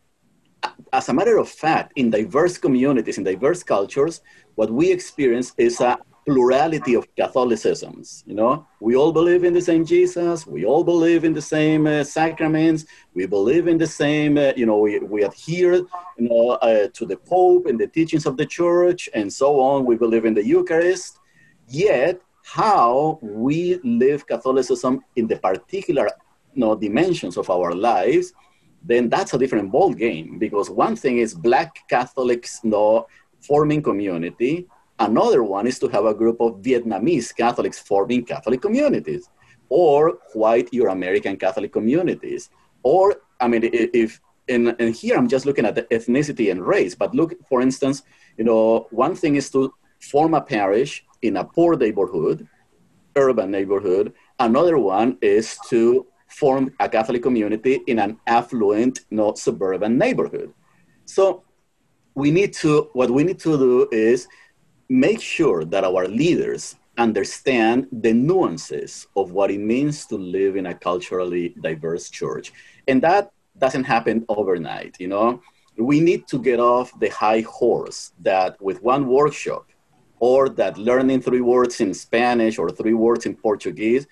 as 0.92 1.08
a 1.08 1.12
matter 1.12 1.38
of 1.38 1.48
fact, 1.48 1.92
in 1.96 2.10
diverse 2.10 2.58
communities, 2.58 3.18
in 3.18 3.24
diverse 3.24 3.62
cultures, 3.62 4.20
what 4.54 4.70
we 4.70 4.90
experience 4.90 5.52
is 5.58 5.80
a 5.80 5.98
plurality 6.26 6.94
of 6.94 7.06
Catholicisms. 7.16 8.22
You 8.26 8.34
know, 8.34 8.66
we 8.80 8.96
all 8.96 9.12
believe 9.12 9.44
in 9.44 9.52
the 9.52 9.60
same 9.60 9.84
Jesus. 9.84 10.46
We 10.46 10.64
all 10.64 10.84
believe 10.84 11.24
in 11.24 11.32
the 11.32 11.42
same 11.42 11.86
uh, 11.86 12.04
sacraments. 12.04 12.86
We 13.14 13.26
believe 13.26 13.66
in 13.68 13.78
the 13.78 13.86
same. 13.86 14.38
Uh, 14.38 14.52
you 14.56 14.66
know, 14.66 14.78
we, 14.78 14.98
we 15.00 15.24
adhere, 15.24 15.74
you 15.74 15.88
know, 16.18 16.50
uh, 16.62 16.88
to 16.92 17.06
the 17.06 17.16
Pope 17.16 17.66
and 17.66 17.78
the 17.78 17.86
teachings 17.86 18.26
of 18.26 18.36
the 18.36 18.46
Church, 18.46 19.08
and 19.14 19.32
so 19.32 19.60
on. 19.60 19.84
We 19.84 19.96
believe 19.96 20.24
in 20.24 20.34
the 20.34 20.44
Eucharist. 20.44 21.18
Yet, 21.68 22.20
how 22.44 23.18
we 23.22 23.78
live 23.82 24.26
Catholicism 24.26 25.00
in 25.16 25.26
the 25.26 25.36
particular, 25.36 26.08
you 26.54 26.60
know, 26.60 26.74
dimensions 26.74 27.36
of 27.36 27.50
our 27.50 27.72
lives, 27.72 28.32
then 28.84 29.08
that's 29.08 29.34
a 29.34 29.38
different 29.38 29.70
ball 29.70 29.92
game. 29.94 30.38
Because 30.38 30.68
one 30.68 30.96
thing 30.96 31.18
is 31.18 31.34
Black 31.34 31.88
Catholics, 31.88 32.60
you 32.64 32.70
know, 32.70 33.06
forming 33.40 33.82
community 33.82 34.68
Another 35.02 35.42
one 35.42 35.66
is 35.66 35.78
to 35.80 35.88
have 35.88 36.04
a 36.04 36.14
group 36.14 36.38
of 36.40 36.62
Vietnamese 36.62 37.34
Catholics 37.36 37.78
forming 37.90 38.24
Catholic 38.24 38.60
communities, 38.62 39.28
or 39.68 40.18
white 40.34 40.68
Euro-American 40.72 41.36
Catholic 41.36 41.72
communities, 41.72 42.50
or 42.84 43.04
I 43.40 43.48
mean, 43.48 43.62
if 43.72 44.20
and, 44.48 44.76
and 44.78 44.94
here 44.94 45.16
I'm 45.16 45.28
just 45.28 45.44
looking 45.44 45.66
at 45.66 45.74
the 45.74 45.84
ethnicity 45.96 46.50
and 46.52 46.64
race, 46.64 46.94
but 46.94 47.14
look, 47.14 47.34
for 47.48 47.60
instance, 47.60 48.02
you 48.38 48.44
know, 48.44 48.86
one 48.90 49.14
thing 49.16 49.34
is 49.36 49.50
to 49.50 49.74
form 50.00 50.34
a 50.34 50.40
parish 50.40 51.04
in 51.22 51.36
a 51.36 51.44
poor 51.44 51.76
neighborhood, 51.76 52.46
urban 53.16 53.50
neighborhood. 53.50 54.12
Another 54.38 54.78
one 54.78 55.18
is 55.20 55.58
to 55.70 56.06
form 56.28 56.72
a 56.78 56.88
Catholic 56.88 57.22
community 57.22 57.80
in 57.86 57.98
an 57.98 58.18
affluent, 58.26 59.00
not 59.10 59.38
suburban 59.38 59.98
neighborhood. 59.98 60.52
So 61.06 61.44
we 62.14 62.30
need 62.30 62.52
to, 62.54 62.90
what 62.92 63.10
we 63.10 63.22
need 63.24 63.40
to 63.40 63.56
do 63.56 63.88
is 63.90 64.28
make 64.92 65.22
sure 65.22 65.64
that 65.64 65.84
our 65.84 66.06
leaders 66.06 66.76
understand 66.98 67.88
the 67.90 68.12
nuances 68.12 69.06
of 69.16 69.32
what 69.32 69.50
it 69.50 69.58
means 69.58 70.04
to 70.04 70.16
live 70.16 70.54
in 70.54 70.66
a 70.66 70.74
culturally 70.74 71.54
diverse 71.62 72.10
church. 72.10 72.52
And 72.86 73.00
that 73.00 73.32
doesn't 73.56 73.84
happen 73.84 74.26
overnight, 74.28 74.96
you 75.00 75.08
know? 75.08 75.40
We 75.78 76.00
need 76.00 76.28
to 76.28 76.38
get 76.38 76.60
off 76.60 76.92
the 77.00 77.08
high 77.08 77.40
horse 77.40 78.12
that 78.20 78.60
with 78.60 78.82
one 78.82 79.06
workshop 79.08 79.64
or 80.20 80.50
that 80.50 80.76
learning 80.76 81.22
three 81.22 81.40
words 81.40 81.80
in 81.80 81.94
Spanish 81.94 82.58
or 82.58 82.68
three 82.68 82.92
words 82.92 83.24
in 83.24 83.34
Portuguese, 83.34 84.06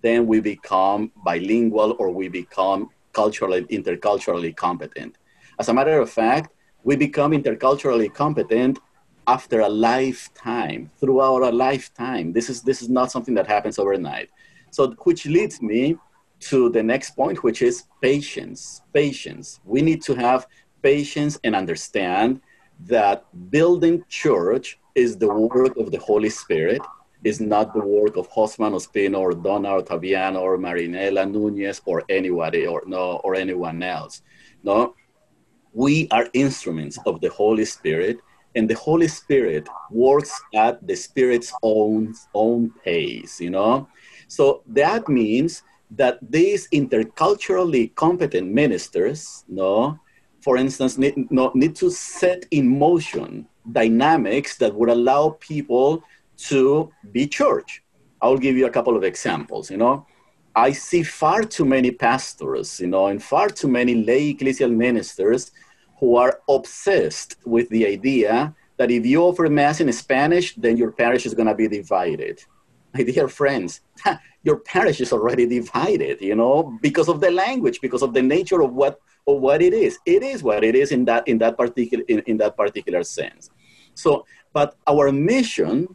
then 0.00 0.28
we 0.28 0.38
become 0.38 1.10
bilingual 1.24 1.96
or 1.98 2.08
we 2.10 2.28
become 2.28 2.88
culturally, 3.12 3.64
interculturally 3.64 4.54
competent. 4.54 5.18
As 5.58 5.68
a 5.68 5.74
matter 5.74 6.00
of 6.00 6.08
fact, 6.08 6.54
we 6.84 6.94
become 6.94 7.32
interculturally 7.32 8.14
competent 8.14 8.78
after 9.26 9.60
a 9.60 9.68
lifetime, 9.68 10.90
throughout 10.98 11.42
a 11.42 11.50
lifetime. 11.50 12.32
This 12.32 12.50
is, 12.50 12.62
this 12.62 12.82
is 12.82 12.88
not 12.88 13.10
something 13.10 13.34
that 13.34 13.46
happens 13.46 13.78
overnight. 13.78 14.30
So, 14.70 14.92
which 15.04 15.26
leads 15.26 15.60
me 15.60 15.96
to 16.40 16.70
the 16.70 16.82
next 16.82 17.10
point, 17.16 17.42
which 17.42 17.62
is 17.62 17.84
patience. 18.00 18.82
Patience. 18.92 19.60
We 19.64 19.82
need 19.82 20.02
to 20.02 20.14
have 20.14 20.46
patience 20.82 21.38
and 21.44 21.54
understand 21.54 22.40
that 22.86 23.24
building 23.50 24.04
church 24.08 24.78
is 24.94 25.16
the 25.16 25.28
work 25.28 25.76
of 25.76 25.90
the 25.90 25.98
Holy 25.98 26.30
Spirit, 26.30 26.80
is 27.24 27.40
not 27.40 27.74
the 27.74 27.80
work 27.80 28.16
of 28.16 28.30
Hosffman 28.30 28.72
Ospino 28.72 29.18
or 29.18 29.32
Donna 29.32 29.72
or 29.72 29.82
Taviano 29.82 30.40
or 30.40 30.56
Marinela 30.56 31.30
Nunez 31.30 31.82
or 31.84 32.02
anybody 32.08 32.66
or 32.66 32.82
no 32.86 33.20
or 33.22 33.34
anyone 33.34 33.82
else. 33.82 34.22
No, 34.62 34.94
we 35.72 36.08
are 36.10 36.28
instruments 36.32 36.98
of 37.06 37.20
the 37.20 37.28
Holy 37.28 37.64
Spirit 37.64 38.20
and 38.54 38.68
the 38.68 38.74
Holy 38.74 39.08
Spirit 39.08 39.68
works 39.90 40.40
at 40.54 40.86
the 40.86 40.96
Spirit's 40.96 41.52
own 41.62 42.14
own 42.34 42.72
pace, 42.84 43.40
you 43.40 43.50
know. 43.50 43.88
So 44.28 44.62
that 44.66 45.08
means 45.08 45.62
that 45.92 46.18
these 46.22 46.68
interculturally 46.68 47.94
competent 47.94 48.52
ministers, 48.52 49.44
no, 49.48 49.98
for 50.40 50.56
instance, 50.56 50.98
need, 50.98 51.30
no, 51.30 51.50
need 51.54 51.76
to 51.76 51.90
set 51.90 52.46
in 52.50 52.78
motion 52.78 53.46
dynamics 53.72 54.56
that 54.58 54.74
would 54.74 54.88
allow 54.88 55.36
people 55.40 56.02
to 56.36 56.90
be 57.12 57.26
church. 57.26 57.82
I'll 58.22 58.38
give 58.38 58.56
you 58.56 58.66
a 58.66 58.70
couple 58.70 58.96
of 58.96 59.04
examples, 59.04 59.70
you 59.70 59.76
know. 59.76 60.06
I 60.54 60.72
see 60.72 61.02
far 61.02 61.42
too 61.42 61.64
many 61.64 61.90
pastors, 61.90 62.80
you 62.80 62.88
know, 62.88 63.06
and 63.06 63.22
far 63.22 63.48
too 63.48 63.68
many 63.68 63.94
lay 63.94 64.34
ecclesial 64.34 64.74
ministers 64.74 65.52
who 66.00 66.16
are 66.16 66.40
obsessed 66.48 67.36
with 67.44 67.68
the 67.68 67.86
idea 67.86 68.54
that 68.78 68.90
if 68.90 69.04
you 69.04 69.22
offer 69.22 69.48
mass 69.50 69.80
in 69.80 69.92
Spanish, 69.92 70.54
then 70.56 70.78
your 70.78 70.90
parish 70.90 71.26
is 71.26 71.34
going 71.34 71.46
to 71.46 71.54
be 71.54 71.68
divided. 71.68 72.42
My 72.94 73.02
dear 73.02 73.28
friends, 73.28 73.82
your 74.42 74.56
parish 74.56 75.00
is 75.00 75.12
already 75.12 75.46
divided, 75.46 76.20
you 76.22 76.34
know, 76.34 76.78
because 76.80 77.08
of 77.08 77.20
the 77.20 77.30
language, 77.30 77.80
because 77.82 78.02
of 78.02 78.14
the 78.14 78.22
nature 78.22 78.62
of 78.62 78.72
what 78.72 78.98
of 79.26 79.40
what 79.40 79.60
it 79.60 79.74
is. 79.74 79.98
It 80.06 80.22
is 80.22 80.42
what 80.42 80.64
it 80.64 80.74
is 80.74 80.90
in 80.90 81.04
that 81.04 81.28
in 81.28 81.36
that 81.38 81.58
particular 81.58 82.04
in, 82.08 82.20
in 82.20 82.38
that 82.38 82.56
particular 82.56 83.04
sense. 83.04 83.50
So, 83.94 84.24
but 84.54 84.76
our 84.86 85.12
mission 85.12 85.94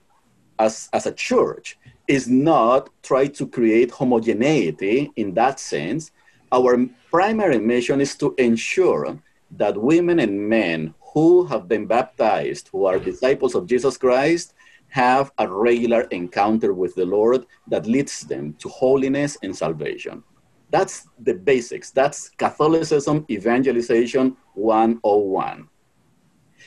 as 0.59 0.87
as 0.93 1.07
a 1.07 1.11
church 1.11 1.77
is 2.07 2.29
not 2.29 2.89
try 3.01 3.25
to 3.25 3.47
create 3.47 3.89
homogeneity 3.91 5.11
in 5.15 5.33
that 5.33 5.59
sense. 5.59 6.11
Our 6.51 6.85
primary 7.09 7.57
mission 7.57 7.99
is 7.99 8.15
to 8.17 8.35
ensure 8.37 9.19
that 9.57 9.77
women 9.77 10.19
and 10.19 10.49
men 10.49 10.93
who 11.13 11.45
have 11.45 11.67
been 11.67 11.85
baptized, 11.85 12.69
who 12.71 12.85
are 12.85 12.99
disciples 12.99 13.55
of 13.55 13.67
Jesus 13.67 13.97
Christ, 13.97 14.53
have 14.89 15.31
a 15.37 15.47
regular 15.47 16.01
encounter 16.11 16.73
with 16.73 16.95
the 16.95 17.05
Lord 17.05 17.45
that 17.67 17.85
leads 17.85 18.21
them 18.21 18.53
to 18.59 18.69
holiness 18.69 19.37
and 19.43 19.55
salvation. 19.55 20.23
That's 20.69 21.07
the 21.19 21.33
basics. 21.33 21.91
That's 21.91 22.29
Catholicism 22.29 23.25
Evangelization 23.29 24.35
101. 24.53 25.69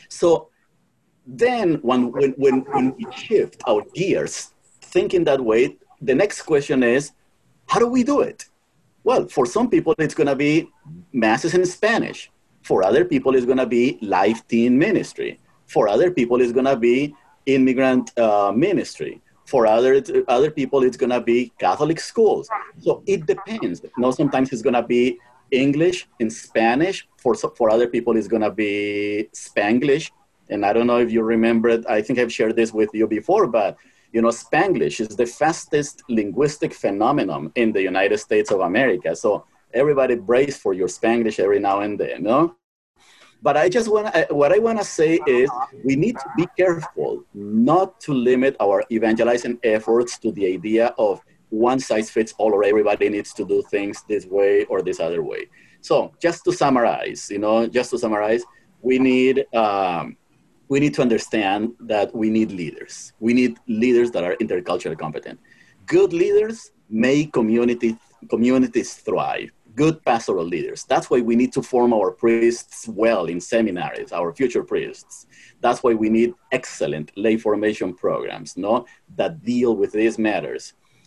So 0.08 0.48
then, 1.26 1.74
when, 1.82 2.10
when, 2.12 2.30
when, 2.32 2.60
when 2.72 2.94
we 2.96 3.06
shift 3.12 3.62
our 3.66 3.82
gears, 3.94 4.54
thinking 4.80 5.24
that 5.24 5.40
way, 5.40 5.76
the 6.00 6.14
next 6.14 6.42
question 6.42 6.82
is 6.82 7.12
how 7.66 7.78
do 7.78 7.86
we 7.86 8.02
do 8.02 8.20
it? 8.20 8.46
Well, 9.04 9.28
for 9.28 9.46
some 9.46 9.68
people, 9.68 9.94
it's 9.98 10.14
going 10.14 10.26
to 10.26 10.36
be 10.36 10.70
masses 11.12 11.54
in 11.54 11.64
Spanish. 11.66 12.30
For 12.62 12.82
other 12.82 13.04
people, 13.04 13.34
it's 13.34 13.46
going 13.46 13.58
to 13.58 13.66
be 13.66 13.98
life 14.02 14.46
teen 14.48 14.78
ministry. 14.78 15.38
For 15.66 15.88
other 15.88 16.10
people, 16.10 16.40
it's 16.40 16.52
going 16.52 16.66
to 16.66 16.76
be 16.76 17.14
immigrant 17.46 18.16
uh, 18.18 18.52
ministry. 18.54 19.20
For 19.46 19.66
other, 19.66 20.02
other 20.28 20.50
people, 20.50 20.82
it's 20.82 20.96
going 20.96 21.10
to 21.10 21.20
be 21.20 21.52
Catholic 21.58 22.00
schools. 22.00 22.48
So 22.78 23.02
it 23.06 23.26
depends. 23.26 23.82
You 23.82 23.90
know, 23.96 24.10
sometimes 24.10 24.52
it's 24.52 24.62
going 24.62 24.74
to 24.74 24.82
be 24.82 25.18
English 25.50 26.06
and 26.20 26.30
Spanish. 26.32 27.08
For, 27.16 27.34
for 27.34 27.70
other 27.70 27.88
people, 27.88 28.16
it's 28.16 28.28
going 28.28 28.42
to 28.42 28.50
be 28.50 29.28
Spanglish. 29.32 30.10
And 30.50 30.64
I 30.64 30.72
don't 30.72 30.86
know 30.86 30.98
if 30.98 31.10
you 31.10 31.22
remember 31.22 31.68
it. 31.70 31.84
I 31.88 32.02
think 32.02 32.18
I've 32.18 32.32
shared 32.32 32.56
this 32.56 32.72
with 32.72 32.90
you 32.92 33.06
before, 33.06 33.46
but 33.46 33.76
you 34.12 34.22
know, 34.22 34.28
Spanglish 34.28 35.00
is 35.00 35.16
the 35.16 35.26
fastest 35.26 36.02
linguistic 36.08 36.72
phenomenon 36.72 37.52
in 37.54 37.72
the 37.72 37.82
United 37.82 38.18
States 38.18 38.50
of 38.50 38.60
America. 38.60 39.14
So 39.14 39.44
everybody 39.74 40.16
brace 40.16 40.56
for 40.56 40.72
your 40.72 40.88
Spanglish 40.88 41.38
every 41.38 41.60
now 41.60 41.80
and 41.80 41.98
then, 41.98 42.22
no? 42.22 42.56
But 43.40 43.56
I 43.56 43.68
just 43.68 43.88
want 43.88 44.14
what 44.30 44.52
I 44.52 44.58
want 44.58 44.78
to 44.78 44.84
say 44.84 45.20
is 45.26 45.48
we 45.84 45.94
need 45.94 46.16
to 46.18 46.28
be 46.36 46.46
careful 46.56 47.22
not 47.34 48.00
to 48.00 48.12
limit 48.12 48.56
our 48.58 48.84
evangelizing 48.90 49.58
efforts 49.62 50.18
to 50.18 50.32
the 50.32 50.46
idea 50.46 50.92
of 50.98 51.20
one 51.50 51.78
size 51.78 52.10
fits 52.10 52.34
all 52.38 52.52
or 52.52 52.64
everybody 52.64 53.08
needs 53.08 53.32
to 53.34 53.44
do 53.44 53.62
things 53.70 54.02
this 54.08 54.26
way 54.26 54.64
or 54.64 54.82
this 54.82 55.00
other 55.00 55.22
way. 55.22 55.46
So 55.80 56.12
just 56.20 56.44
to 56.44 56.52
summarize, 56.52 57.28
you 57.30 57.38
know, 57.38 57.66
just 57.66 57.90
to 57.90 57.98
summarize, 57.98 58.42
we 58.82 58.98
need 58.98 59.46
um, 59.54 60.16
we 60.68 60.80
need 60.80 60.94
to 60.94 61.02
understand 61.02 61.72
that 61.80 62.14
we 62.14 62.28
need 62.30 62.50
leaders. 62.50 63.12
We 63.20 63.32
need 63.32 63.58
leaders 63.68 64.10
that 64.10 64.24
are 64.24 64.36
interculturally 64.36 64.98
competent. 64.98 65.40
Good 65.86 66.12
leaders 66.12 66.72
make 66.90 67.32
community 67.32 67.96
communities 68.28 68.94
thrive 68.94 69.50
good 69.82 69.96
pastoral 70.10 70.48
leaders. 70.54 70.80
That's 70.92 71.08
why 71.10 71.20
we 71.30 71.34
need 71.40 71.52
to 71.56 71.62
form 71.72 71.90
our 71.98 72.10
priests 72.10 72.88
well 73.04 73.24
in 73.32 73.38
seminaries, 73.54 74.10
our 74.12 74.30
future 74.38 74.64
priests. 74.72 75.14
That's 75.64 75.80
why 75.84 75.92
we 76.02 76.08
need 76.18 76.30
excellent 76.58 77.06
lay 77.24 77.36
formation 77.46 77.94
programs, 78.04 78.56
no, 78.56 78.72
that 79.20 79.32
deal 79.52 79.72
with 79.80 79.92
these 80.00 80.16
matters. 80.18 80.62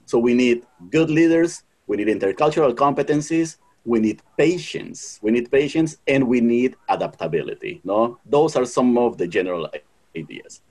So 0.06 0.16
we 0.28 0.34
need 0.44 0.58
good 0.98 1.10
leaders, 1.20 1.52
we 1.88 1.98
need 2.00 2.10
intercultural 2.18 2.74
competencies, 2.86 3.50
we 3.84 3.98
need 4.00 4.18
patience, 4.38 5.00
we 5.24 5.30
need 5.36 5.48
patience, 5.60 5.92
and 6.14 6.22
we 6.34 6.40
need 6.54 6.72
adaptability. 6.96 7.74
No, 7.84 8.00
those 8.36 8.56
are 8.56 8.66
some 8.78 8.98
of 8.98 9.18
the 9.20 9.28
general 9.38 9.64
ideas. 10.16 10.62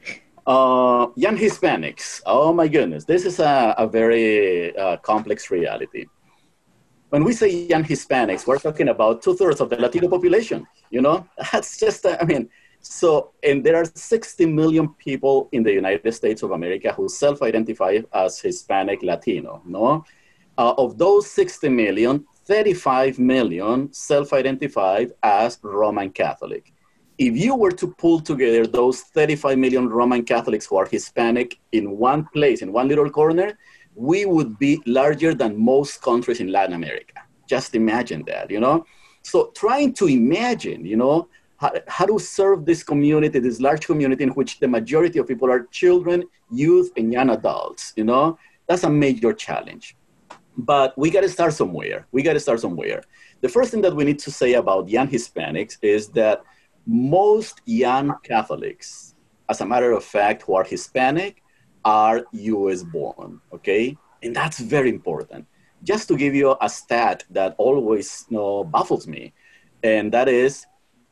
Uh, 0.46 1.06
young 1.16 1.36
Hispanics. 1.36 2.22
Oh 2.24 2.52
my 2.60 2.66
goodness, 2.76 3.04
this 3.04 3.22
is 3.30 3.36
a, 3.40 3.74
a 3.84 3.86
very 3.86 4.76
uh, 4.76 4.96
complex 5.10 5.50
reality. 5.50 6.06
When 7.11 7.25
we 7.25 7.33
say 7.33 7.49
young 7.49 7.83
Hispanics, 7.83 8.46
we're 8.46 8.59
talking 8.59 8.88
about 8.88 9.20
two 9.20 9.35
thirds 9.35 9.61
of 9.61 9.68
the 9.68 9.77
Latino 9.77 10.09
population. 10.09 10.64
You 10.90 11.03
know, 11.03 11.27
that's 11.53 11.79
just, 11.79 12.07
I 12.07 12.25
mean, 12.25 12.49
so, 12.81 13.33
and 13.42 13.64
there 13.64 13.77
are 13.77 13.85
60 13.85 14.46
million 14.46 14.94
people 14.94 15.49
in 15.51 15.64
the 15.64 15.73
United 15.73 16.12
States 16.12 16.42
of 16.44 16.53
America 16.53 16.92
who 16.92 17.09
self 17.09 17.42
identify 17.42 17.99
as 18.14 18.40
Hispanic 18.40 19.03
Latino. 19.03 19.61
No? 19.66 20.05
Uh, 20.57 20.75
of 20.79 20.99
those 20.99 21.29
60 21.31 21.68
million, 21.68 22.25
35 22.44 23.18
million 23.18 23.92
self 23.92 24.33
identified 24.33 25.12
as 25.23 25.59
Roman 25.62 26.11
Catholic. 26.11 26.73
If 27.18 27.37
you 27.37 27.57
were 27.57 27.73
to 27.73 27.88
pull 27.99 28.20
together 28.20 28.66
those 28.66 29.01
35 29.01 29.59
million 29.59 29.88
Roman 29.88 30.25
Catholics 30.25 30.64
who 30.64 30.77
are 30.77 30.87
Hispanic 30.87 31.59
in 31.73 31.99
one 31.99 32.27
place, 32.33 32.62
in 32.62 32.73
one 32.73 32.88
little 32.88 33.11
corner, 33.11 33.59
we 34.00 34.24
would 34.24 34.58
be 34.58 34.80
larger 34.86 35.34
than 35.34 35.62
most 35.62 36.00
countries 36.00 36.40
in 36.40 36.50
Latin 36.50 36.74
America. 36.74 37.16
Just 37.46 37.74
imagine 37.74 38.24
that, 38.26 38.50
you 38.50 38.58
know? 38.58 38.86
So 39.22 39.52
trying 39.54 39.92
to 39.94 40.06
imagine, 40.06 40.86
you 40.86 40.96
know, 40.96 41.28
how, 41.58 41.72
how 41.86 42.06
to 42.06 42.18
serve 42.18 42.64
this 42.64 42.82
community, 42.82 43.38
this 43.38 43.60
large 43.60 43.84
community 43.86 44.24
in 44.24 44.30
which 44.30 44.58
the 44.58 44.68
majority 44.68 45.18
of 45.18 45.28
people 45.28 45.50
are 45.50 45.66
children, 45.66 46.24
youth, 46.50 46.90
and 46.96 47.12
young 47.12 47.28
adults, 47.28 47.92
you 47.94 48.04
know, 48.04 48.38
that's 48.66 48.84
a 48.84 48.90
major 48.90 49.34
challenge. 49.34 49.96
But 50.56 50.96
we 50.96 51.10
got 51.10 51.20
to 51.20 51.28
start 51.28 51.52
somewhere. 51.52 52.06
We 52.10 52.22
got 52.22 52.32
to 52.32 52.40
start 52.40 52.60
somewhere. 52.60 53.02
The 53.42 53.50
first 53.50 53.70
thing 53.70 53.82
that 53.82 53.94
we 53.94 54.04
need 54.04 54.18
to 54.20 54.30
say 54.30 54.54
about 54.54 54.88
young 54.88 55.08
Hispanics 55.08 55.76
is 55.82 56.08
that 56.20 56.42
most 56.86 57.60
young 57.66 58.14
Catholics, 58.22 59.14
as 59.50 59.60
a 59.60 59.66
matter 59.66 59.92
of 59.92 60.02
fact, 60.02 60.42
who 60.42 60.54
are 60.54 60.64
Hispanic, 60.64 61.39
are 61.85 62.25
US 62.33 62.83
born, 62.83 63.40
okay? 63.53 63.97
And 64.23 64.35
that's 64.35 64.59
very 64.59 64.90
important. 64.90 65.47
Just 65.83 66.09
to 66.09 66.16
give 66.16 66.35
you 66.35 66.57
a 66.61 66.69
stat 66.69 67.25
that 67.31 67.55
always 67.59 68.27
you 68.29 68.37
know, 68.37 68.64
baffles 68.64 69.07
me, 69.07 69.33
and 69.83 70.12
that 70.12 70.29
is 70.29 70.66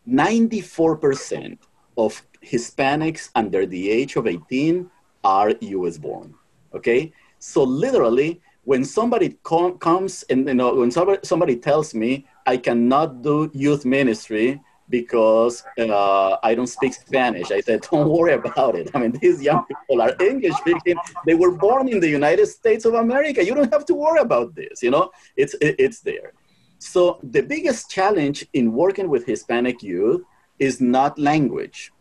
94% 0.08 1.58
of 1.96 2.22
Hispanics 2.44 3.30
under 3.34 3.66
the 3.66 3.90
age 3.90 4.16
of 4.16 4.26
18 4.26 4.90
are 5.24 5.52
US 5.60 5.98
born, 5.98 6.34
okay? 6.74 7.12
So 7.38 7.62
literally, 7.62 8.40
when 8.64 8.84
somebody 8.84 9.38
com- 9.42 9.78
comes 9.78 10.24
and 10.28 10.46
you 10.46 10.54
know, 10.54 10.74
when 10.74 10.90
somebody, 10.90 11.20
somebody 11.22 11.56
tells 11.56 11.94
me 11.94 12.26
I 12.46 12.58
cannot 12.58 13.22
do 13.22 13.50
youth 13.54 13.84
ministry 13.84 14.60
because 14.88 15.64
uh, 15.78 16.36
I 16.42 16.54
don't 16.54 16.66
speak 16.66 16.94
Spanish. 16.94 17.50
I 17.50 17.60
said, 17.60 17.82
don't 17.90 18.08
worry 18.08 18.34
about 18.34 18.74
it. 18.74 18.90
I 18.94 18.98
mean, 18.98 19.12
these 19.20 19.42
young 19.42 19.64
people 19.64 20.00
are 20.00 20.14
English 20.20 20.54
speaking. 20.54 20.96
They 21.26 21.34
were 21.34 21.52
born 21.52 21.88
in 21.88 22.00
the 22.00 22.08
United 22.08 22.46
States 22.46 22.84
of 22.84 22.94
America. 22.94 23.44
You 23.44 23.54
don't 23.54 23.72
have 23.72 23.84
to 23.86 23.94
worry 23.94 24.20
about 24.20 24.54
this. 24.54 24.82
You 24.82 24.90
know, 24.90 25.10
it's 25.36 25.54
it's 25.60 26.00
there. 26.00 26.32
So 26.78 27.18
the 27.22 27.42
biggest 27.42 27.90
challenge 27.90 28.46
in 28.52 28.72
working 28.72 29.08
with 29.08 29.26
Hispanic 29.26 29.82
youth 29.82 30.22
is 30.58 30.80
not 30.80 31.18
language. 31.18 31.92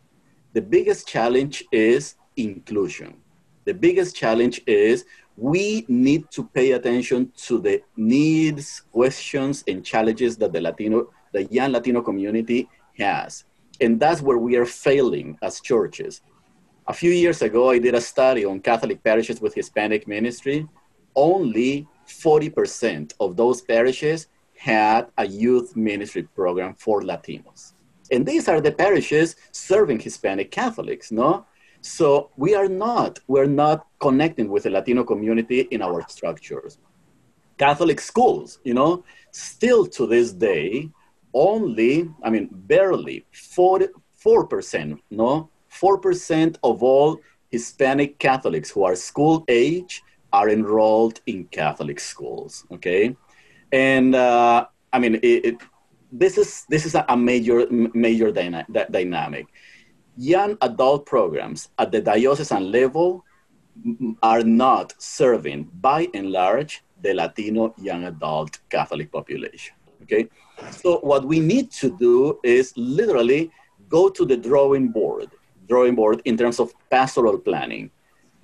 The 0.53 0.61
biggest 0.61 1.07
challenge 1.07 1.63
is 1.71 2.15
inclusion. 2.35 3.17
The 3.65 3.73
biggest 3.73 4.15
challenge 4.15 4.61
is 4.65 5.05
we 5.35 5.85
need 5.87 6.31
to 6.31 6.45
pay 6.45 6.71
attention 6.71 7.31
to 7.47 7.59
the 7.59 7.83
needs, 7.95 8.81
questions, 8.91 9.63
and 9.67 9.85
challenges 9.85 10.37
that 10.37 10.53
the 10.53 10.61
Latino, 10.61 11.11
the 11.31 11.43
young 11.45 11.71
Latino 11.71 12.01
community 12.01 12.69
has. 12.97 13.45
And 13.79 13.99
that's 13.99 14.21
where 14.21 14.37
we 14.37 14.55
are 14.55 14.65
failing 14.65 15.37
as 15.41 15.61
churches. 15.61 16.21
A 16.87 16.93
few 16.93 17.11
years 17.11 17.41
ago, 17.41 17.69
I 17.69 17.79
did 17.79 17.95
a 17.95 18.01
study 18.01 18.45
on 18.45 18.59
Catholic 18.59 19.03
parishes 19.03 19.41
with 19.41 19.53
Hispanic 19.53 20.07
ministry. 20.07 20.67
Only 21.15 21.87
40% 22.07 23.13
of 23.19 23.35
those 23.35 23.61
parishes 23.61 24.27
had 24.57 25.07
a 25.17 25.27
youth 25.27 25.75
ministry 25.75 26.23
program 26.23 26.75
for 26.75 27.01
Latinos. 27.01 27.73
And 28.11 28.25
these 28.25 28.47
are 28.47 28.61
the 28.61 28.71
parishes 28.71 29.35
serving 29.51 29.99
Hispanic 29.99 30.49
Catholics, 30.49 31.11
no? 31.11 31.45
So 31.81 32.31
we 32.37 32.55
are 32.55 32.67
not, 32.67 33.19
we're 33.27 33.45
not 33.45 33.85
connecting 33.99 34.49
with 34.49 34.63
the 34.63 34.69
Latino 34.69 35.03
community 35.03 35.61
in 35.71 35.81
our 35.81 36.03
structures. 36.07 36.79
Catholic 37.57 37.99
schools, 37.99 38.59
you 38.63 38.73
know, 38.73 39.03
still 39.31 39.85
to 39.87 40.07
this 40.07 40.31
day 40.31 40.89
only, 41.37 42.09
I 42.23 42.29
mean, 42.29 42.49
barely 42.51 43.25
4, 43.31 43.81
4%, 44.25 44.99
no? 45.11 45.49
4% 45.71 46.57
of 46.63 46.81
all 46.81 47.19
Hispanic 47.51 48.17
Catholics 48.17 48.71
who 48.71 48.83
are 48.83 48.95
school 48.95 49.45
age 49.47 50.01
are 50.33 50.49
enrolled 50.49 51.21
in 51.27 51.45
Catholic 51.45 51.99
schools, 51.99 52.65
okay? 52.71 53.15
And 53.71 54.15
uh, 54.15 54.65
I 54.91 54.99
mean, 54.99 55.15
it, 55.15 55.45
it, 55.45 55.57
this 56.11 56.37
is, 56.37 56.65
this 56.69 56.85
is 56.85 56.95
a 56.95 57.15
major, 57.15 57.67
major 57.69 58.31
dyna- 58.31 58.65
dynamic. 58.89 59.47
Young 60.17 60.57
adult 60.61 61.05
programs 61.05 61.69
at 61.77 61.91
the 61.91 62.01
diocesan 62.01 62.71
level 62.71 63.23
are 64.23 64.41
not 64.41 64.93
serving, 64.97 65.69
by 65.79 66.07
and 66.15 66.31
large, 66.31 66.83
the 67.03 67.13
Latino 67.13 67.75
young 67.77 68.05
adult 68.05 68.59
Catholic 68.69 69.11
population. 69.11 69.75
Okay, 70.01 70.27
so 70.71 70.99
what 70.99 71.25
we 71.25 71.39
need 71.39 71.71
to 71.71 71.95
do 71.97 72.39
is 72.43 72.73
literally 72.75 73.51
go 73.89 74.09
to 74.09 74.25
the 74.25 74.37
drawing 74.37 74.89
board, 74.89 75.29
drawing 75.67 75.95
board 75.95 76.21
in 76.25 76.37
terms 76.37 76.59
of 76.59 76.73
pastoral 76.89 77.37
planning, 77.37 77.91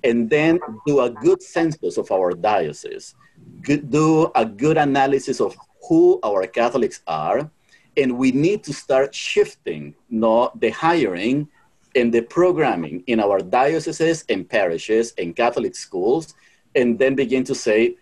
and 0.02 0.28
then 0.28 0.60
do 0.86 1.00
a 1.00 1.10
good 1.10 1.42
census 1.42 1.96
of 1.96 2.10
our 2.10 2.32
diocese, 2.32 3.14
do 3.62 4.30
a 4.34 4.44
good 4.44 4.76
analysis 4.76 5.40
of 5.40 5.56
who 5.88 6.20
our 6.22 6.46
Catholics 6.46 7.00
are, 7.06 7.50
and 7.96 8.18
we 8.18 8.32
need 8.32 8.62
to 8.64 8.72
start 8.72 9.14
shifting 9.14 9.94
no, 10.10 10.50
the 10.56 10.70
hiring 10.70 11.48
and 11.94 12.12
the 12.12 12.22
programming 12.22 13.04
in 13.06 13.20
our 13.20 13.38
dioceses 13.38 14.24
and 14.28 14.48
parishes 14.48 15.14
and 15.18 15.36
Catholic 15.36 15.74
schools, 15.74 16.34
and 16.74 16.98
then 16.98 17.14
begin 17.14 17.44
to 17.44 17.54
say, 17.54 17.96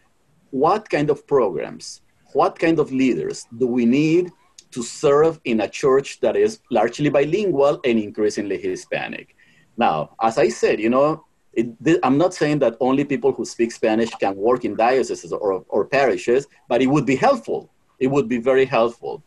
what 0.51 0.89
kind 0.89 1.11
of 1.11 1.27
programs, 1.27 2.02
what 2.35 2.59
kind 2.59 2.79
of 2.79 2.93
leaders 2.93 3.47
do 3.59 3.67
we 3.67 3.85
need 3.85 4.31
to 4.71 4.83
serve 4.83 5.41
in 5.45 5.61
a 5.61 5.69
church 5.69 6.21
that 6.21 6.37
is 6.37 6.61
largely 6.71 7.11
bilingual 7.11 7.81
and 7.85 7.99
increasingly 7.99 8.59
Hispanic? 8.59 9.37
Now, 9.77 10.15
as 10.21 10.39
I 10.39 10.49
said, 10.49 10.81
you 10.81 10.91
know, 10.91 11.25
it, 11.53 11.69
I'm 12.03 12.17
not 12.17 12.33
saying 12.35 12.61
that 12.61 12.77
only 12.81 13.05
people 13.05 13.33
who 13.33 13.45
speak 13.45 13.73
Spanish 13.73 14.11
can 14.11 14.37
work 14.37 14.65
in 14.65 14.75
dioceses 14.75 15.33
or, 15.33 15.65
or 15.69 15.85
parishes, 15.85 16.47
but 16.69 16.81
it 16.81 16.87
would 16.87 17.05
be 17.05 17.17
helpful. 17.17 17.71
It 17.99 18.07
would 18.07 18.29
be 18.29 18.39
very 18.39 18.65
helpful. 18.65 19.23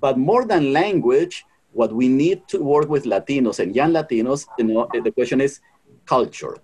But 0.00 0.18
more 0.18 0.44
than 0.44 0.72
language, 0.72 1.44
what 1.72 1.92
we 1.92 2.08
need 2.08 2.46
to 2.48 2.62
work 2.62 2.88
with 2.88 3.04
Latinos 3.04 3.60
and 3.60 3.74
young 3.74 3.92
Latinos, 3.92 4.46
you 4.58 4.64
know, 4.64 4.88
eh, 4.94 5.00
the 5.00 5.12
question 5.12 5.40
is 5.40 5.60
culture, 6.06 6.56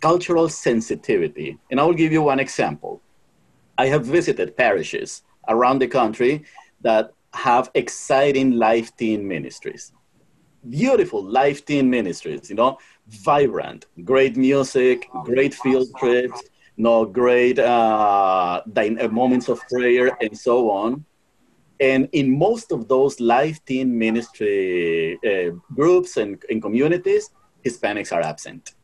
cultural 0.00 0.48
sensitivity. 0.48 1.58
And 1.70 1.80
I 1.80 1.84
will 1.84 1.94
give 1.94 2.12
you 2.12 2.22
one 2.22 2.40
example. 2.40 3.02
I 3.78 3.86
have 3.86 4.04
visited 4.04 4.56
parishes 4.56 5.22
around 5.48 5.78
the 5.78 5.86
country 5.86 6.44
that 6.82 7.12
have 7.32 7.70
exciting 7.74 8.52
life 8.52 8.94
teen 8.96 9.26
ministries. 9.26 9.92
Beautiful 10.68 11.22
life 11.22 11.64
teen 11.64 11.88
ministries, 11.88 12.50
you 12.50 12.56
know, 12.56 12.78
vibrant, 13.06 13.86
great 14.04 14.36
music, 14.36 15.08
great 15.24 15.54
field 15.54 15.88
trips, 15.96 16.42
you 16.76 16.84
know, 16.84 17.04
great 17.04 17.58
uh, 17.60 18.60
uh, 18.76 19.08
moments 19.10 19.48
of 19.48 19.60
prayer, 19.68 20.16
and 20.20 20.36
so 20.36 20.70
on. 20.70 21.04
And 21.80 22.08
in 22.12 22.36
most 22.36 22.72
of 22.72 22.88
those 22.88 23.20
life 23.20 23.64
teen 23.64 23.96
ministry 23.96 25.18
uh, 25.24 25.50
groups 25.74 26.16
and, 26.16 26.42
and 26.50 26.60
communities, 26.60 27.30
Hispanics 27.64 28.12
are 28.12 28.22
absent. 28.22 28.74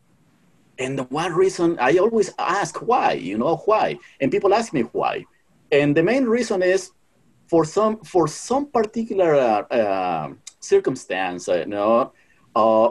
And 0.78 0.98
the 0.98 1.04
one 1.04 1.32
reason 1.32 1.78
I 1.78 1.98
always 1.98 2.32
ask 2.38 2.82
why, 2.82 3.12
you 3.12 3.38
know, 3.38 3.56
why? 3.64 3.98
And 4.20 4.30
people 4.30 4.52
ask 4.54 4.72
me 4.72 4.82
why. 4.82 5.24
And 5.70 5.96
the 5.96 6.02
main 6.02 6.24
reason 6.24 6.62
is 6.62 6.90
for 7.46 7.64
some 7.64 8.00
for 8.02 8.26
some 8.26 8.66
particular 8.66 9.34
uh, 9.34 9.62
uh, 9.70 10.32
circumstance, 10.60 11.48
uh, 11.48 11.58
you 11.58 11.66
know, 11.66 12.12
uh, 12.56 12.90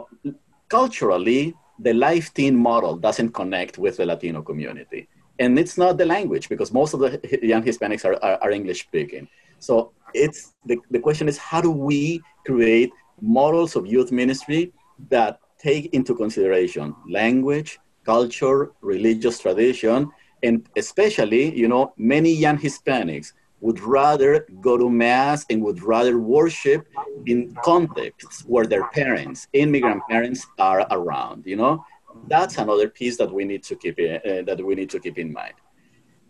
culturally, 0.68 1.54
the 1.78 1.92
life 1.92 2.32
teen 2.34 2.56
model 2.56 2.96
doesn't 2.96 3.30
connect 3.30 3.78
with 3.78 3.96
the 3.96 4.06
Latino 4.06 4.42
community. 4.42 5.08
And 5.38 5.58
it's 5.58 5.76
not 5.76 5.98
the 5.98 6.06
language 6.06 6.48
because 6.48 6.72
most 6.72 6.94
of 6.94 7.00
the 7.00 7.20
young 7.42 7.62
Hispanics 7.62 8.04
are, 8.04 8.14
are, 8.22 8.38
are 8.42 8.50
English 8.50 8.82
speaking. 8.82 9.28
So 9.58 9.92
it's 10.12 10.54
the, 10.64 10.78
the 10.90 11.00
question 11.00 11.28
is 11.28 11.36
how 11.38 11.60
do 11.60 11.70
we 11.70 12.20
create 12.46 12.92
models 13.20 13.76
of 13.76 13.86
youth 13.86 14.12
ministry 14.12 14.72
that 15.08 15.40
take 15.64 15.84
into 15.94 16.14
consideration 16.14 16.94
language, 17.08 17.78
culture, 18.04 18.72
religious 18.82 19.38
tradition, 19.40 20.10
and 20.42 20.68
especially, 20.76 21.44
you 21.56 21.68
know, 21.68 21.92
many 21.96 22.32
young 22.44 22.58
Hispanics 22.58 23.32
would 23.60 23.80
rather 23.80 24.46
go 24.60 24.76
to 24.76 24.90
mass 24.90 25.46
and 25.48 25.62
would 25.62 25.82
rather 25.82 26.18
worship 26.18 26.86
in 27.24 27.38
contexts 27.64 28.42
where 28.42 28.66
their 28.66 28.86
parents, 28.90 29.48
immigrant 29.54 30.02
parents, 30.10 30.46
are 30.58 30.86
around. 30.90 31.46
You 31.46 31.56
know, 31.56 31.84
that's 32.28 32.58
another 32.58 32.88
piece 32.90 33.16
that 33.16 33.32
we 33.32 33.44
need 33.44 33.62
to 33.64 33.74
keep 33.76 33.98
in, 33.98 34.16
uh, 34.16 34.42
that 34.48 34.62
we 34.62 34.74
need 34.74 34.90
to 34.90 35.00
keep 35.00 35.16
in 35.16 35.32
mind. 35.32 35.54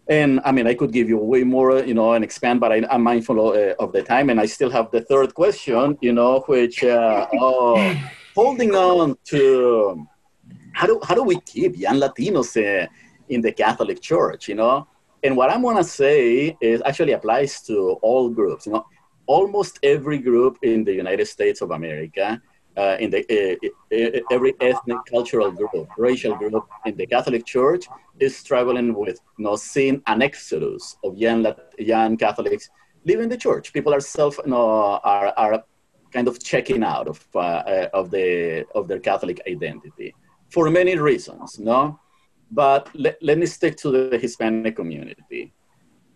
And 0.06 0.40
I 0.44 0.52
mean, 0.52 0.66
I 0.68 0.74
could 0.74 0.92
give 0.92 1.08
you 1.08 1.18
way 1.18 1.42
more, 1.44 1.82
you 1.82 1.94
know, 1.94 2.12
and 2.12 2.22
expand, 2.22 2.60
but 2.60 2.70
I, 2.70 2.78
am 2.96 3.02
mindful 3.02 3.36
of, 3.48 3.56
uh, 3.56 3.74
of, 3.82 3.90
the 3.92 4.02
time, 4.02 4.28
and 4.30 4.38
I 4.38 4.46
still 4.46 4.70
have 4.70 4.90
the 4.90 5.00
third 5.00 5.34
question, 5.34 5.98
you 6.02 6.12
know, 6.12 6.44
which 6.46 6.84
uh, 6.84 7.26
oh, 7.40 7.76
holding 8.34 8.74
on 8.74 9.16
to 9.24 10.06
how 10.72 10.86
do 10.86 11.00
how 11.06 11.14
do 11.14 11.22
we 11.22 11.40
keep 11.40 11.78
young 11.78 11.96
Latinos 11.96 12.56
in 13.28 13.40
the 13.40 13.52
Catholic 13.52 14.00
Church, 14.00 14.48
you 14.48 14.54
know? 14.54 14.86
And 15.22 15.36
what 15.36 15.50
I'm 15.50 15.62
gonna 15.62 15.84
say 15.84 16.56
is 16.60 16.82
actually 16.84 17.12
applies 17.12 17.62
to 17.62 17.98
all 18.02 18.28
groups. 18.28 18.66
You 18.66 18.72
know, 18.72 18.86
almost 19.26 19.78
every 19.82 20.18
group 20.18 20.58
in 20.62 20.84
the 20.84 20.92
United 20.92 21.26
States 21.26 21.62
of 21.62 21.70
America, 21.70 22.42
uh, 22.76 22.96
in 23.00 23.10
the 23.10 23.20
uh, 23.30 24.20
every 24.30 24.54
ethnic, 24.60 24.98
cultural 25.08 25.50
group, 25.50 25.88
racial 25.96 26.34
group 26.34 26.66
in 26.84 26.96
the 26.96 27.06
Catholic 27.06 27.46
Church 27.46 27.86
is 28.20 28.36
struggling 28.36 28.94
with 28.94 29.18
you 29.38 29.44
know 29.44 29.56
seeing 29.56 30.02
an 30.06 30.22
exodus 30.22 30.96
of 31.04 31.16
young 31.16 31.46
young 31.78 32.16
Catholics 32.16 32.68
leaving 33.04 33.28
the 33.28 33.36
church. 33.36 33.72
People 33.72 33.94
are 33.94 34.00
self 34.00 34.38
you 34.44 34.50
know, 34.50 35.00
are 35.04 35.32
are 35.36 35.64
kind 36.14 36.28
of 36.28 36.42
checking 36.42 36.82
out 36.94 37.06
of 37.12 37.18
uh, 37.34 37.38
uh 37.38 37.88
of 38.00 38.10
the 38.14 38.28
of 38.78 38.82
their 38.88 39.02
Catholic 39.10 39.38
identity 39.54 40.14
for 40.54 40.70
many 40.70 40.94
reasons. 41.10 41.58
No, 41.58 41.98
but 42.50 42.82
let, 42.94 43.16
let 43.28 43.36
me 43.38 43.46
stick 43.46 43.76
to 43.78 43.88
the 43.90 44.18
Hispanic 44.18 44.76
community. 44.76 45.52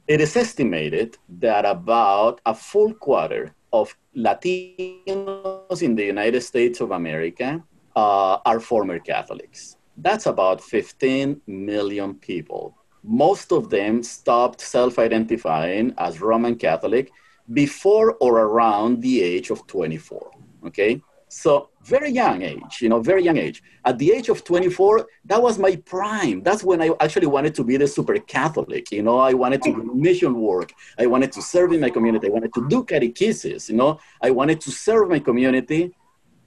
It 0.07 0.21
is 0.21 0.37
estimated 0.37 1.19
that 1.47 1.65
about 1.67 2.41
a 2.47 2.55
full 2.55 2.95
quarter 2.95 3.55
of 3.73 3.95
Latinos 4.17 5.83
in 5.83 5.95
the 5.95 6.05
United 6.05 6.41
States 6.41 6.81
of 6.81 6.93
America 6.93 7.63
uh, 7.97 8.39
are 8.47 8.61
former 8.61 8.99
Catholics. 8.99 9.77
That's 9.99 10.27
about 10.27 10.63
15 10.63 11.41
million 11.47 12.15
people. 12.15 12.75
Most 13.03 13.53
of 13.53 13.69
them 13.69 14.03
stopped 14.03 14.61
self 14.61 14.99
identifying 14.99 15.95
as 15.99 16.21
Roman 16.21 16.57
Catholic 16.57 17.11
before 17.53 18.17
or 18.21 18.41
around 18.41 19.03
the 19.03 19.23
age 19.23 19.51
of 19.51 19.67
24. 19.67 20.31
Okay? 20.67 21.01
So 21.29 21.69
very 21.85 22.11
young 22.11 22.43
age, 22.43 22.81
you 22.81 22.89
know, 22.89 23.01
very 23.01 23.23
young 23.23 23.37
age. 23.37 23.63
At 23.85 23.99
the 23.99 24.13
age 24.13 24.29
of 24.29 24.45
24, 24.45 25.07
that 25.27 25.41
was 25.41 25.59
my 25.59 25.77
prime. 25.77 26.43
That's 26.43 26.65
when 26.65 26.81
I 26.81 26.91
actually 27.01 27.27
wanted 27.27 27.55
to 27.57 27.65
be 27.65 27.77
the 27.77 27.87
super 27.87 28.19
Catholic. 28.19 28.91
You 28.91 29.03
know, 29.03 29.19
I 29.19 29.35
wanted 29.35 29.63
to 29.63 29.73
do 29.73 29.95
mission 29.95 30.41
work. 30.41 30.73
I 30.99 31.07
wanted 31.07 31.33
to 31.33 31.43
serve 31.43 31.73
in 31.73 31.81
my 31.81 31.91
community. 31.91 32.29
I 32.29 32.31
wanted 32.31 32.55
to 32.55 32.69
do 32.69 32.83
catechesis. 32.83 33.69
You 33.69 33.77
know, 33.77 34.01
I 34.23 34.31
wanted 34.31 34.61
to 34.63 34.71
serve 34.71 35.11
my 35.11 35.19
community. 35.19 35.95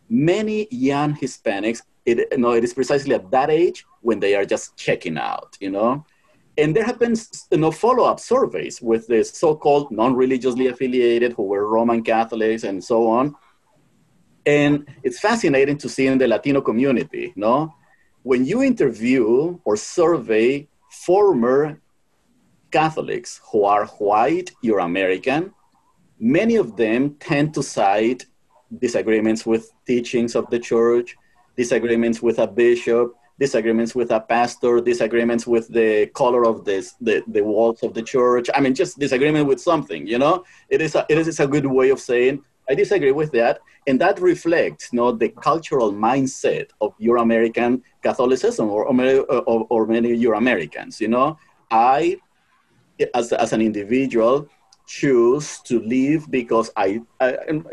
Many 0.10 0.68
young 0.72 1.16
Hispanics, 1.16 1.84
it, 2.06 2.28
you 2.32 2.38
know, 2.38 2.54
it 2.54 2.64
is 2.64 2.74
precisely 2.74 3.14
at 3.14 3.30
that 3.32 3.50
age 3.50 3.86
when 4.02 4.20
they 4.20 4.36
are 4.36 4.46
just 4.46 4.76
checking 4.78 5.18
out. 5.18 5.58
You 5.60 5.72
know, 5.72 6.06
and 6.58 6.76
there 6.76 6.84
have 6.84 7.00
been 7.00 7.16
you 7.52 7.58
know, 7.58 7.72
follow-up 7.72 8.20
surveys 8.20 8.82
with 8.82 9.08
the 9.08 9.24
so-called 9.24 9.92
non-religiously 9.92 10.68
affiliated 10.68 11.34
who 11.34 11.44
were 11.44 11.68
Roman 11.68 12.04
Catholics 12.04 12.64
and 12.64 12.84
so 12.84 13.08
on 13.08 13.36
and 14.46 14.88
it's 15.04 15.20
fascinating 15.20 15.78
to 15.78 15.90
see 15.90 16.08
in 16.08 16.18
the 16.18 16.28
Latino 16.28 16.62
community, 16.62 17.34
no? 17.36 17.74
When 18.24 18.46
you 18.46 18.64
interview 18.64 19.60
or 19.64 19.76
survey 19.78 20.68
former 20.90 21.80
Catholics 22.72 23.42
who 23.52 23.66
are 23.66 23.86
white, 23.86 24.52
you're 24.62 24.80
American, 24.80 25.54
many 26.20 26.56
of 26.56 26.76
them 26.76 27.16
tend 27.20 27.54
to 27.56 27.64
cite 27.64 28.26
disagreements 28.80 29.46
with 29.46 29.72
teachings 29.86 30.36
of 30.36 30.50
the 30.50 30.60
church, 30.60 31.18
disagreements 31.58 32.22
with 32.22 32.40
a 32.40 32.48
bishop, 32.48 33.14
disagreements 33.45 33.93
with 33.99 34.10
a 34.12 34.21
pastor, 34.36 34.73
disagreements 34.93 35.47
with 35.47 35.65
the 35.80 36.06
color 36.21 36.43
of 36.51 36.63
this, 36.63 36.86
the, 37.08 37.23
the 37.36 37.43
walls 37.43 37.82
of 37.82 37.91
the 37.97 38.04
church. 38.13 38.47
I 38.56 38.60
mean, 38.62 38.75
just 38.75 38.99
disagreement 38.99 39.47
with 39.47 39.60
something, 39.60 40.01
you 40.06 40.19
know? 40.23 40.36
It 40.69 40.80
is 40.80 40.93
a, 40.93 41.01
it 41.10 41.17
is 41.17 41.39
a 41.39 41.47
good 41.47 41.65
way 41.65 41.89
of 41.89 41.99
saying, 41.99 42.43
I 42.69 42.75
disagree 42.75 43.15
with 43.21 43.32
that. 43.32 43.56
And 43.88 43.99
that 43.99 44.21
reflects 44.21 44.84
you 44.93 44.97
know, 44.97 45.12
the 45.12 45.30
cultural 45.30 45.91
mindset 45.91 46.67
of 46.82 46.93
Euro-American 46.99 47.82
Catholicism 48.04 48.69
or, 48.69 48.82
or, 48.86 49.65
or 49.73 49.88
many 49.88 50.13
Euro-Americans. 50.25 51.01
You 51.01 51.08
know, 51.15 51.27
I, 51.71 52.17
as, 53.15 53.34
as 53.34 53.54
an 53.54 53.62
individual, 53.62 54.47
choose 54.86 55.60
to 55.69 55.80
leave 55.80 56.30
because 56.30 56.69
I, 56.75 57.01
I, 57.19 57.27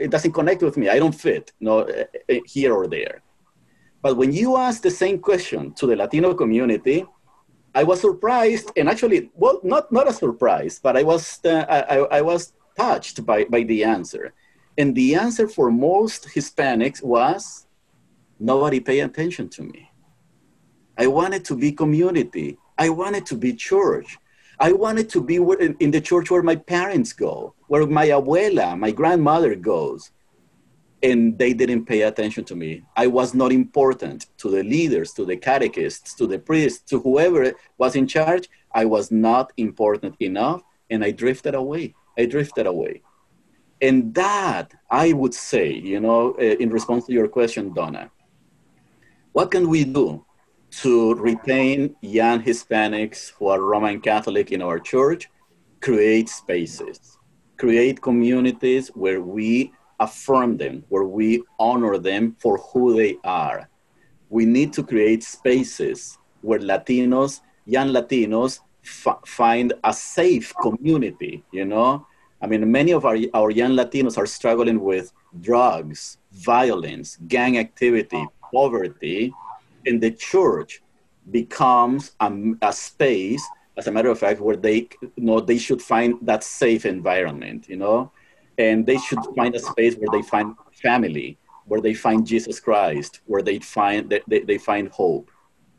it 0.04 0.11
doesn't 0.11 0.33
connect 0.33 0.62
with 0.62 0.78
me. 0.78 0.88
I 0.88 0.98
don't 0.98 1.14
fit, 1.26 1.52
you 1.59 1.66
know, 1.66 1.81
eh, 1.81 2.04
eh, 2.31 2.40
here 2.46 2.72
or 2.72 2.87
there. 2.87 3.20
But 4.02 4.16
when 4.16 4.32
you 4.32 4.56
ask 4.56 4.82
the 4.82 4.90
same 4.90 5.18
question 5.18 5.72
to 5.74 5.87
the 5.87 5.96
Latino 5.96 6.34
community, 6.34 7.04
I 7.74 7.84
was 7.84 8.00
surprised, 8.00 8.70
and 8.76 8.88
actually, 8.88 9.30
well, 9.34 9.61
not 9.62 9.92
not 9.92 10.08
a 10.08 10.12
surprise, 10.12 10.80
but 10.82 10.96
I 10.96 11.02
was 11.02 11.44
uh, 11.44 11.64
I, 11.68 12.18
I 12.18 12.22
was 12.22 12.52
touched 12.76 13.24
by 13.26 13.44
by 13.44 13.62
the 13.62 13.84
answer. 13.84 14.32
And 14.78 14.94
the 14.94 15.16
answer 15.16 15.48
for 15.48 15.70
most 15.70 16.28
Hispanics 16.34 17.02
was 17.02 17.66
nobody 18.38 18.78
pay 18.80 19.00
attention 19.00 19.48
to 19.50 19.62
me. 19.62 19.90
I 20.96 21.06
wanted 21.08 21.44
to 21.46 21.56
be 21.56 21.72
community. 21.72 22.58
I 22.78 22.88
wanted 22.88 23.26
to 23.26 23.37
be 23.37 23.52
church. 23.54 24.18
I 24.61 24.72
wanted 24.72 25.08
to 25.11 25.20
be 25.20 25.37
in 25.37 25.90
the 25.90 26.00
church 26.00 26.30
where 26.30 26.42
my 26.42 26.56
parents 26.56 27.12
go, 27.12 27.54
where 27.68 27.87
my 27.87 28.08
abuela, 28.08 28.78
my 28.78 28.90
grandmother 28.90 29.54
goes. 29.54 30.11
And 31.02 31.38
they 31.38 31.52
didn't 31.52 31.84
pay 31.87 32.02
attention 32.02 32.44
to 32.44 32.56
me. 32.56 32.82
I 32.96 33.06
was 33.06 33.32
not 33.32 33.52
important 33.52 34.26
to 34.38 34.50
the 34.50 34.64
leaders, 34.64 35.12
to 35.12 35.24
the 35.24 35.37
catechists, 35.37 36.14
to 36.14 36.26
the 36.26 36.38
priests, 36.38 36.82
to 36.90 36.98
whoever 36.98 37.52
was 37.78 37.94
in 37.94 38.06
charge. 38.06 38.48
I 38.72 38.84
was 38.84 39.11
not 39.11 39.52
important 39.56 40.16
enough, 40.20 40.62
and 40.90 41.04
I 41.04 41.12
drifted 41.12 41.54
away. 41.54 41.94
I 42.18 42.26
drifted 42.26 42.66
away. 42.66 43.02
And 43.80 44.12
that, 44.14 44.74
I 44.90 45.12
would 45.12 45.34
say, 45.34 45.72
you 45.72 46.00
know, 46.00 46.32
uh, 46.32 46.42
in 46.42 46.70
response 46.70 47.06
to 47.06 47.12
your 47.12 47.28
question, 47.28 47.72
Donna, 47.72 48.11
what 49.32 49.52
can 49.52 49.68
we 49.68 49.84
do 49.84 50.24
to 50.82 51.14
retain 51.14 51.94
young 52.00 52.42
Hispanics 52.42 53.32
who 53.38 53.46
are 53.46 53.61
Roman 53.61 54.00
Catholic 54.00 54.50
in 54.50 54.62
our 54.62 54.80
church? 54.80 55.30
Create 55.80 56.28
spaces, 56.28 57.18
create 57.56 58.02
communities 58.02 58.88
where 58.88 59.20
we 59.20 59.72
affirm 60.00 60.56
them, 60.56 60.84
where 60.88 61.04
we 61.04 61.42
honor 61.58 61.98
them 61.98 62.37
for 62.38 62.58
who 62.58 62.96
they 62.96 63.16
are. 63.24 63.68
We 64.30 64.44
need 64.44 64.72
to 64.74 64.82
create 64.82 65.22
spaces 65.22 66.18
where 66.42 66.58
Latinos, 66.58 67.40
young 67.66 67.88
Latinos, 67.88 68.61
f- 68.84 69.18
find 69.26 69.72
a 69.84 69.92
safe 69.92 70.54
community, 70.62 71.44
you 71.52 71.64
know, 71.64 72.06
I 72.40 72.46
mean, 72.46 72.70
many 72.70 72.92
of 72.92 73.04
our, 73.04 73.16
our 73.34 73.50
young 73.50 73.72
Latinos 73.72 74.16
are 74.16 74.26
struggling 74.26 74.80
with 74.80 75.12
drugs, 75.40 76.18
violence, 76.32 77.18
gang 77.26 77.58
activity, 77.58 78.24
poverty, 78.52 79.32
and 79.87 80.00
the 80.00 80.12
church 80.12 80.82
becomes 81.30 82.12
a, 82.20 82.32
a, 82.62 82.72
space, 82.72 83.44
as 83.76 83.87
a 83.87 83.92
matter 83.92 84.08
of 84.08 84.18
fact, 84.18 84.40
where 84.40 84.56
they 84.56 84.88
you 85.00 85.12
know 85.16 85.40
they 85.40 85.58
should 85.58 85.82
find 85.82 86.14
that 86.22 86.44
safe 86.44 86.87
environment, 86.87 87.68
you 87.68 87.76
know, 87.76 88.12
and 88.59 88.85
they 88.85 88.99
should 88.99 89.21
find 89.37 89.55
a 89.55 89.61
space 89.61 89.94
where 89.94 90.11
they 90.11 90.23
find 90.23 90.55
family, 90.73 91.38
where 91.66 91.81
they 91.81 91.94
find 91.94 92.27
Jesus 92.27 92.61
Christ, 92.61 93.20
where 93.26 93.43
they 93.43 93.59
find 93.61 94.12
they, 94.26 94.41
they 94.41 94.59
find 94.59 94.89
hope. 94.89 95.30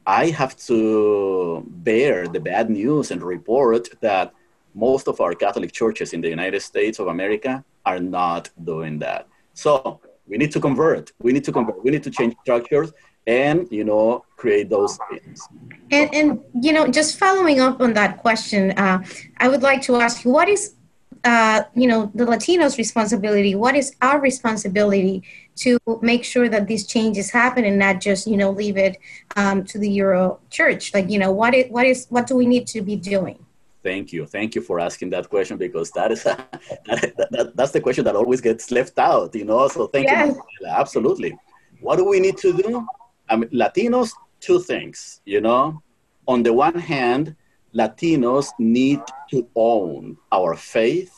I 0.08 0.28
have 0.28 0.56
to 0.68 1.64
bear 1.68 2.28
the 2.28 2.40
bad 2.40 2.70
news 2.70 3.12
and 3.12 3.22
report 3.22 3.90
that 4.02 4.34
most 4.74 5.08
of 5.08 5.20
our 5.20 5.34
Catholic 5.34 5.72
churches 5.72 6.14
in 6.14 6.22
the 6.22 6.30
United 6.30 6.62
States 6.62 7.00
of 7.00 7.08
America 7.08 7.64
are 7.86 8.00
not 8.00 8.50
doing 8.64 8.98
that. 9.00 9.28
So 9.54 10.00
we 10.28 10.38
need 10.38 10.52
to 10.52 10.60
convert. 10.60 11.12
We 11.22 11.34
need 11.34 11.44
to 11.44 11.52
convert. 11.52 11.84
We 11.84 11.92
need 11.92 12.04
to 12.04 12.12
change 12.12 12.36
structures 12.42 12.92
and 13.28 13.68
you 13.70 13.84
know 13.84 14.26
create 14.38 14.70
those 14.70 14.98
things. 15.10 15.48
And 15.92 16.10
and 16.14 16.40
you 16.62 16.72
know 16.72 16.88
just 16.88 17.20
following 17.20 17.60
up 17.60 17.82
on 17.82 17.94
that 17.94 18.18
question, 18.18 18.72
uh, 18.72 19.04
I 19.38 19.48
would 19.50 19.62
like 19.62 19.82
to 19.84 19.98
ask 19.98 20.24
you 20.24 20.32
what 20.32 20.48
is 20.48 20.76
uh, 21.24 21.64
you 21.76 21.88
know 21.88 22.12
the 22.16 22.26
Latinos' 22.26 22.78
responsibility. 22.78 23.56
What 23.56 23.76
is 23.76 23.96
our 24.02 24.20
responsibility 24.20 25.24
to 25.58 25.78
make 26.02 26.24
sure 26.24 26.48
that 26.50 26.68
these 26.68 26.86
changes 26.88 27.30
happen 27.30 27.66
and 27.66 27.78
not 27.78 28.00
just 28.00 28.28
you 28.28 28.38
know 28.38 28.52
leave 28.52 28.78
it 28.78 28.98
um, 29.36 29.64
to 29.66 29.78
the 29.78 29.90
Euro 29.90 30.40
Church? 30.50 30.94
Like 30.94 31.10
you 31.10 31.20
know 31.20 31.32
what 31.32 31.54
is 31.54 31.66
what 31.70 31.86
is 31.86 32.08
what 32.10 32.28
do 32.28 32.36
we 32.36 32.46
need 32.46 32.68
to 32.68 32.82
be 32.82 32.96
doing? 32.96 33.46
Thank 33.82 34.12
you. 34.12 34.26
Thank 34.26 34.56
you 34.56 34.62
for 34.62 34.80
asking 34.80 35.10
that 35.12 35.30
question 35.30 35.58
because 35.58 35.90
that 35.92 36.12
is 36.12 36.26
a, 36.26 36.36
that, 36.86 37.14
that, 37.32 37.56
that's 37.56 37.72
the 37.72 37.80
question 37.80 38.04
that 38.06 38.16
always 38.16 38.42
gets 38.42 38.72
left 38.72 39.00
out, 39.00 39.34
you 39.34 39.46
know. 39.46 39.68
So 39.70 39.88
thank 39.88 40.08
yes. 40.08 40.36
you. 40.36 40.68
Absolutely. 40.68 41.38
What 41.80 41.96
do 41.96 42.06
we 42.06 42.20
need 42.20 42.38
to 42.38 42.52
do? 42.52 42.86
I 43.30 43.38
mean, 43.38 43.50
Latinos, 43.52 44.12
two 44.42 44.60
things, 44.60 45.22
you 45.26 45.40
know. 45.40 45.82
On 46.28 46.44
the 46.44 46.52
one 46.52 46.78
hand, 46.78 47.36
Latinos 47.76 48.48
need 48.58 49.00
to 49.30 49.48
own 49.56 50.18
our 50.32 50.56
faith 50.56 51.14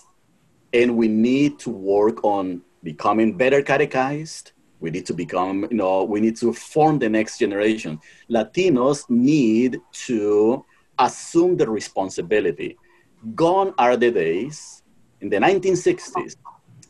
and 0.74 0.98
we 0.98 1.08
need 1.08 1.60
to 1.60 1.70
work 1.70 2.24
on 2.24 2.62
becoming 2.84 3.38
better 3.38 3.62
catechized. 3.62 4.52
We 4.80 4.90
need 4.90 5.06
to 5.06 5.14
become, 5.14 5.68
you 5.70 5.78
know, 5.78 6.04
we 6.04 6.20
need 6.20 6.36
to 6.38 6.52
form 6.54 7.00
the 7.00 7.10
next 7.10 7.38
generation. 7.38 8.00
Latinos 8.30 9.10
need 9.10 9.80
to 10.08 10.66
assume 11.00 11.56
the 11.56 11.70
responsibility. 11.70 12.78
Gone 13.36 13.74
are 13.78 13.96
the 13.96 14.12
days 14.12 14.82
in 15.22 15.30
the 15.30 15.38
1960s, 15.38 16.36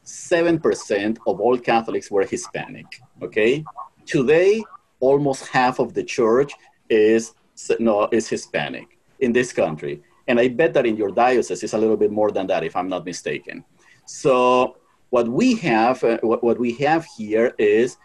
7% 0.05 1.17
of 1.27 1.39
all 1.39 1.57
Catholics 1.57 2.09
were 2.09 2.25
Hispanic, 2.25 2.85
okay? 3.21 3.63
Today, 4.05 4.63
almost 4.99 5.47
half 5.47 5.79
of 5.79 5.93
the 5.93 6.03
church 6.03 6.53
is, 6.89 7.33
no, 7.79 8.07
is 8.11 8.29
Hispanic 8.29 8.97
in 9.21 9.31
this 9.31 9.53
country. 9.53 10.01
And 10.27 10.39
I 10.39 10.49
bet 10.49 10.73
that 10.73 10.85
in 10.85 10.97
your 10.97 11.11
diocese 11.11 11.63
it's 11.63 11.73
a 11.73 11.77
little 11.77 11.97
bit 11.97 12.11
more 12.11 12.31
than 12.31 12.47
that, 12.47 12.63
if 12.63 12.75
I'm 12.75 12.89
not 12.89 13.05
mistaken. 13.05 13.63
So 14.05 14.77
what 15.09 15.27
we 15.27 15.55
have, 15.55 16.03
uh, 16.03 16.17
what, 16.21 16.43
what 16.43 16.59
we 16.59 16.73
have 16.75 17.05
here 17.17 17.53
is 17.57 17.97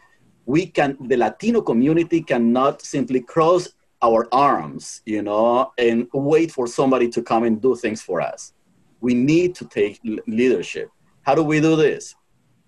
we 0.45 0.67
can, 0.67 0.97
the 1.01 1.17
Latino 1.17 1.61
community 1.61 2.23
cannot 2.23 2.83
simply 2.83 3.21
cross 3.21 3.69
our 4.03 4.29
arms, 4.33 5.03
you 5.07 5.23
know, 5.23 5.73
and 5.79 6.07
wait 6.13 6.53
for 6.53 6.67
somebody 6.67 7.09
to 7.09 7.23
come 7.23 7.45
and 7.45 7.61
do 7.61 7.75
things 7.75 8.03
for 8.03 8.21
us. 8.21 8.53
We 9.01 9.15
need 9.15 9.55
to 9.57 9.65
take 9.67 10.01
leadership. 10.27 10.91
How 11.23 11.35
do 11.35 11.43
we 11.43 11.61
do 11.61 11.77
this? 11.77 12.15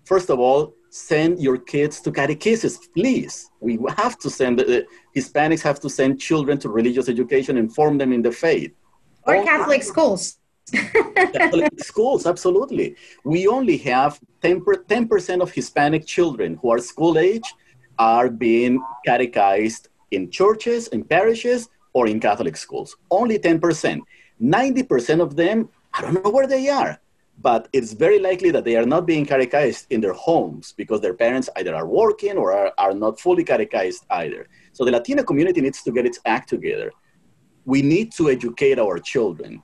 First 0.05 0.29
of 0.29 0.39
all, 0.39 0.73
send 0.89 1.39
your 1.39 1.57
kids 1.57 2.01
to 2.01 2.11
catechesis, 2.11 2.77
please. 2.95 3.49
We 3.59 3.79
have 3.97 4.17
to 4.19 4.29
send, 4.29 4.59
the 4.59 4.85
Hispanics 5.15 5.61
have 5.61 5.79
to 5.81 5.89
send 5.89 6.19
children 6.19 6.57
to 6.59 6.69
religious 6.69 7.09
education 7.09 7.57
and 7.57 7.73
form 7.73 7.97
them 7.97 8.11
in 8.11 8.21
the 8.21 8.31
faith. 8.31 8.71
Or 9.23 9.35
All 9.35 9.45
Catholic 9.45 9.83
schools. 9.83 10.37
Catholic 10.73 11.79
schools, 11.79 12.25
absolutely. 12.25 12.95
We 13.23 13.47
only 13.47 13.77
have 13.77 14.19
10 14.41 15.07
percent 15.07 15.41
of 15.41 15.51
Hispanic 15.51 16.05
children 16.05 16.59
who 16.61 16.69
are 16.71 16.79
school 16.79 17.17
age 17.17 17.53
are 17.97 18.29
being 18.29 18.81
catechized 19.05 19.89
in 20.11 20.31
churches, 20.31 20.87
in 20.87 21.03
parishes, 21.03 21.69
or 21.93 22.07
in 22.07 22.19
Catholic 22.19 22.55
schools. 22.55 22.95
Only 23.11 23.37
10%. 23.37 24.01
90% 24.41 25.21
of 25.21 25.35
them, 25.35 25.69
I 25.93 26.01
don't 26.01 26.23
know 26.23 26.31
where 26.31 26.47
they 26.47 26.69
are, 26.69 26.99
but 27.41 27.67
it's 27.71 27.93
very 27.93 28.19
likely 28.19 28.51
that 28.51 28.65
they 28.65 28.75
are 28.75 28.85
not 28.85 29.05
being 29.05 29.25
catechized 29.25 29.87
in 29.89 30.01
their 30.01 30.13
homes 30.13 30.73
because 30.75 30.99
their 30.99 31.13
parents 31.13 31.49
either 31.55 31.73
are 31.73 31.87
working 31.87 32.37
or 32.37 32.51
are, 32.51 32.73
are 32.77 32.93
not 32.93 33.19
fully 33.19 33.43
catechized 33.43 34.05
either. 34.09 34.47
So 34.73 34.83
the 34.83 34.91
Latino 34.91 35.23
community 35.23 35.61
needs 35.61 35.81
to 35.83 35.91
get 35.91 36.05
its 36.05 36.19
act 36.25 36.49
together. 36.49 36.91
We 37.65 37.81
need 37.81 38.11
to 38.13 38.29
educate 38.29 38.77
our 38.77 38.99
children 38.99 39.63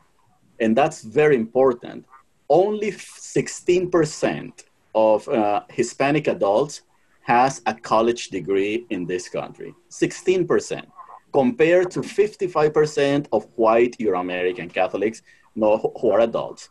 and 0.60 0.76
that's 0.76 1.02
very 1.02 1.36
important. 1.36 2.06
Only 2.50 2.92
16% 2.92 4.64
of 4.94 5.28
uh, 5.28 5.62
Hispanic 5.70 6.28
adults 6.28 6.82
has 7.24 7.62
a 7.66 7.74
college 7.74 8.30
degree 8.30 8.86
in 8.90 9.06
this 9.06 9.28
country. 9.28 9.74
16%, 9.90 10.86
compared 11.34 11.92
to 11.92 12.02
55% 12.02 13.28
of 13.32 13.46
white 13.56 14.00
Euro-American 14.00 14.70
Catholics 14.70 15.22
who 15.56 16.12
are 16.12 16.20
adults 16.22 16.70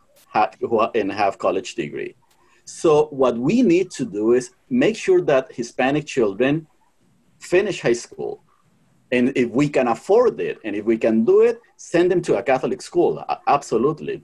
who 0.59 0.79
are, 0.79 0.91
and 0.95 1.11
have 1.11 1.37
college 1.37 1.75
degree. 1.75 2.15
So 2.65 2.91
what 3.21 3.37
we 3.37 3.61
need 3.61 3.91
to 3.91 4.05
do 4.05 4.33
is 4.33 4.51
make 4.69 4.95
sure 5.05 5.21
that 5.31 5.51
Hispanic 5.51 6.05
children 6.05 6.67
finish 7.39 7.77
high 7.81 7.99
school, 8.05 8.43
and 9.11 9.25
if 9.35 9.49
we 9.51 9.69
can 9.69 9.87
afford 9.87 10.39
it 10.39 10.57
and 10.65 10.75
if 10.75 10.83
we 10.91 10.97
can 10.97 11.23
do 11.23 11.41
it, 11.41 11.59
send 11.77 12.09
them 12.11 12.21
to 12.27 12.37
a 12.37 12.43
Catholic 12.43 12.81
school, 12.81 13.23
absolutely. 13.47 14.23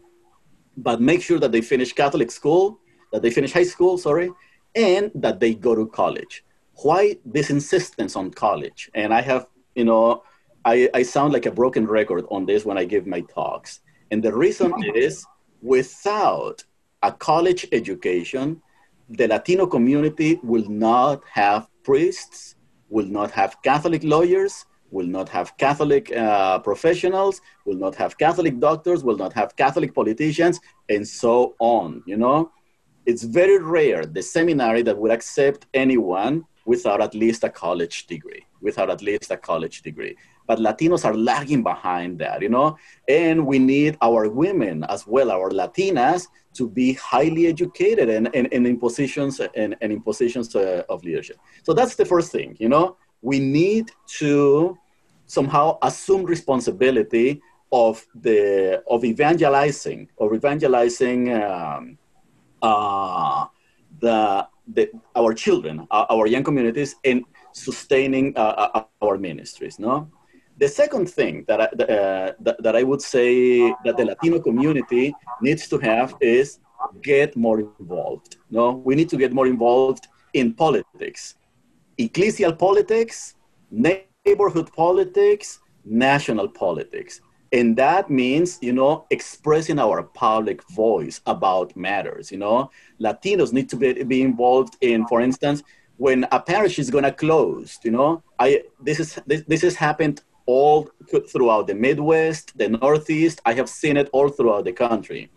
But 0.75 0.97
make 1.01 1.21
sure 1.21 1.39
that 1.39 1.51
they 1.51 1.61
finish 1.61 1.93
Catholic 1.93 2.31
school, 2.31 2.79
that 3.11 3.21
they 3.21 3.29
finish 3.29 3.53
high 3.53 3.69
school, 3.75 3.97
sorry, 3.97 4.29
and 4.73 5.11
that 5.23 5.39
they 5.39 5.53
go 5.53 5.75
to 5.75 5.85
college. 5.87 6.43
Why 6.83 7.01
this 7.25 7.49
insistence 7.49 8.15
on 8.15 8.31
college? 8.31 8.89
And 8.95 9.13
I 9.13 9.21
have, 9.21 9.45
you 9.75 9.85
know, 9.85 10.23
I, 10.65 10.89
I 10.99 11.03
sound 11.03 11.33
like 11.33 11.45
a 11.45 11.51
broken 11.51 11.85
record 11.85 12.25
on 12.35 12.45
this 12.45 12.65
when 12.65 12.77
I 12.77 12.85
give 12.85 13.05
my 13.05 13.21
talks. 13.21 13.81
And 14.09 14.23
the 14.23 14.33
reason 14.33 14.71
mm-hmm. 14.71 14.95
is 14.95 15.25
without 15.61 16.63
a 17.03 17.11
college 17.11 17.67
education, 17.71 18.61
the 19.09 19.27
Latino 19.27 19.65
community 19.65 20.39
will 20.43 20.67
not 20.69 21.21
have 21.31 21.67
priests, 21.83 22.55
will 22.89 23.07
not 23.07 23.31
have 23.31 23.61
Catholic 23.61 24.03
lawyers, 24.03 24.65
will 24.91 25.07
not 25.07 25.29
have 25.29 25.55
Catholic 25.57 26.15
uh, 26.15 26.59
professionals, 26.59 27.41
will 27.65 27.77
not 27.77 27.95
have 27.95 28.17
Catholic 28.17 28.59
doctors, 28.59 29.03
will 29.03 29.17
not 29.17 29.33
have 29.33 29.55
Catholic 29.55 29.93
politicians, 29.95 30.59
and 30.89 31.07
so 31.07 31.55
on. 31.59 32.03
You 32.05 32.17
know, 32.17 32.51
it's 33.05 33.23
very 33.23 33.57
rare 33.59 34.05
the 34.05 34.21
seminary 34.21 34.81
that 34.83 34.97
would 34.97 35.11
accept 35.11 35.65
anyone 35.73 36.45
without 36.65 37.01
at 37.01 37.15
least 37.15 37.43
a 37.43 37.49
college 37.49 38.05
degree, 38.07 38.45
without 38.61 38.89
at 38.89 39.01
least 39.01 39.31
a 39.31 39.37
college 39.37 39.81
degree. 39.81 40.15
But 40.51 40.59
Latinos 40.59 41.05
are 41.05 41.15
lagging 41.15 41.63
behind 41.63 42.19
that, 42.19 42.41
you 42.41 42.49
know, 42.49 42.75
and 43.07 43.47
we 43.47 43.57
need 43.57 43.97
our 44.01 44.27
women 44.27 44.83
as 44.89 45.07
well, 45.07 45.31
our 45.31 45.49
Latinas, 45.49 46.27
to 46.55 46.67
be 46.67 46.91
highly 46.91 47.47
educated 47.47 48.09
and, 48.09 48.27
and, 48.35 48.49
and 48.51 48.67
in 48.67 48.77
positions 48.77 49.39
and, 49.39 49.77
and 49.79 49.93
in 49.93 50.01
positions 50.01 50.53
uh, 50.53 50.83
of 50.89 51.05
leadership. 51.05 51.37
So 51.63 51.71
that's 51.73 51.95
the 51.95 52.03
first 52.03 52.33
thing, 52.33 52.57
you 52.59 52.67
know? 52.67 52.97
We 53.21 53.39
need 53.39 53.91
to 54.19 54.77
somehow 55.25 55.77
assume 55.83 56.25
responsibility 56.25 57.41
of 57.71 58.05
the 58.13 58.83
of 58.89 59.05
evangelizing 59.05 60.09
of 60.17 60.33
evangelizing 60.33 61.31
um, 61.31 61.97
uh, 62.61 63.45
the, 64.01 64.45
the 64.67 64.91
our 65.15 65.33
children 65.33 65.87
our, 65.89 66.05
our 66.09 66.27
young 66.27 66.43
communities 66.43 66.97
in 67.05 67.23
sustaining 67.53 68.33
uh, 68.35 68.71
uh 68.75 68.83
our 69.01 69.17
ministries 69.17 69.79
no 69.79 70.11
the 70.57 70.67
second 70.67 71.09
thing 71.09 71.45
that 71.47 71.61
I, 71.61 71.65
uh, 71.65 72.33
that, 72.39 72.61
that 72.61 72.75
I 72.75 72.83
would 72.83 73.01
say 73.01 73.69
that 73.85 73.97
the 73.97 74.05
Latino 74.05 74.39
community 74.39 75.13
needs 75.41 75.67
to 75.69 75.77
have 75.79 76.15
is 76.21 76.59
get 77.01 77.35
more 77.35 77.59
involved. 77.59 78.37
No, 78.49 78.71
we 78.71 78.95
need 78.95 79.09
to 79.09 79.17
get 79.17 79.33
more 79.33 79.47
involved 79.47 80.07
in 80.33 80.53
politics 80.53 81.35
ecclesial 81.99 82.57
politics, 82.57 83.35
neighborhood 83.69 84.71
politics, 84.73 85.59
national 85.85 86.47
politics. 86.47 87.21
And 87.53 87.75
that 87.77 88.09
means, 88.09 88.57
you 88.61 88.71
know, 88.71 89.05
expressing 89.09 89.77
our 89.77 90.03
public 90.03 90.67
voice 90.69 91.19
about 91.25 91.75
matters. 91.75 92.31
You 92.31 92.37
know, 92.37 92.71
Latinos 92.99 93.51
need 93.51 93.69
to 93.69 93.75
be, 93.75 94.03
be 94.03 94.21
involved 94.21 94.77
in, 94.81 95.05
for 95.07 95.19
instance, 95.19 95.61
when 95.97 96.25
a 96.31 96.39
parish 96.39 96.79
is 96.79 96.89
going 96.89 97.03
to 97.03 97.11
close. 97.11 97.77
You 97.83 97.91
know, 97.91 98.23
I 98.39 98.63
this 98.81 98.99
is 98.99 99.19
this, 99.27 99.43
this 99.47 99.61
has 99.63 99.75
happened 99.75 100.21
all 100.45 100.89
throughout 101.29 101.67
the 101.67 101.75
Midwest, 101.75 102.57
the 102.57 102.69
Northeast. 102.69 103.41
I 103.45 103.53
have 103.53 103.69
seen 103.69 103.97
it 103.97 104.09
all 104.13 104.29
throughout 104.29 104.65
the 104.65 104.73
country. 104.73 105.31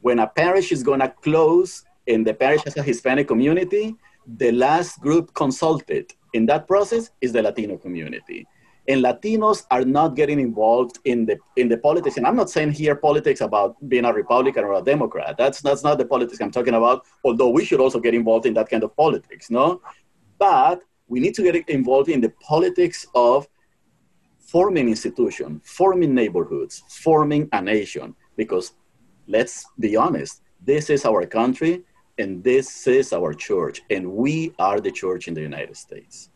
When 0.00 0.18
a 0.18 0.26
parish 0.26 0.72
is 0.72 0.82
going 0.82 1.00
to 1.00 1.08
close 1.08 1.84
and 2.06 2.26
the 2.26 2.34
parish 2.34 2.62
has 2.64 2.76
a 2.76 2.82
Hispanic 2.82 3.28
community, 3.28 3.96
the 4.38 4.52
last 4.52 5.00
group 5.00 5.34
consulted 5.34 6.12
in 6.32 6.46
that 6.46 6.66
process 6.66 7.10
is 7.20 7.32
the 7.32 7.42
Latino 7.42 7.76
community. 7.76 8.46
And 8.88 9.02
Latinos 9.02 9.64
are 9.70 9.84
not 9.84 10.14
getting 10.14 10.38
involved 10.38 11.00
in 11.04 11.26
the 11.26 11.38
in 11.56 11.68
the 11.68 11.76
politics. 11.76 12.18
And 12.18 12.26
I'm 12.26 12.36
not 12.36 12.50
saying 12.50 12.72
here 12.72 12.94
politics 12.94 13.40
about 13.40 13.74
being 13.88 14.04
a 14.04 14.12
Republican 14.12 14.62
or 14.62 14.74
a 14.74 14.82
Democrat. 14.82 15.36
That's 15.36 15.60
that's 15.60 15.82
not 15.82 15.98
the 15.98 16.04
politics 16.04 16.40
I'm 16.40 16.52
talking 16.52 16.74
about. 16.74 17.04
Although 17.24 17.48
we 17.48 17.64
should 17.64 17.80
also 17.80 17.98
get 17.98 18.14
involved 18.14 18.46
in 18.46 18.54
that 18.54 18.68
kind 18.68 18.84
of 18.84 18.96
politics, 18.96 19.50
no. 19.50 19.80
But 20.38 20.82
we 21.08 21.18
need 21.18 21.34
to 21.34 21.42
get 21.42 21.68
involved 21.68 22.08
in 22.08 22.20
the 22.20 22.30
politics 22.40 23.06
of 23.14 23.48
forming 24.56 24.88
institution, 24.88 25.60
forming 25.64 26.14
neighborhoods, 26.14 26.82
forming 26.88 27.46
a 27.52 27.60
nation. 27.60 28.14
Because 28.36 28.72
let's 29.28 29.66
be 29.78 29.96
honest, 29.96 30.40
this 30.64 30.88
is 30.88 31.04
our 31.04 31.26
country 31.26 31.82
and 32.16 32.42
this 32.42 32.86
is 32.86 33.12
our 33.12 33.34
church, 33.34 33.82
and 33.90 34.10
we 34.10 34.54
are 34.58 34.80
the 34.80 34.90
church 34.90 35.28
in 35.28 35.34
the 35.34 35.42
United 35.42 35.76
States. 35.76 36.30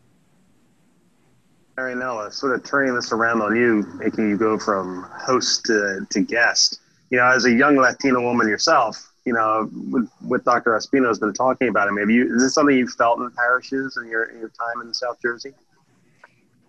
Marianela, 1.78 2.30
sort 2.30 2.54
of 2.54 2.62
turning 2.62 2.94
this 2.94 3.10
around 3.10 3.40
on 3.40 3.56
you, 3.56 3.86
making 3.96 4.28
you 4.28 4.36
go 4.36 4.58
from 4.58 5.08
host 5.18 5.64
to, 5.64 6.06
to 6.10 6.20
guest. 6.20 6.80
You 7.08 7.16
know, 7.16 7.24
as 7.24 7.46
a 7.46 7.50
young 7.50 7.76
Latina 7.76 8.20
woman 8.20 8.46
yourself, 8.48 9.14
you 9.24 9.32
know, 9.32 9.70
with, 9.90 10.10
with 10.28 10.44
Dr. 10.44 10.72
Ospino 10.72 11.08
has 11.08 11.18
been 11.18 11.32
talking 11.32 11.68
about 11.68 11.88
it. 11.88 11.92
Maybe 11.92 12.12
you, 12.12 12.34
is 12.36 12.42
this 12.42 12.52
something 12.52 12.76
you 12.76 12.86
felt 12.86 13.18
in 13.20 13.30
parishes 13.30 13.96
in 13.96 14.10
your, 14.10 14.24
in 14.24 14.40
your 14.40 14.50
time 14.50 14.86
in 14.86 14.92
South 14.92 15.16
Jersey? 15.22 15.54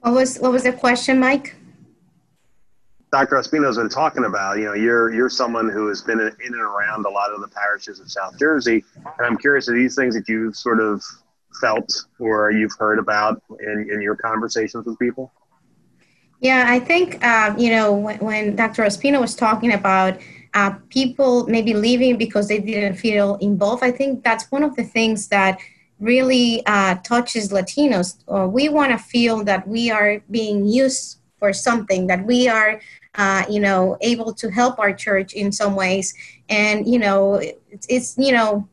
What 0.01 0.13
was 0.13 0.37
what 0.37 0.51
was 0.51 0.63
the 0.63 0.73
question, 0.73 1.19
Mike? 1.19 1.55
Dr. 3.11 3.35
Ospino's 3.35 3.77
been 3.77 3.89
talking 3.89 4.25
about. 4.25 4.57
You 4.57 4.65
know, 4.65 4.73
you're 4.73 5.13
you're 5.13 5.29
someone 5.29 5.69
who 5.69 5.87
has 5.87 6.01
been 6.01 6.19
in 6.19 6.33
and 6.41 6.55
around 6.55 7.05
a 7.05 7.09
lot 7.09 7.31
of 7.31 7.41
the 7.41 7.47
parishes 7.47 7.99
of 7.99 8.11
South 8.11 8.37
Jersey, 8.39 8.83
and 8.95 9.25
I'm 9.25 9.37
curious 9.37 9.69
are 9.69 9.73
these 9.73 9.95
things 9.95 10.15
that 10.15 10.27
you've 10.27 10.55
sort 10.55 10.79
of 10.79 11.03
felt 11.59 12.05
or 12.19 12.51
you've 12.51 12.75
heard 12.79 12.99
about 12.99 13.41
in, 13.59 13.89
in 13.91 14.01
your 14.01 14.15
conversations 14.15 14.85
with 14.85 14.97
people? 14.97 15.31
Yeah, 16.39 16.65
I 16.67 16.79
think, 16.79 17.23
uh, 17.23 17.53
you 17.55 17.69
know, 17.69 17.93
when, 17.93 18.17
when, 18.17 18.55
Dr. 18.55 18.83
Ospino 18.83 19.21
was 19.21 19.35
talking 19.35 19.73
about 19.73 20.19
uh, 20.55 20.71
people 20.89 21.45
maybe 21.47 21.75
leaving 21.75 22.17
because 22.17 22.47
they 22.47 22.59
didn't 22.59 22.95
feel 22.95 23.35
involved, 23.35 23.83
I 23.83 23.91
think 23.91 24.23
that's 24.23 24.51
one 24.51 24.63
of 24.63 24.75
the 24.75 24.83
things 24.83 25.27
that 25.27 25.59
really 26.01 26.65
uh, 26.65 26.95
touches 27.03 27.51
Latinos. 27.51 28.17
Uh, 28.27 28.47
we 28.47 28.67
want 28.67 28.91
to 28.91 28.97
feel 28.97 29.43
that 29.45 29.67
we 29.67 29.89
are 29.91 30.21
being 30.29 30.65
used 30.65 31.19
for 31.37 31.53
something, 31.53 32.07
that 32.07 32.25
we 32.25 32.49
are, 32.49 32.81
uh, 33.15 33.43
you 33.49 33.59
know, 33.59 33.97
able 34.01 34.33
to 34.33 34.49
help 34.49 34.79
our 34.79 34.93
church 34.93 35.33
in 35.33 35.51
some 35.51 35.75
ways. 35.75 36.13
And, 36.49 36.87
you 36.87 36.99
know, 36.99 37.35
it's, 37.35 37.87
it's 37.87 38.17
you 38.17 38.31
know, 38.31 38.67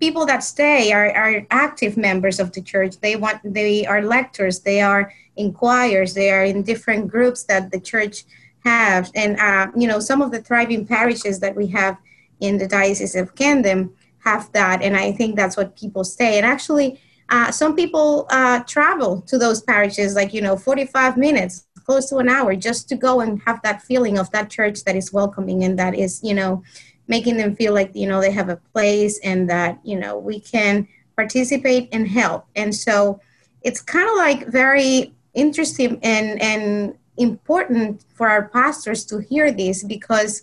people 0.00 0.26
that 0.26 0.42
stay 0.42 0.92
are, 0.92 1.10
are 1.16 1.46
active 1.50 1.96
members 1.96 2.38
of 2.40 2.52
the 2.52 2.60
church. 2.60 2.98
They 3.00 3.16
want, 3.16 3.40
they 3.44 3.86
are 3.86 4.02
lectors, 4.02 4.60
they 4.60 4.80
are 4.80 5.12
in 5.36 5.52
choirs, 5.52 6.14
they 6.14 6.30
are 6.30 6.44
in 6.44 6.62
different 6.62 7.08
groups 7.08 7.44
that 7.44 7.70
the 7.70 7.80
church 7.80 8.24
has. 8.64 9.10
And, 9.14 9.38
uh, 9.38 9.68
you 9.76 9.86
know, 9.86 10.00
some 10.00 10.22
of 10.22 10.30
the 10.30 10.40
thriving 10.40 10.86
parishes 10.86 11.40
that 11.40 11.54
we 11.54 11.66
have 11.68 11.96
in 12.40 12.58
the 12.58 12.66
Diocese 12.66 13.14
of 13.14 13.34
Camden 13.34 13.90
have 14.24 14.50
that. 14.52 14.82
And 14.82 14.96
I 14.96 15.12
think 15.12 15.36
that's 15.36 15.56
what 15.56 15.76
people 15.76 16.04
say. 16.04 16.38
And 16.38 16.46
actually, 16.46 17.00
uh, 17.28 17.50
some 17.50 17.74
people 17.74 18.26
uh, 18.30 18.60
travel 18.60 19.22
to 19.22 19.38
those 19.38 19.62
parishes, 19.62 20.14
like, 20.14 20.34
you 20.34 20.42
know, 20.42 20.56
45 20.56 21.16
minutes, 21.16 21.66
close 21.84 22.08
to 22.10 22.16
an 22.18 22.28
hour, 22.28 22.56
just 22.56 22.88
to 22.88 22.96
go 22.96 23.20
and 23.20 23.40
have 23.42 23.60
that 23.62 23.82
feeling 23.82 24.18
of 24.18 24.30
that 24.32 24.50
church 24.50 24.84
that 24.84 24.96
is 24.96 25.12
welcoming 25.12 25.64
and 25.64 25.78
that 25.78 25.94
is, 25.94 26.20
you 26.22 26.34
know, 26.34 26.62
making 27.08 27.36
them 27.36 27.54
feel 27.54 27.74
like, 27.74 27.90
you 27.94 28.06
know, 28.06 28.20
they 28.20 28.30
have 28.30 28.48
a 28.48 28.56
place 28.72 29.18
and 29.22 29.48
that, 29.48 29.78
you 29.84 29.98
know, 29.98 30.18
we 30.18 30.40
can 30.40 30.88
participate 31.16 31.88
and 31.92 32.08
help. 32.08 32.46
And 32.56 32.74
so 32.74 33.20
it's 33.62 33.80
kind 33.80 34.08
of 34.08 34.16
like 34.16 34.46
very 34.48 35.14
interesting 35.34 35.98
and, 36.02 36.40
and 36.40 36.94
important 37.16 38.04
for 38.14 38.28
our 38.28 38.48
pastors 38.48 39.04
to 39.06 39.18
hear 39.18 39.52
this 39.52 39.84
because 39.84 40.42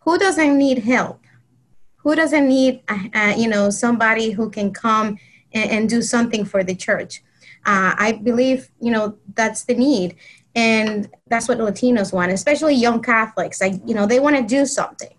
who 0.00 0.18
doesn't 0.18 0.58
need 0.58 0.78
help? 0.78 1.23
Who 2.04 2.14
doesn't 2.14 2.46
need, 2.46 2.82
uh, 2.88 2.98
uh, 3.14 3.34
you 3.36 3.48
know, 3.48 3.70
somebody 3.70 4.30
who 4.30 4.50
can 4.50 4.72
come 4.72 5.18
and, 5.52 5.70
and 5.70 5.88
do 5.88 6.02
something 6.02 6.44
for 6.44 6.62
the 6.62 6.74
church? 6.74 7.22
Uh, 7.66 7.94
I 7.96 8.20
believe, 8.22 8.70
you 8.80 8.90
know, 8.90 9.16
that's 9.34 9.64
the 9.64 9.74
need. 9.74 10.16
And 10.54 11.08
that's 11.26 11.48
what 11.48 11.58
Latinos 11.58 12.12
want, 12.12 12.30
especially 12.30 12.74
young 12.74 13.02
Catholics. 13.02 13.60
Like, 13.60 13.74
you 13.86 13.94
know, 13.94 14.06
they 14.06 14.20
want 14.20 14.36
to 14.36 14.42
do 14.42 14.66
something. 14.66 15.14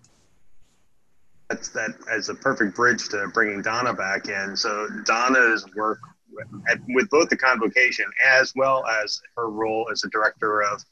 That's 1.50 1.68
that 1.70 1.90
as 2.10 2.28
a 2.28 2.34
perfect 2.34 2.74
bridge 2.74 3.08
to 3.10 3.28
bringing 3.34 3.62
Donna 3.62 3.92
back 3.92 4.28
in. 4.28 4.56
So 4.56 4.88
Donna's 5.04 5.66
work 5.74 5.98
with 6.88 7.10
both 7.10 7.28
the 7.30 7.36
convocation 7.36 8.06
as 8.24 8.52
well 8.54 8.86
as 8.86 9.20
her 9.36 9.50
role 9.50 9.88
as 9.90 10.04
a 10.04 10.08
director 10.10 10.62
of 10.62 10.82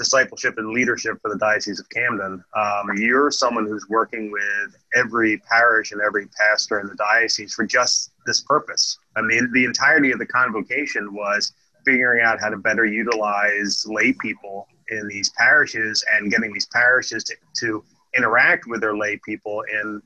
discipleship 0.00 0.54
and 0.56 0.70
leadership 0.70 1.18
for 1.20 1.30
the 1.30 1.36
Diocese 1.36 1.78
of 1.78 1.86
Camden. 1.90 2.42
Um, 2.56 2.96
you're 2.96 3.30
someone 3.30 3.66
who's 3.66 3.86
working 3.90 4.32
with 4.32 4.74
every 4.96 5.36
parish 5.50 5.92
and 5.92 6.00
every 6.00 6.26
pastor 6.28 6.80
in 6.80 6.86
the 6.86 6.94
diocese 6.94 7.52
for 7.52 7.66
just 7.66 8.12
this 8.24 8.40
purpose. 8.40 8.98
I 9.14 9.20
mean, 9.20 9.50
the 9.52 9.66
entirety 9.66 10.10
of 10.10 10.18
the 10.18 10.24
convocation 10.24 11.12
was 11.12 11.52
figuring 11.84 12.24
out 12.24 12.40
how 12.40 12.48
to 12.48 12.56
better 12.56 12.86
utilize 12.86 13.84
lay 13.86 14.14
people 14.14 14.66
in 14.88 15.06
these 15.06 15.28
parishes 15.36 16.02
and 16.10 16.30
getting 16.30 16.50
these 16.54 16.66
parishes 16.72 17.22
to, 17.24 17.34
to 17.58 17.84
interact 18.16 18.64
with 18.66 18.80
their 18.80 18.96
lay 18.96 19.20
people 19.22 19.62
in 19.70 20.00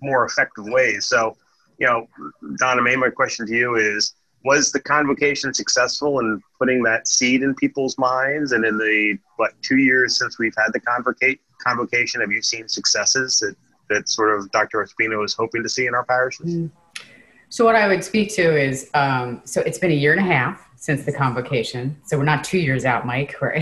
more 0.00 0.24
effective 0.24 0.66
ways. 0.68 1.08
So, 1.08 1.36
you 1.78 1.88
know, 1.88 2.06
Donna, 2.58 2.80
maybe 2.80 3.00
my 3.00 3.10
question 3.10 3.44
to 3.48 3.52
you 3.52 3.74
is 3.74 4.14
was 4.46 4.70
the 4.70 4.78
convocation 4.78 5.52
successful 5.52 6.20
in 6.20 6.40
putting 6.56 6.84
that 6.84 7.08
seed 7.08 7.42
in 7.42 7.52
people's 7.56 7.98
minds? 7.98 8.52
And 8.52 8.64
in 8.64 8.78
the 8.78 9.18
what 9.36 9.60
two 9.60 9.78
years 9.78 10.16
since 10.16 10.38
we've 10.38 10.54
had 10.56 10.72
the 10.72 10.80
convoca- 10.80 11.38
convocation, 11.58 12.20
have 12.20 12.30
you 12.30 12.40
seen 12.40 12.68
successes 12.68 13.38
that 13.40 13.56
that 13.90 14.08
sort 14.08 14.38
of 14.38 14.50
Dr. 14.52 14.84
Ospino 14.84 15.24
is 15.24 15.34
hoping 15.34 15.64
to 15.64 15.68
see 15.68 15.86
in 15.86 15.94
our 15.94 16.04
parishes? 16.04 16.54
Mm. 16.54 16.70
So 17.48 17.64
what 17.64 17.74
I 17.74 17.88
would 17.88 18.04
speak 18.04 18.32
to 18.34 18.56
is 18.56 18.88
um, 18.94 19.42
so 19.44 19.62
it's 19.62 19.78
been 19.78 19.90
a 19.90 19.94
year 19.94 20.12
and 20.12 20.20
a 20.20 20.24
half 20.24 20.68
since 20.76 21.04
the 21.04 21.12
convocation. 21.12 21.96
So 22.04 22.16
we're 22.16 22.24
not 22.24 22.44
two 22.44 22.58
years 22.58 22.84
out, 22.84 23.04
Mike. 23.04 23.34
We're 23.40 23.58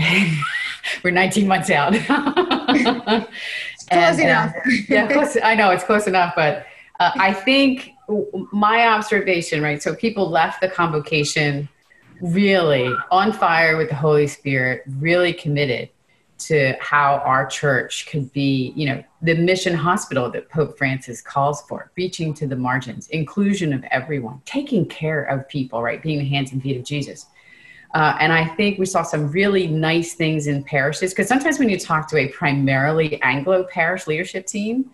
we're 1.03 1.11
19 1.11 1.47
months 1.47 1.71
out. 1.71 1.93
close 2.05 3.27
and, 3.89 4.19
enough. 4.19 4.55
Uh, 4.55 4.71
yeah, 4.87 5.07
close, 5.11 5.35
I 5.43 5.55
know 5.55 5.71
it's 5.71 5.83
close 5.83 6.05
enough, 6.05 6.33
but 6.35 6.67
uh, 6.99 7.11
I 7.15 7.33
think 7.33 7.94
my 8.51 8.87
observation, 8.87 9.61
right? 9.61 9.81
So 9.81 9.95
people 9.95 10.29
left 10.29 10.61
the 10.61 10.69
convocation 10.69 11.67
really 12.21 12.91
on 13.11 13.31
fire 13.31 13.77
with 13.77 13.89
the 13.89 13.95
Holy 13.95 14.27
Spirit, 14.27 14.83
really 14.99 15.33
committed 15.33 15.89
to 16.37 16.75
how 16.81 17.15
our 17.19 17.45
church 17.45 18.07
could 18.07 18.31
be, 18.33 18.73
you 18.75 18.85
know, 18.85 19.03
the 19.21 19.35
mission 19.35 19.73
hospital 19.73 20.29
that 20.31 20.49
Pope 20.49 20.77
Francis 20.77 21.21
calls 21.21 21.61
for, 21.63 21.91
reaching 21.95 22.33
to 22.33 22.47
the 22.47 22.55
margins, 22.55 23.07
inclusion 23.09 23.71
of 23.71 23.83
everyone, 23.85 24.41
taking 24.45 24.85
care 24.85 25.23
of 25.23 25.47
people, 25.47 25.81
right? 25.81 26.01
Being 26.01 26.19
the 26.19 26.25
hands 26.25 26.51
and 26.51 26.61
feet 26.61 26.77
of 26.77 26.83
Jesus. 26.83 27.27
Uh, 27.93 28.17
and 28.19 28.33
I 28.33 28.45
think 28.45 28.77
we 28.77 28.85
saw 28.85 29.03
some 29.03 29.31
really 29.31 29.67
nice 29.67 30.15
things 30.15 30.47
in 30.47 30.63
parishes 30.65 31.13
because 31.13 31.29
sometimes 31.29 31.57
when 31.57 31.69
you 31.69 31.79
talk 31.79 32.09
to 32.09 32.17
a 32.17 32.27
primarily 32.27 33.21
Anglo 33.21 33.63
parish 33.63 34.05
leadership 34.05 34.45
team, 34.45 34.91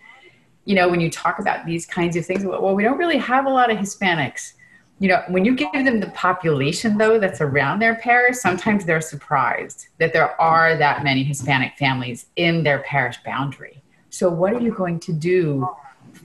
you 0.64 0.74
know, 0.74 0.88
when 0.88 1.00
you 1.00 1.10
talk 1.10 1.38
about 1.38 1.66
these 1.66 1.86
kinds 1.86 2.16
of 2.16 2.24
things, 2.24 2.44
well, 2.44 2.74
we 2.74 2.84
don't 2.84 2.98
really 2.98 3.18
have 3.18 3.46
a 3.46 3.50
lot 3.50 3.70
of 3.70 3.78
Hispanics. 3.78 4.52
You 4.98 5.08
know, 5.08 5.22
when 5.28 5.44
you 5.44 5.56
give 5.56 5.72
them 5.72 5.98
the 5.98 6.10
population, 6.10 6.96
though, 6.96 7.18
that's 7.18 7.40
around 7.40 7.80
their 7.80 7.96
parish, 7.96 8.36
sometimes 8.36 8.84
they're 8.84 9.00
surprised 9.00 9.88
that 9.98 10.12
there 10.12 10.40
are 10.40 10.76
that 10.76 11.02
many 11.02 11.24
Hispanic 11.24 11.76
families 11.76 12.26
in 12.36 12.62
their 12.62 12.80
parish 12.80 13.16
boundary. 13.24 13.82
So, 14.10 14.30
what 14.30 14.52
are 14.52 14.60
you 14.60 14.72
going 14.72 15.00
to 15.00 15.12
do 15.12 15.68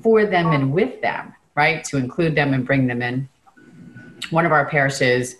for 0.03 0.25
them 0.25 0.51
and 0.51 0.71
with 0.71 1.01
them, 1.01 1.33
right, 1.55 1.83
to 1.85 1.97
include 1.97 2.35
them 2.35 2.53
and 2.53 2.65
bring 2.65 2.85
them 2.85 3.01
in? 3.01 3.27
One 4.29 4.45
of 4.45 4.51
our 4.51 4.69
parishes, 4.69 5.35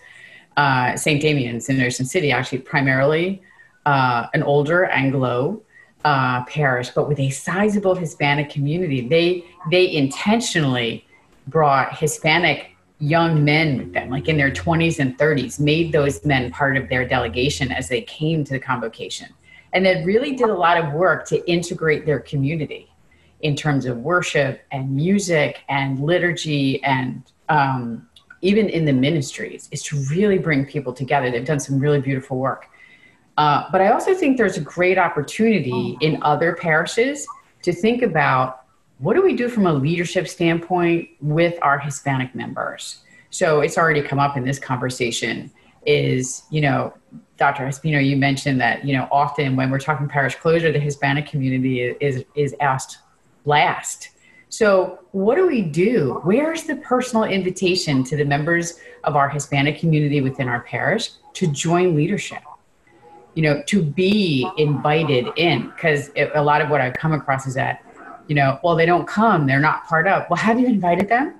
uh, 0.56 0.96
St. 0.96 1.22
Damien's 1.22 1.68
in 1.68 1.80
Ocean 1.80 2.06
City, 2.06 2.32
actually 2.32 2.58
primarily 2.58 3.42
uh, 3.86 4.26
an 4.34 4.42
older 4.42 4.86
Anglo 4.86 5.62
uh, 6.04 6.44
parish, 6.44 6.90
but 6.90 7.08
with 7.08 7.18
a 7.18 7.30
sizable 7.30 7.94
Hispanic 7.94 8.50
community. 8.50 9.06
They 9.06 9.44
they 9.70 9.92
intentionally 9.92 11.06
brought 11.48 11.96
Hispanic 11.96 12.76
young 13.00 13.44
men 13.44 13.78
with 13.78 13.92
them, 13.92 14.10
like 14.10 14.28
in 14.28 14.36
their 14.36 14.50
20s 14.50 14.98
and 14.98 15.16
30s, 15.18 15.60
made 15.60 15.92
those 15.92 16.24
men 16.24 16.50
part 16.50 16.76
of 16.76 16.88
their 16.88 17.06
delegation 17.06 17.70
as 17.70 17.88
they 17.88 18.02
came 18.02 18.44
to 18.44 18.54
the 18.54 18.58
convocation. 18.58 19.28
And 19.72 19.86
they 19.86 20.02
really 20.04 20.34
did 20.34 20.48
a 20.48 20.54
lot 20.54 20.76
of 20.82 20.92
work 20.92 21.26
to 21.28 21.48
integrate 21.50 22.06
their 22.06 22.18
community 22.18 22.90
in 23.40 23.54
terms 23.54 23.86
of 23.86 23.98
worship 23.98 24.62
and 24.72 24.90
music 24.90 25.60
and 25.68 26.00
liturgy 26.00 26.82
and 26.82 27.22
um, 27.48 28.08
even 28.40 28.68
in 28.68 28.84
the 28.84 28.92
ministries, 28.92 29.68
is 29.72 29.82
to 29.82 29.96
really 30.10 30.38
bring 30.38 30.64
people 30.64 30.92
together. 30.92 31.30
They've 31.30 31.44
done 31.44 31.60
some 31.60 31.78
really 31.78 32.00
beautiful 32.00 32.38
work. 32.38 32.66
Uh, 33.38 33.64
but 33.70 33.80
I 33.80 33.92
also 33.92 34.14
think 34.14 34.36
there's 34.36 34.56
a 34.56 34.60
great 34.60 34.98
opportunity 34.98 35.96
in 36.00 36.20
other 36.22 36.56
parishes 36.56 37.24
to 37.62 37.72
think 37.72 38.02
about 38.02 38.64
what 38.98 39.14
do 39.14 39.22
we 39.22 39.36
do 39.36 39.48
from 39.48 39.64
a 39.68 39.72
leadership 39.72 40.26
standpoint 40.26 41.08
with 41.20 41.56
our 41.62 41.78
Hispanic 41.78 42.34
members. 42.34 42.98
So 43.30 43.60
it's 43.60 43.78
already 43.78 44.02
come 44.02 44.18
up 44.18 44.36
in 44.36 44.44
this 44.44 44.58
conversation. 44.58 45.52
Is 45.86 46.42
you 46.50 46.60
know, 46.60 46.92
Dr. 47.36 47.62
Ospino, 47.62 48.04
you 48.04 48.16
mentioned 48.16 48.60
that 48.60 48.84
you 48.84 48.96
know 48.96 49.08
often 49.12 49.54
when 49.54 49.70
we're 49.70 49.78
talking 49.78 50.08
parish 50.08 50.34
closure, 50.34 50.72
the 50.72 50.80
Hispanic 50.80 51.26
community 51.26 51.80
is 52.00 52.24
is 52.34 52.56
asked 52.60 52.98
last. 53.44 54.10
So, 54.48 54.98
what 55.12 55.36
do 55.36 55.46
we 55.46 55.62
do? 55.62 56.20
Where's 56.24 56.64
the 56.64 56.76
personal 56.76 57.24
invitation 57.24 58.02
to 58.04 58.16
the 58.16 58.24
members 58.24 58.80
of 59.04 59.14
our 59.14 59.28
Hispanic 59.28 59.78
community 59.78 60.20
within 60.20 60.48
our 60.48 60.62
parish 60.62 61.10
to 61.34 61.46
join 61.46 61.94
leadership? 61.94 62.42
You 63.38 63.42
know, 63.42 63.62
to 63.66 63.80
be 63.80 64.50
invited 64.56 65.28
in. 65.36 65.68
Because 65.68 66.10
a 66.16 66.42
lot 66.42 66.60
of 66.60 66.70
what 66.70 66.80
I've 66.80 66.94
come 66.94 67.12
across 67.12 67.46
is 67.46 67.54
that, 67.54 67.84
you 68.26 68.34
know, 68.34 68.58
well, 68.64 68.74
they 68.74 68.84
don't 68.84 69.06
come, 69.06 69.46
they're 69.46 69.60
not 69.60 69.86
part 69.86 70.08
of. 70.08 70.28
Well, 70.28 70.38
have 70.38 70.58
you 70.58 70.66
invited 70.66 71.08
them? 71.08 71.36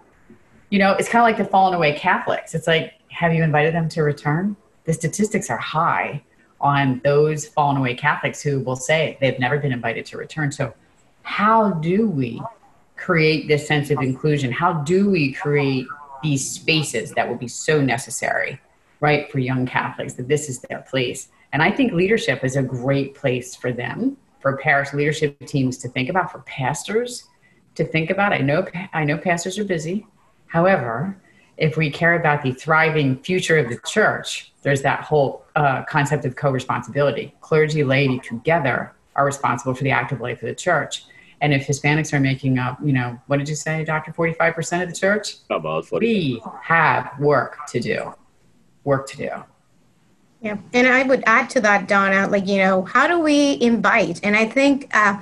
You 0.71 0.79
know, 0.79 0.93
it's 0.93 1.09
kind 1.09 1.23
of 1.23 1.25
like 1.25 1.45
the 1.45 1.51
fallen 1.51 1.75
away 1.75 1.99
Catholics. 1.99 2.55
It's 2.55 2.69
like, 2.69 2.93
have 3.09 3.35
you 3.35 3.43
invited 3.43 3.75
them 3.75 3.89
to 3.89 4.05
return? 4.05 4.55
The 4.85 4.93
statistics 4.93 5.51
are 5.51 5.57
high 5.57 6.23
on 6.61 7.01
those 7.03 7.49
fallen 7.49 7.79
away 7.79 7.97
Catholics 7.97 8.41
who 8.41 8.61
will 8.61 8.77
say 8.77 9.19
they've 9.21 9.41
never 9.41 9.59
been 9.59 9.73
invited 9.73 10.07
to 10.07 10.19
return. 10.19 10.53
So, 10.53 10.73
how 11.23 11.73
do 11.73 12.09
we 12.09 12.41
create 12.97 13.49
this 13.49 13.67
sense 13.67 13.91
of 13.91 14.01
inclusion? 14.03 14.53
How 14.53 14.85
do 14.85 15.11
we 15.11 15.33
create 15.33 15.89
these 16.23 16.49
spaces 16.49 17.11
that 17.15 17.29
will 17.29 17.39
be 17.39 17.49
so 17.49 17.83
necessary, 17.83 18.61
right, 19.01 19.29
for 19.33 19.41
young 19.41 19.67
Catholics 19.67 20.15
that 20.15 20.29
this 20.29 20.49
is 20.49 20.61
their 20.61 20.83
place? 20.83 21.31
And 21.53 21.63
I 21.63 21.71
think 21.71 21.93
leadership 21.93 22.45
is 22.45 22.57
a 22.57 22.63
great 22.63 23.15
place 23.15 23.55
for 23.55 23.73
them, 23.73 24.17
for 24.41 24.57
parish 24.59 24.93
leadership 24.93 25.39
teams 25.47 25.79
to 25.79 25.89
think 25.89 26.09
about, 26.09 26.31
for 26.31 26.41
pastors 26.41 27.25
to 27.75 27.85
think 27.85 28.11
about. 28.11 28.33
I 28.33 28.39
know 28.39 28.67
I 28.93 29.05
know 29.05 29.17
pastors 29.17 29.59
are 29.59 29.65
busy. 29.65 30.07
However, 30.47 31.17
if 31.57 31.77
we 31.77 31.91
care 31.91 32.15
about 32.15 32.43
the 32.43 32.53
thriving 32.53 33.19
future 33.19 33.59
of 33.59 33.69
the 33.69 33.79
church, 33.87 34.53
there's 34.63 34.83
that 34.83 35.03
whole 35.03 35.45
uh, 35.57 35.83
concept 35.85 36.25
of 36.25 36.37
co 36.37 36.51
responsibility. 36.51 37.35
Clergy, 37.41 37.85
laity 37.85 38.19
together 38.21 38.95
are 39.17 39.25
responsible 39.25 39.75
for 39.75 39.85
the 39.85 39.91
active 39.91 40.21
life 40.21 40.43
of 40.43 40.49
the 40.49 40.55
church. 40.55 41.05
And 41.41 41.53
if 41.53 41.67
Hispanics 41.67 42.13
are 42.13 42.21
making 42.21 42.59
up, 42.59 42.79
you 42.83 42.93
know, 42.93 43.19
what 43.27 43.39
did 43.39 43.49
you 43.49 43.55
say, 43.55 43.85
Doctor, 43.85 44.13
45% 44.13 44.83
of 44.83 44.89
the 44.89 44.95
church? 44.95 45.37
About 45.51 45.87
40 45.87 46.07
We 46.07 46.43
have 46.63 47.13
work 47.21 47.59
to 47.69 47.81
do. 47.81 48.13
Work 48.85 49.09
to 49.11 49.17
do. 49.17 49.31
Yeah. 50.41 50.59
And 50.73 50.87
I 50.87 51.03
would 51.03 51.25
add 51.27 51.51
to 51.51 51.61
that, 51.63 51.89
Donna, 51.89 52.29
like, 52.29 52.47
you 52.47 52.59
know, 52.59 52.85
how 52.85 53.07
do 53.09 53.19
we 53.19 53.59
invite? 53.61 54.21
And 54.23 54.37
I 54.37 54.47
think 54.47 54.89
uh, 54.95 55.21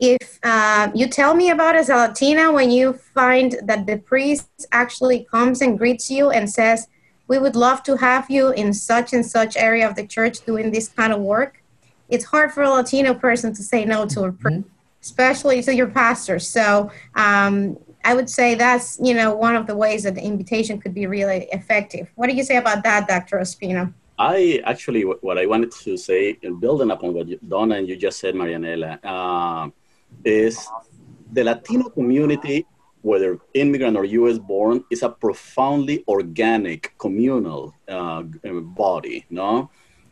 if 0.00 0.38
uh, 0.42 0.90
you 0.94 1.06
tell 1.08 1.34
me 1.34 1.50
about 1.50 1.76
as 1.76 1.90
a 1.90 1.96
Latina, 1.96 2.50
when 2.50 2.70
you 2.70 2.94
find 2.94 3.56
that 3.64 3.86
the 3.86 3.98
priest 3.98 4.48
actually 4.72 5.24
comes 5.30 5.60
and 5.60 5.78
greets 5.78 6.10
you 6.10 6.30
and 6.30 6.50
says, 6.50 6.88
we 7.28 7.38
would 7.38 7.56
love 7.56 7.82
to 7.84 7.96
have 7.96 8.30
you 8.30 8.50
in 8.50 8.72
such 8.72 9.12
and 9.12 9.24
such 9.24 9.56
area 9.56 9.88
of 9.88 9.96
the 9.96 10.06
church 10.06 10.44
doing 10.44 10.70
this 10.70 10.88
kind 10.88 11.12
of 11.12 11.20
work, 11.20 11.62
it's 12.08 12.24
hard 12.24 12.52
for 12.52 12.62
a 12.62 12.70
Latino 12.70 13.14
person 13.14 13.54
to 13.54 13.62
say 13.62 13.84
no 13.84 14.06
to 14.06 14.24
a 14.24 14.32
priest, 14.32 14.60
mm-hmm. 14.60 14.68
especially 15.02 15.62
to 15.62 15.74
your 15.74 15.88
pastor. 15.88 16.38
So 16.38 16.90
um, 17.14 17.78
I 18.04 18.14
would 18.14 18.28
say 18.28 18.54
that's, 18.54 18.98
you 19.02 19.14
know, 19.14 19.34
one 19.34 19.56
of 19.56 19.66
the 19.66 19.76
ways 19.76 20.02
that 20.02 20.14
the 20.14 20.22
invitation 20.22 20.80
could 20.80 20.94
be 20.94 21.06
really 21.06 21.48
effective. 21.52 22.10
What 22.14 22.28
do 22.28 22.36
you 22.36 22.44
say 22.44 22.56
about 22.56 22.82
that, 22.84 23.08
Dr. 23.08 23.38
Ospino? 23.38 23.92
I 24.18 24.62
actually, 24.64 25.02
what 25.02 25.38
I 25.38 25.46
wanted 25.46 25.72
to 25.72 25.96
say, 25.96 26.34
building 26.60 26.90
upon 26.90 27.14
what 27.14 27.26
Donna 27.48 27.76
and 27.76 27.88
you 27.88 27.96
just 27.96 28.20
said, 28.20 28.34
Marianela, 28.34 28.98
uh, 29.02 29.70
is 30.24 30.68
the 31.32 31.42
Latino 31.42 31.88
community, 31.88 32.64
whether 33.02 33.38
immigrant 33.54 33.96
or 33.96 34.04
US 34.04 34.38
born, 34.38 34.84
is 34.90 35.02
a 35.02 35.08
profoundly 35.08 36.04
organic 36.06 36.96
communal 36.98 37.74
uh, 37.88 38.22
body, 38.22 39.26
no? 39.30 39.70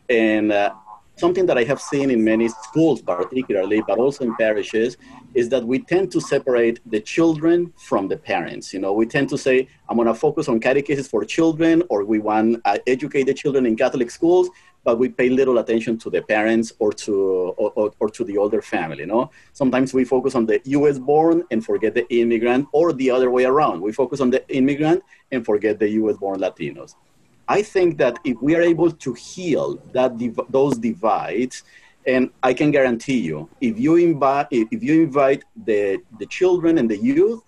And 0.09 0.51
uh, 0.51 0.75
something 1.17 1.47
that 1.47 1.57
I 1.57 1.65
have 1.65 1.81
seen 1.81 2.11
in 2.11 2.25
many 2.25 2.49
schools, 2.49 3.03
particularly, 3.03 3.83
but 3.87 3.99
also 3.99 4.25
in 4.25 4.35
parishes, 4.37 4.97
is 5.35 5.49
that 5.51 5.65
we 5.65 5.79
tend 5.79 6.11
to 6.13 6.21
separate 6.21 6.81
the 6.87 7.01
children 7.01 7.73
from 7.77 8.09
the 8.09 8.17
parents. 8.17 8.73
You 8.73 8.81
know, 8.81 8.93
we 8.93 9.07
tend 9.07 9.29
to 9.31 9.39
say, 9.39 9.69
I'm 9.89 9.97
going 9.97 10.09
to 10.09 10.15
focus 10.15 10.49
on 10.49 10.61
catechesis 10.61 11.09
for 11.09 11.25
children, 11.25 11.83
or 11.89 12.05
we 12.05 12.19
want 12.19 12.65
to 12.65 12.83
educate 12.89 13.25
the 13.25 13.35
children 13.35 13.67
in 13.67 13.77
Catholic 13.77 14.11
schools, 14.11 14.51
but 14.85 14.99
we 14.99 15.09
pay 15.09 15.29
little 15.29 15.59
attention 15.59 15.97
to 15.99 16.11
the 16.11 16.23
parents 16.23 16.73
or 16.79 16.93
to 16.93 17.15
or, 17.57 17.71
or, 17.77 17.93
or 18.01 18.11
to 18.11 18.25
the 18.25 18.37
older 18.37 18.61
family. 18.61 19.07
No, 19.07 19.31
sometimes 19.53 19.95
we 19.95 20.05
focus 20.05 20.35
on 20.35 20.47
the 20.47 20.61
U.S. 20.65 20.99
born 20.99 21.45
and 21.51 21.65
forget 21.65 21.95
the 21.95 22.07
immigrant, 22.15 22.69
or 22.73 22.93
the 22.93 23.11
other 23.11 23.31
way 23.31 23.45
around. 23.45 23.81
We 23.81 23.93
focus 23.93 24.21
on 24.21 24.31
the 24.31 24.47
immigrant 24.49 25.03
and 25.31 25.45
forget 25.45 25.79
the 25.79 25.89
U.S. 25.91 26.17
born 26.17 26.41
Latinos. 26.41 26.95
I 27.49 27.63
think 27.63 27.99
that 27.99 28.19
if 28.25 28.41
we 28.41 28.55
are 28.55 28.63
able 28.63 28.91
to 28.91 29.13
heal 29.15 29.83
that 29.93 30.13
those 30.49 30.79
divides, 30.79 31.65
and 32.07 32.31
I 32.43 32.55
can 32.55 32.71
guarantee 32.71 33.19
you, 33.19 33.49
if 33.61 33.79
you 33.79 33.97
invite 33.97 34.49
if 34.51 34.83
you 34.83 35.03
invite 35.03 35.45
the 35.65 35.99
the 36.19 36.27
children 36.27 36.79
and 36.79 36.91
the 36.91 36.97
youth, 36.97 37.43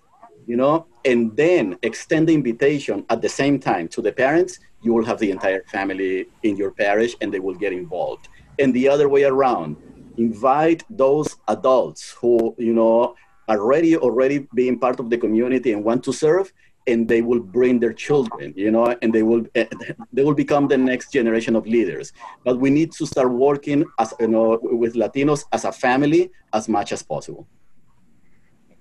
you 0.47 0.55
know, 0.55 0.85
and 1.03 1.35
then 1.35 1.77
extend 1.81 2.29
the 2.29 2.33
invitation 2.33 3.05
at 3.09 3.21
the 3.21 3.29
same 3.29 3.59
time 3.59 3.87
to 3.89 4.01
the 4.01 4.11
parents, 4.11 4.59
you 4.81 4.93
will 4.93 5.05
have 5.05 5.19
the 5.19 5.31
entire 5.31 5.63
family 5.63 6.27
in 6.43 6.55
your 6.55 6.71
parish 6.71 7.15
and 7.21 7.33
they 7.33 7.39
will 7.39 7.55
get 7.55 7.73
involved. 7.73 8.27
And 8.59 8.73
the 8.73 8.87
other 8.87 9.09
way 9.09 9.23
around, 9.23 9.77
invite 10.17 10.83
those 10.89 11.35
adults 11.47 12.11
who 12.11 12.55
you 12.57 12.73
know 12.73 13.15
already 13.49 13.95
already 13.97 14.47
being 14.55 14.79
part 14.79 14.99
of 14.99 15.09
the 15.09 15.17
community 15.17 15.73
and 15.73 15.83
want 15.83 16.03
to 16.03 16.13
serve 16.13 16.51
and 16.87 17.07
they 17.07 17.21
will 17.21 17.39
bring 17.39 17.79
their 17.79 17.93
children 17.93 18.53
you 18.55 18.71
know 18.71 18.95
and 19.01 19.13
they 19.13 19.23
will 19.23 19.43
uh, 19.55 19.65
they 20.13 20.23
will 20.23 20.35
become 20.35 20.67
the 20.67 20.77
next 20.77 21.11
generation 21.11 21.55
of 21.55 21.65
leaders 21.65 22.13
but 22.43 22.59
we 22.59 22.69
need 22.69 22.91
to 22.91 23.05
start 23.05 23.31
working 23.31 23.83
as 23.99 24.13
you 24.19 24.27
know 24.27 24.59
with 24.61 24.93
latinos 24.95 25.45
as 25.51 25.65
a 25.65 25.71
family 25.71 26.31
as 26.53 26.67
much 26.69 26.91
as 26.91 27.01
possible 27.03 27.47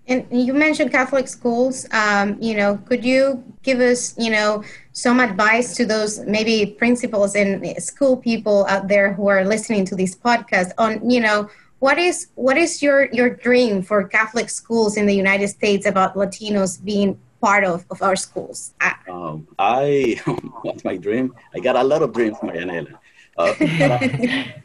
and 0.06 0.26
you 0.30 0.52
mentioned 0.52 0.90
Catholic 0.90 1.28
schools. 1.28 1.86
Um, 1.90 2.36
you 2.40 2.54
know, 2.54 2.76
could 2.76 3.04
you 3.04 3.42
give 3.62 3.80
us, 3.80 4.14
you 4.18 4.30
know, 4.30 4.62
some 4.92 5.18
advice 5.18 5.74
to 5.76 5.86
those 5.86 6.20
maybe 6.26 6.72
principals 6.72 7.34
and 7.34 7.82
school 7.82 8.18
people 8.18 8.66
out 8.68 8.86
there 8.86 9.14
who 9.14 9.28
are 9.28 9.44
listening 9.44 9.86
to 9.86 9.96
this 9.96 10.14
podcast 10.14 10.72
on, 10.76 11.08
you 11.08 11.20
know, 11.20 11.48
what 11.78 11.98
is 11.98 12.28
what 12.34 12.56
is 12.56 12.82
your 12.82 13.10
your 13.12 13.28
dream 13.28 13.82
for 13.82 14.04
Catholic 14.04 14.48
schools 14.48 14.96
in 14.96 15.06
the 15.06 15.14
United 15.14 15.48
States 15.48 15.86
about 15.86 16.14
Latinos 16.14 16.82
being 16.82 17.18
part 17.44 17.64
of, 17.64 17.84
of 17.90 18.00
our 18.00 18.16
schools? 18.16 18.74
Um, 19.08 19.46
I, 19.58 20.20
what's 20.62 20.82
my 20.84 20.96
dream? 20.96 21.34
I 21.54 21.58
got 21.60 21.76
a 21.76 21.84
lot 21.92 22.00
of 22.02 22.12
dreams, 22.12 22.38
Marianela. 22.38 22.94
Uh, 23.36 23.54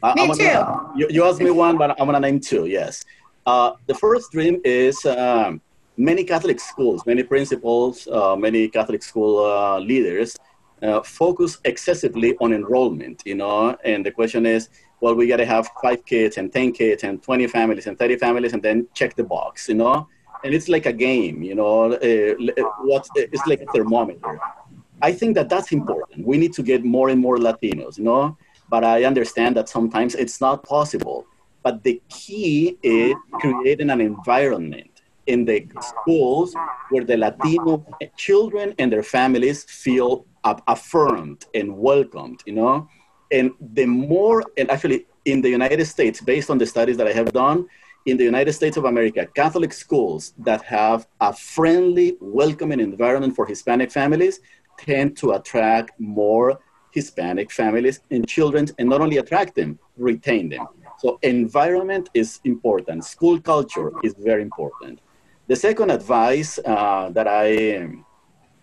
I, 0.04 0.14
me 0.16 0.28
too. 0.34 0.44
Gonna, 0.44 0.94
you, 0.96 1.08
you 1.10 1.22
asked 1.26 1.42
me 1.42 1.52
one, 1.52 1.78
but 1.78 1.90
I'm 2.00 2.06
gonna 2.10 2.20
name 2.20 2.40
two. 2.40 2.66
Yes. 2.68 3.04
Uh, 3.46 3.72
the 3.88 3.96
first 3.96 4.32
dream 4.32 4.62
is 4.64 5.06
um, 5.06 5.60
many 5.98 6.24
Catholic 6.24 6.60
schools, 6.60 7.06
many 7.06 7.24
principals, 7.24 8.08
uh, 8.08 8.36
many 8.36 8.70
Catholic 8.70 9.04
school 9.04 9.34
uh, 9.46 9.80
leaders 9.80 10.38
uh, 10.82 11.02
focus 11.02 11.58
excessively 11.66 12.38
on 12.38 12.54
enrollment. 12.54 13.24
You 13.26 13.36
know, 13.36 13.76
and 13.84 14.06
the 14.06 14.12
question 14.12 14.46
is, 14.46 14.70
well, 15.02 15.16
we 15.16 15.28
got 15.28 15.38
to 15.38 15.46
have 15.46 15.68
five 15.82 16.06
kids 16.06 16.38
and 16.38 16.54
ten 16.54 16.72
kids 16.72 17.04
and 17.04 17.22
twenty 17.22 17.48
families 17.48 17.88
and 17.88 17.98
thirty 18.00 18.18
families, 18.26 18.54
and 18.54 18.64
then 18.64 18.88
check 18.94 19.16
the 19.16 19.24
box. 19.24 19.68
You 19.68 19.76
know, 19.76 20.08
and 20.44 20.54
it's 20.54 20.70
like 20.70 20.86
a 20.86 20.94
game, 20.94 21.44
you 21.44 21.56
know. 21.56 21.94
Uh, 21.94 22.34
what 22.82 23.08
it's 23.16 23.46
like 23.48 23.62
a 23.62 23.66
thermometer. 23.74 24.40
I 25.02 25.12
think 25.14 25.36
that 25.36 25.50
that's 25.50 25.72
important. 25.72 26.26
We 26.26 26.38
need 26.38 26.54
to 26.54 26.64
get 26.64 26.84
more 26.84 27.10
and 27.10 27.20
more 27.20 27.38
Latinos, 27.38 27.98
you 27.98 28.04
know. 28.04 28.38
But 28.70 28.84
I 28.84 29.06
understand 29.06 29.56
that 29.58 29.70
sometimes 29.70 30.16
it's 30.16 30.40
not 30.42 30.64
possible. 30.64 31.26
But 31.64 31.84
the 31.84 32.02
key 32.10 32.78
is 32.84 33.16
creating 33.42 33.90
an 33.90 34.02
environment 34.02 35.02
in 35.28 35.46
the 35.46 35.68
schools 35.82 36.56
where 36.90 37.04
the 37.04 37.18
Latino 37.18 37.86
children 38.18 38.74
and 38.80 38.92
their 38.92 39.04
families 39.04 39.64
feel 39.64 40.26
affirmed 40.44 41.46
and 41.54 41.78
welcomed, 41.78 42.42
you 42.46 42.54
know. 42.54 42.88
And 43.32 43.52
the 43.74 43.86
more, 43.86 44.44
and 44.58 44.72
actually 44.72 45.06
in 45.26 45.42
the 45.42 45.50
United 45.50 45.86
States, 45.86 46.20
based 46.22 46.50
on 46.50 46.58
the 46.58 46.66
studies 46.66 46.98
that 46.98 47.08
I 47.08 47.14
have 47.14 47.32
done, 47.32 47.68
in 48.06 48.18
the 48.18 48.24
United 48.24 48.54
States 48.54 48.78
of 48.78 48.86
America, 48.86 49.26
Catholic 49.36 49.74
schools 49.74 50.34
that 50.38 50.64
have 50.64 51.08
a 51.20 51.34
friendly, 51.34 52.18
welcoming 52.20 52.80
environment 52.80 53.36
for 53.36 53.46
Hispanic 53.46 53.92
families 53.92 54.40
tend 54.78 55.18
to 55.18 55.32
attract 55.32 56.00
more 56.00 56.60
Hispanic 56.92 57.52
families 57.52 58.00
and 58.10 58.28
children, 58.28 58.68
and 58.80 58.90
not 58.90 59.02
only 59.02 59.18
attract 59.18 59.56
them, 59.56 59.78
retain 59.98 60.50
them. 60.50 60.68
So, 60.98 61.20
environment 61.22 62.10
is 62.14 62.40
important. 62.46 63.06
School 63.06 63.40
culture 63.40 63.92
is 64.04 64.16
very 64.18 64.42
important. 64.42 65.00
The 65.48 65.56
second 65.56 65.92
advice 65.92 66.60
uh, 66.66 67.10
that 67.12 67.28
I, 67.28 67.90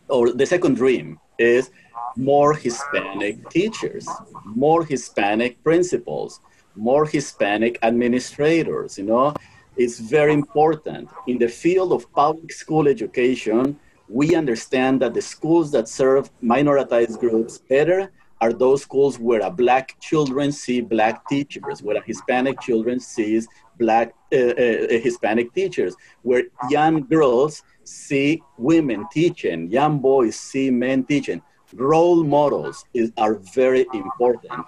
or 0.09 0.33
the 0.33 0.47
second 0.47 0.75
dream, 0.77 1.21
is 1.39 1.71
more 2.17 2.55
Hispanic 2.55 3.49
teachers, 3.51 4.09
more 4.45 4.85
Hispanic 4.85 5.63
principals 5.63 6.41
more 6.77 7.07
Hispanic 7.07 7.79
administrators, 7.83 8.99
you 8.99 9.05
know. 9.05 9.35
It's 9.77 9.99
very 9.99 10.33
important. 10.33 11.11
In 11.27 11.39
the 11.39 11.49
field 11.49 11.93
of 11.93 12.11
public 12.13 12.53
school 12.53 12.89
education, 12.89 13.79
we 14.09 14.35
understand 14.35 15.03
that 15.03 15.15
the 15.15 15.23
schools 15.23 15.71
that 15.73 15.89
serve 15.89 16.31
minoritized 16.43 17.19
groups 17.19 17.59
better 17.59 18.13
are 18.41 18.53
those 18.53 18.83
schools 18.83 19.19
where 19.19 19.41
a 19.41 19.51
black 19.51 19.99
children 20.01 20.53
see 20.53 20.81
black 20.81 21.27
teachers, 21.29 21.83
where 21.83 21.97
a 21.97 22.03
Hispanic 22.03 22.61
children 22.61 23.01
sees 23.01 23.49
black 23.79 24.15
uh, 24.33 24.37
uh, 24.37 25.01
Hispanic 25.07 25.53
teachers, 25.55 25.97
where 26.23 26.45
young 26.71 27.05
girls 27.07 27.63
see 27.85 28.43
women 28.59 29.07
teaching, 29.13 29.71
young 29.71 29.99
boys 29.99 30.37
see 30.37 30.71
men 30.71 31.05
teaching. 31.05 31.41
Role 31.75 32.23
models 32.25 32.85
is, 32.95 33.11
are 33.17 33.35
very 33.35 33.87
important. 33.93 34.65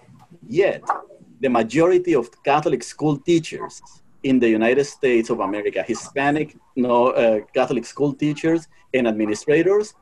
Yet, 0.49 0.83
the 1.41 1.49
majority 1.49 2.14
of 2.14 2.30
Catholic 2.43 2.82
school 2.82 3.16
teachers 3.16 3.82
in 4.22 4.39
the 4.39 4.49
United 4.49 4.84
States 4.84 5.30
of 5.30 5.41
America, 5.41 5.82
Hispanic 5.82 6.57
no, 6.76 7.09
uh, 7.09 7.41
Catholic 7.55 7.84
school 7.84 8.12
teachers 8.12 8.68
and 8.95 9.07
administrators 9.07 9.95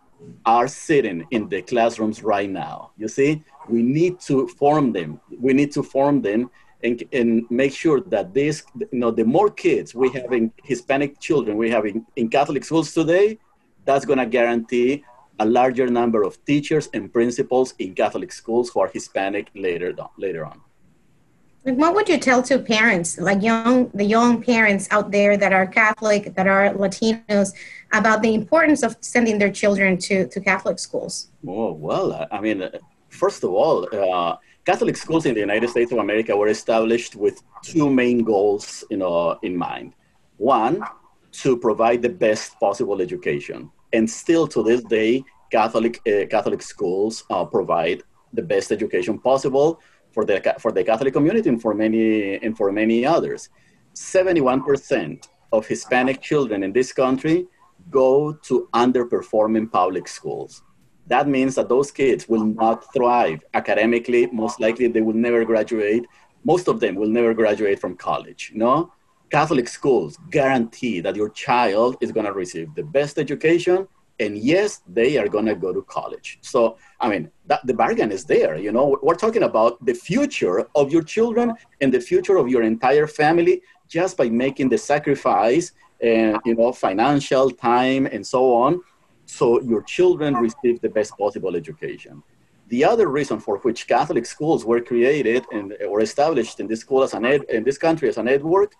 are 0.46 0.68
sitting 0.68 1.26
in 1.30 1.48
the 1.48 1.62
classrooms 1.62 2.22
right 2.22 2.48
now. 2.48 2.92
You 2.96 3.08
see, 3.08 3.42
we 3.68 3.82
need 3.82 4.20
to 4.20 4.48
form 4.48 4.92
them. 4.92 5.20
We 5.38 5.52
need 5.52 5.72
to 5.72 5.82
form 5.82 6.22
them 6.22 6.50
and, 6.82 7.02
and 7.12 7.44
make 7.50 7.72
sure 7.72 8.00
that 8.00 8.32
this, 8.32 8.64
you 8.78 8.88
know, 8.92 9.10
the 9.10 9.24
more 9.24 9.50
kids 9.50 9.94
we 9.94 10.08
have 10.10 10.32
in 10.32 10.52
Hispanic 10.64 11.20
children 11.20 11.56
we 11.56 11.70
have 11.70 11.84
in, 11.84 12.06
in 12.16 12.28
Catholic 12.28 12.64
schools 12.64 12.92
today, 12.92 13.38
that's 13.84 14.04
going 14.04 14.18
to 14.18 14.26
guarantee 14.26 15.04
a 15.38 15.44
larger 15.44 15.86
number 15.88 16.22
of 16.22 16.42
teachers 16.46 16.88
and 16.94 17.12
principals 17.12 17.74
in 17.78 17.94
Catholic 17.94 18.32
schools 18.32 18.70
who 18.70 18.80
are 18.80 18.88
Hispanic 18.88 19.50
later 19.54 19.94
on. 19.98 20.08
Later 20.16 20.46
on. 20.46 20.60
Like, 21.66 21.78
what 21.78 21.94
would 21.96 22.08
you 22.08 22.18
tell 22.18 22.44
to 22.44 22.60
parents, 22.60 23.18
like 23.18 23.42
young, 23.42 23.90
the 23.92 24.04
young 24.04 24.40
parents 24.40 24.86
out 24.92 25.10
there 25.10 25.36
that 25.36 25.52
are 25.52 25.66
Catholic, 25.66 26.32
that 26.36 26.46
are 26.46 26.72
Latinos, 26.74 27.52
about 27.92 28.22
the 28.22 28.34
importance 28.34 28.84
of 28.84 28.96
sending 29.00 29.38
their 29.38 29.50
children 29.50 29.98
to, 30.06 30.28
to 30.28 30.40
Catholic 30.40 30.78
schools? 30.78 31.28
Oh, 31.44 31.72
well, 31.72 32.28
I 32.30 32.40
mean, 32.40 32.70
first 33.08 33.42
of 33.42 33.50
all, 33.50 33.88
uh, 33.92 34.36
Catholic 34.64 34.96
schools 34.96 35.26
in 35.26 35.34
the 35.34 35.40
United 35.40 35.68
States 35.68 35.90
of 35.90 35.98
America 35.98 36.36
were 36.36 36.46
established 36.46 37.16
with 37.16 37.42
two 37.62 37.90
main 37.90 38.22
goals 38.22 38.84
know, 38.88 39.36
in 39.42 39.56
mind. 39.56 39.94
One, 40.36 40.84
to 41.42 41.56
provide 41.56 42.00
the 42.00 42.10
best 42.10 42.60
possible 42.60 43.02
education. 43.02 43.72
And 43.92 44.08
still 44.08 44.46
to 44.48 44.62
this 44.62 44.84
day, 44.84 45.24
Catholic, 45.50 46.00
uh, 46.06 46.26
Catholic 46.26 46.62
schools 46.62 47.24
uh, 47.28 47.44
provide 47.44 48.04
the 48.32 48.42
best 48.42 48.70
education 48.70 49.18
possible 49.18 49.80
for 50.16 50.24
the, 50.24 50.54
for 50.58 50.72
the 50.72 50.82
Catholic 50.82 51.12
community 51.12 51.50
and 51.50 51.60
for 51.60 51.74
many, 51.74 52.36
and 52.44 52.56
for 52.56 52.72
many 52.72 53.04
others. 53.04 53.50
71% 53.94 55.28
of 55.52 55.66
Hispanic 55.66 56.22
children 56.22 56.62
in 56.62 56.72
this 56.72 56.90
country 56.90 57.46
go 57.90 58.32
to 58.48 58.66
underperforming 58.72 59.70
public 59.70 60.08
schools. 60.08 60.62
That 61.06 61.28
means 61.28 61.54
that 61.56 61.68
those 61.68 61.90
kids 61.90 62.26
will 62.30 62.46
not 62.46 62.90
thrive 62.94 63.44
academically. 63.52 64.26
Most 64.32 64.58
likely, 64.58 64.86
they 64.88 65.02
will 65.02 65.20
never 65.28 65.44
graduate. 65.44 66.06
Most 66.44 66.66
of 66.66 66.80
them 66.80 66.94
will 66.94 67.12
never 67.18 67.34
graduate 67.34 67.78
from 67.78 67.94
college. 67.94 68.52
No, 68.54 68.90
Catholic 69.30 69.68
schools 69.68 70.18
guarantee 70.30 71.00
that 71.00 71.14
your 71.14 71.28
child 71.28 71.98
is 72.00 72.10
going 72.10 72.26
to 72.26 72.32
receive 72.32 72.74
the 72.74 72.84
best 72.84 73.18
education 73.18 73.86
and 74.18 74.38
yes 74.38 74.82
they 74.88 75.18
are 75.18 75.28
going 75.28 75.46
to 75.46 75.54
go 75.54 75.72
to 75.72 75.82
college. 75.82 76.38
So 76.40 76.76
i 77.00 77.08
mean 77.08 77.30
that, 77.46 77.60
the 77.66 77.74
bargain 77.74 78.10
is 78.12 78.24
there 78.24 78.56
you 78.56 78.72
know? 78.72 78.98
We're 79.02 79.22
talking 79.26 79.44
about 79.44 79.84
the 79.84 79.94
future 79.94 80.66
of 80.74 80.92
your 80.92 81.02
children 81.02 81.54
and 81.80 81.92
the 81.92 82.00
future 82.00 82.36
of 82.36 82.48
your 82.48 82.62
entire 82.62 83.06
family 83.06 83.62
just 83.88 84.16
by 84.16 84.28
making 84.28 84.68
the 84.68 84.78
sacrifice 84.78 85.72
and 86.00 86.38
you 86.44 86.54
know 86.54 86.72
financial 86.72 87.50
time 87.50 88.06
and 88.06 88.26
so 88.26 88.54
on 88.54 88.80
so 89.26 89.60
your 89.62 89.82
children 89.82 90.34
receive 90.34 90.80
the 90.80 90.88
best 90.88 91.16
possible 91.18 91.56
education. 91.56 92.22
The 92.68 92.84
other 92.84 93.08
reason 93.08 93.38
for 93.40 93.58
which 93.58 93.86
catholic 93.86 94.26
schools 94.26 94.64
were 94.64 94.80
created 94.80 95.44
and 95.52 95.74
or 95.88 96.00
established 96.00 96.60
in 96.60 96.66
this 96.66 96.80
school 96.80 97.02
as 97.02 97.14
an 97.14 97.24
ed, 97.24 97.42
in 97.44 97.62
this 97.64 97.78
country 97.78 98.08
as 98.08 98.18
a 98.18 98.22
network 98.22 98.74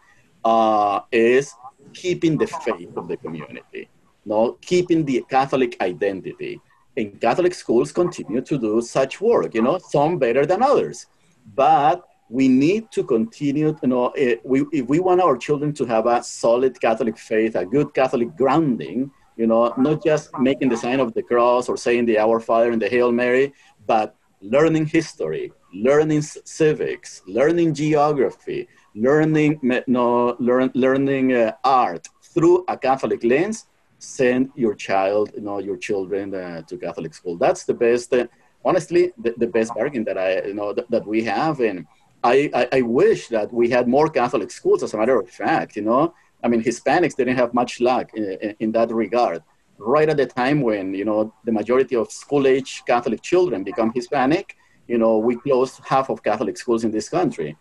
uh, 0.44 1.00
is 1.12 1.54
keeping 1.92 2.36
the 2.36 2.46
faith 2.46 2.96
of 2.96 3.08
the 3.08 3.16
community 3.16 3.88
no, 4.26 4.58
keeping 4.60 5.04
the 5.04 5.24
Catholic 5.30 5.80
identity. 5.80 6.60
And 6.96 7.18
Catholic 7.20 7.54
schools 7.54 7.92
continue 7.92 8.40
to 8.40 8.58
do 8.58 8.80
such 8.82 9.20
work, 9.20 9.54
you 9.54 9.62
know, 9.62 9.78
some 9.78 10.18
better 10.18 10.44
than 10.44 10.62
others. 10.62 11.06
But 11.54 12.04
we 12.28 12.48
need 12.48 12.90
to 12.90 13.04
continue, 13.04 13.76
you 13.82 13.88
know, 13.88 14.08
eh, 14.10 14.36
if 14.44 14.86
we 14.88 14.98
want 14.98 15.20
our 15.20 15.36
children 15.36 15.72
to 15.74 15.84
have 15.84 16.06
a 16.06 16.22
solid 16.22 16.80
Catholic 16.80 17.16
faith, 17.16 17.54
a 17.54 17.64
good 17.64 17.94
Catholic 17.94 18.36
grounding, 18.36 19.10
you 19.36 19.46
know, 19.46 19.72
not 19.76 20.02
just 20.02 20.36
making 20.38 20.70
the 20.70 20.76
sign 20.76 20.98
of 20.98 21.14
the 21.14 21.22
cross 21.22 21.68
or 21.68 21.76
saying 21.76 22.06
the 22.06 22.18
Our 22.18 22.40
Father 22.40 22.72
and 22.72 22.82
the 22.82 22.88
Hail 22.88 23.12
Mary, 23.12 23.52
but 23.86 24.16
learning 24.40 24.86
history, 24.86 25.52
learning 25.72 26.22
civics, 26.22 27.22
learning 27.26 27.74
geography, 27.74 28.66
learning, 28.94 29.60
no, 29.86 30.34
learn, 30.40 30.70
learning 30.74 31.34
uh, 31.34 31.52
art 31.62 32.08
through 32.22 32.64
a 32.68 32.76
Catholic 32.76 33.22
lens, 33.22 33.66
send 34.06 34.50
your 34.54 34.74
child, 34.74 35.32
you 35.34 35.42
know, 35.42 35.58
your 35.58 35.76
children 35.76 36.34
uh, 36.34 36.62
to 36.68 36.76
Catholic 36.78 37.12
school. 37.12 37.36
That's 37.36 37.64
the 37.64 37.74
best, 37.74 38.12
uh, 38.14 38.26
honestly, 38.64 39.12
the, 39.18 39.34
the, 39.36 39.48
best 39.48 39.74
bargain 39.74 40.04
that 40.04 40.16
I, 40.16 40.46
you 40.46 40.54
know, 40.54 40.72
th- 40.72 40.86
that 40.90 41.04
we 41.06 41.24
have. 41.24 41.60
And 41.60 41.86
I, 42.22 42.50
I, 42.54 42.68
I, 42.78 42.82
wish 42.82 43.28
that 43.28 43.52
we 43.52 43.68
had 43.68 43.88
more 43.88 44.08
Catholic 44.08 44.50
schools. 44.50 44.82
As 44.82 44.94
a 44.94 44.96
matter 44.96 45.18
of 45.18 45.28
fact, 45.28 45.74
you 45.76 45.82
know, 45.82 46.14
I 46.44 46.48
mean, 46.48 46.62
Hispanics 46.62 47.16
didn't 47.16 47.36
have 47.36 47.52
much 47.52 47.80
luck 47.80 48.10
in, 48.14 48.24
in, 48.40 48.56
in 48.60 48.72
that 48.72 48.90
regard. 48.92 49.42
Right 49.78 50.08
at 50.08 50.16
the 50.16 50.26
time 50.26 50.62
when 50.62 50.94
you 50.94 51.04
know 51.04 51.34
the 51.44 51.52
majority 51.52 51.96
of 51.96 52.10
school-age 52.10 52.82
Catholic 52.86 53.20
children 53.20 53.62
become 53.62 53.92
Hispanic, 53.94 54.56
you 54.88 54.96
know, 54.96 55.18
we 55.18 55.36
closed 55.36 55.80
half 55.84 56.08
of 56.08 56.22
Catholic 56.22 56.56
schools 56.56 56.82
in 56.84 56.90
this 56.90 57.08
country. 57.10 57.56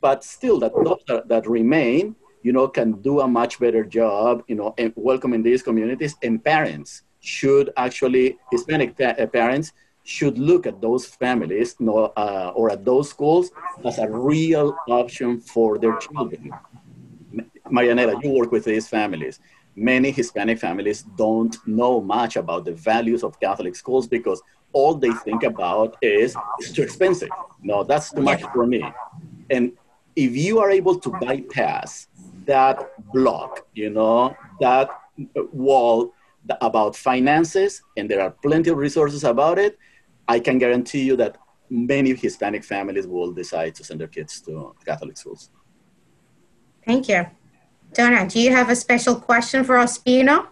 But 0.00 0.24
still, 0.24 0.58
that 0.60 0.72
that, 1.08 1.28
that 1.28 1.46
remain 1.46 2.16
you 2.42 2.52
know, 2.52 2.68
can 2.68 3.00
do 3.02 3.20
a 3.20 3.28
much 3.28 3.58
better 3.58 3.84
job, 3.84 4.42
you 4.48 4.54
know, 4.54 4.74
in 4.78 4.92
welcoming 4.96 5.42
these 5.42 5.62
communities. 5.62 6.16
And 6.22 6.42
parents 6.42 7.02
should 7.20 7.70
actually, 7.76 8.38
Hispanic 8.50 8.96
pa- 8.96 9.16
uh, 9.22 9.26
parents 9.26 9.72
should 10.04 10.38
look 10.38 10.66
at 10.66 10.80
those 10.80 11.04
families 11.06 11.76
you 11.78 11.86
know, 11.86 12.12
uh, 12.16 12.52
or 12.54 12.70
at 12.70 12.84
those 12.84 13.10
schools 13.10 13.50
as 13.84 13.98
a 13.98 14.08
real 14.08 14.76
option 14.88 15.40
for 15.40 15.78
their 15.78 15.96
children. 15.96 16.52
Marianela, 17.70 18.22
you 18.22 18.30
work 18.30 18.50
with 18.50 18.64
these 18.64 18.88
families. 18.88 19.38
Many 19.76 20.10
Hispanic 20.10 20.58
families 20.58 21.02
don't 21.02 21.56
know 21.66 22.00
much 22.00 22.36
about 22.36 22.64
the 22.64 22.72
values 22.72 23.22
of 23.22 23.38
Catholic 23.38 23.76
schools 23.76 24.08
because 24.08 24.42
all 24.72 24.94
they 24.94 25.12
think 25.12 25.42
about 25.42 25.96
is 26.02 26.36
it's 26.58 26.72
too 26.72 26.82
expensive. 26.82 27.30
No, 27.62 27.84
that's 27.84 28.12
too 28.12 28.22
much 28.22 28.42
for 28.42 28.66
me. 28.66 28.82
And 29.50 29.72
if 30.18 30.34
you 30.36 30.58
are 30.58 30.70
able 30.70 30.98
to 30.98 31.10
bypass 31.20 32.08
that 32.44 32.76
block, 33.12 33.66
you 33.74 33.88
know, 33.88 34.36
that 34.60 34.90
wall 35.52 36.12
about 36.60 36.96
finances, 36.96 37.82
and 37.96 38.10
there 38.10 38.20
are 38.20 38.30
plenty 38.30 38.70
of 38.70 38.78
resources 38.78 39.22
about 39.22 39.58
it, 39.60 39.78
I 40.26 40.40
can 40.40 40.58
guarantee 40.58 41.04
you 41.04 41.14
that 41.16 41.38
many 41.70 42.14
Hispanic 42.14 42.64
families 42.64 43.06
will 43.06 43.32
decide 43.32 43.76
to 43.76 43.84
send 43.84 44.00
their 44.00 44.08
kids 44.08 44.40
to 44.42 44.74
Catholic 44.84 45.16
schools. 45.16 45.50
Thank 46.84 47.08
you. 47.08 47.26
Donna, 47.92 48.28
do 48.28 48.40
you 48.40 48.50
have 48.50 48.70
a 48.70 48.76
special 48.76 49.14
question 49.14 49.62
for 49.62 49.76
Ospino? 49.76 50.48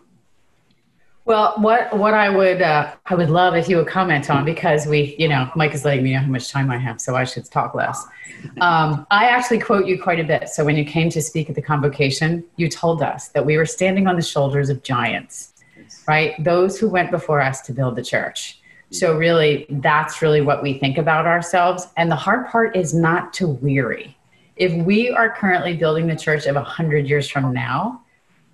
Well, 1.26 1.54
what 1.56 1.98
what 1.98 2.14
I 2.14 2.30
would 2.30 2.62
uh, 2.62 2.94
I 3.06 3.16
would 3.16 3.30
love 3.30 3.56
if 3.56 3.68
you 3.68 3.78
would 3.78 3.88
comment 3.88 4.30
on 4.30 4.44
because 4.44 4.86
we 4.86 5.16
you 5.18 5.28
know 5.28 5.50
Mike 5.56 5.74
is 5.74 5.84
letting 5.84 6.04
me 6.04 6.12
know 6.12 6.20
how 6.20 6.28
much 6.28 6.50
time 6.50 6.70
I 6.70 6.78
have, 6.78 7.00
so 7.00 7.16
I 7.16 7.24
should 7.24 7.44
talk 7.50 7.74
less. 7.74 8.06
Um, 8.60 9.04
I 9.10 9.26
actually 9.26 9.58
quote 9.58 9.86
you 9.86 10.00
quite 10.00 10.20
a 10.20 10.24
bit. 10.24 10.48
So 10.48 10.64
when 10.64 10.76
you 10.76 10.84
came 10.84 11.10
to 11.10 11.20
speak 11.20 11.48
at 11.50 11.56
the 11.56 11.62
convocation, 11.62 12.44
you 12.54 12.68
told 12.68 13.02
us 13.02 13.28
that 13.30 13.44
we 13.44 13.56
were 13.56 13.66
standing 13.66 14.06
on 14.06 14.14
the 14.14 14.22
shoulders 14.22 14.68
of 14.68 14.84
giants, 14.84 15.52
right? 16.06 16.32
Those 16.44 16.78
who 16.78 16.88
went 16.88 17.10
before 17.10 17.40
us 17.40 17.60
to 17.62 17.72
build 17.72 17.96
the 17.96 18.04
church. 18.04 18.60
So 18.92 19.18
really, 19.18 19.66
that's 19.68 20.22
really 20.22 20.42
what 20.42 20.62
we 20.62 20.78
think 20.78 20.96
about 20.96 21.26
ourselves. 21.26 21.88
And 21.96 22.08
the 22.08 22.16
hard 22.16 22.46
part 22.46 22.76
is 22.76 22.94
not 22.94 23.32
to 23.34 23.48
weary. 23.48 24.16
If 24.54 24.72
we 24.86 25.10
are 25.10 25.34
currently 25.34 25.76
building 25.76 26.06
the 26.06 26.14
church 26.14 26.46
of 26.46 26.54
hundred 26.54 27.08
years 27.08 27.28
from 27.28 27.52
now 27.52 28.04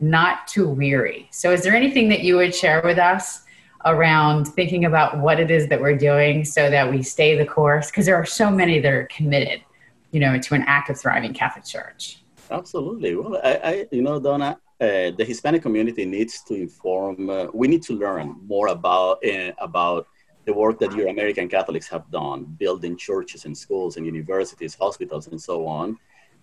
not 0.02 0.46
too 0.46 0.68
weary. 0.68 1.28
So, 1.30 1.52
is 1.52 1.62
there 1.62 1.74
anything 1.74 2.08
that 2.08 2.20
you 2.20 2.36
would 2.36 2.54
share 2.54 2.82
with 2.82 2.98
us 2.98 3.42
around 3.84 4.46
thinking 4.46 4.84
about 4.84 5.18
what 5.18 5.40
it 5.40 5.50
is 5.50 5.68
that 5.68 5.80
we're 5.80 5.96
doing 5.96 6.44
so 6.44 6.70
that 6.70 6.90
we 6.90 7.02
stay 7.02 7.36
the 7.36 7.46
course? 7.46 7.90
Because 7.90 8.06
there 8.06 8.16
are 8.16 8.26
so 8.26 8.50
many 8.50 8.80
that 8.80 8.92
are 8.92 9.06
committed, 9.06 9.62
you 10.10 10.20
know, 10.20 10.38
to 10.38 10.54
an 10.54 10.64
active, 10.66 10.98
thriving 11.00 11.32
Catholic 11.32 11.64
Church. 11.64 12.22
Absolutely. 12.50 13.16
Well, 13.16 13.40
I, 13.42 13.54
I 13.64 13.86
you 13.90 14.02
know, 14.02 14.20
Donna, 14.20 14.58
uh, 14.80 15.12
the 15.16 15.24
Hispanic 15.24 15.62
community 15.62 16.04
needs 16.04 16.42
to 16.48 16.54
inform. 16.54 17.30
Uh, 17.30 17.46
we 17.54 17.68
need 17.68 17.82
to 17.84 17.94
learn 17.94 18.36
more 18.44 18.68
about 18.68 19.24
uh, 19.24 19.52
about 19.58 20.06
the 20.44 20.52
work 20.52 20.80
that 20.80 20.92
Euro-American 20.92 21.48
Catholics 21.48 21.88
have 21.88 22.10
done, 22.10 22.44
building 22.58 22.96
churches 22.96 23.44
and 23.44 23.56
schools 23.56 23.96
and 23.96 24.04
universities, 24.04 24.74
hospitals, 24.74 25.28
and 25.28 25.40
so 25.40 25.66
on. 25.68 25.96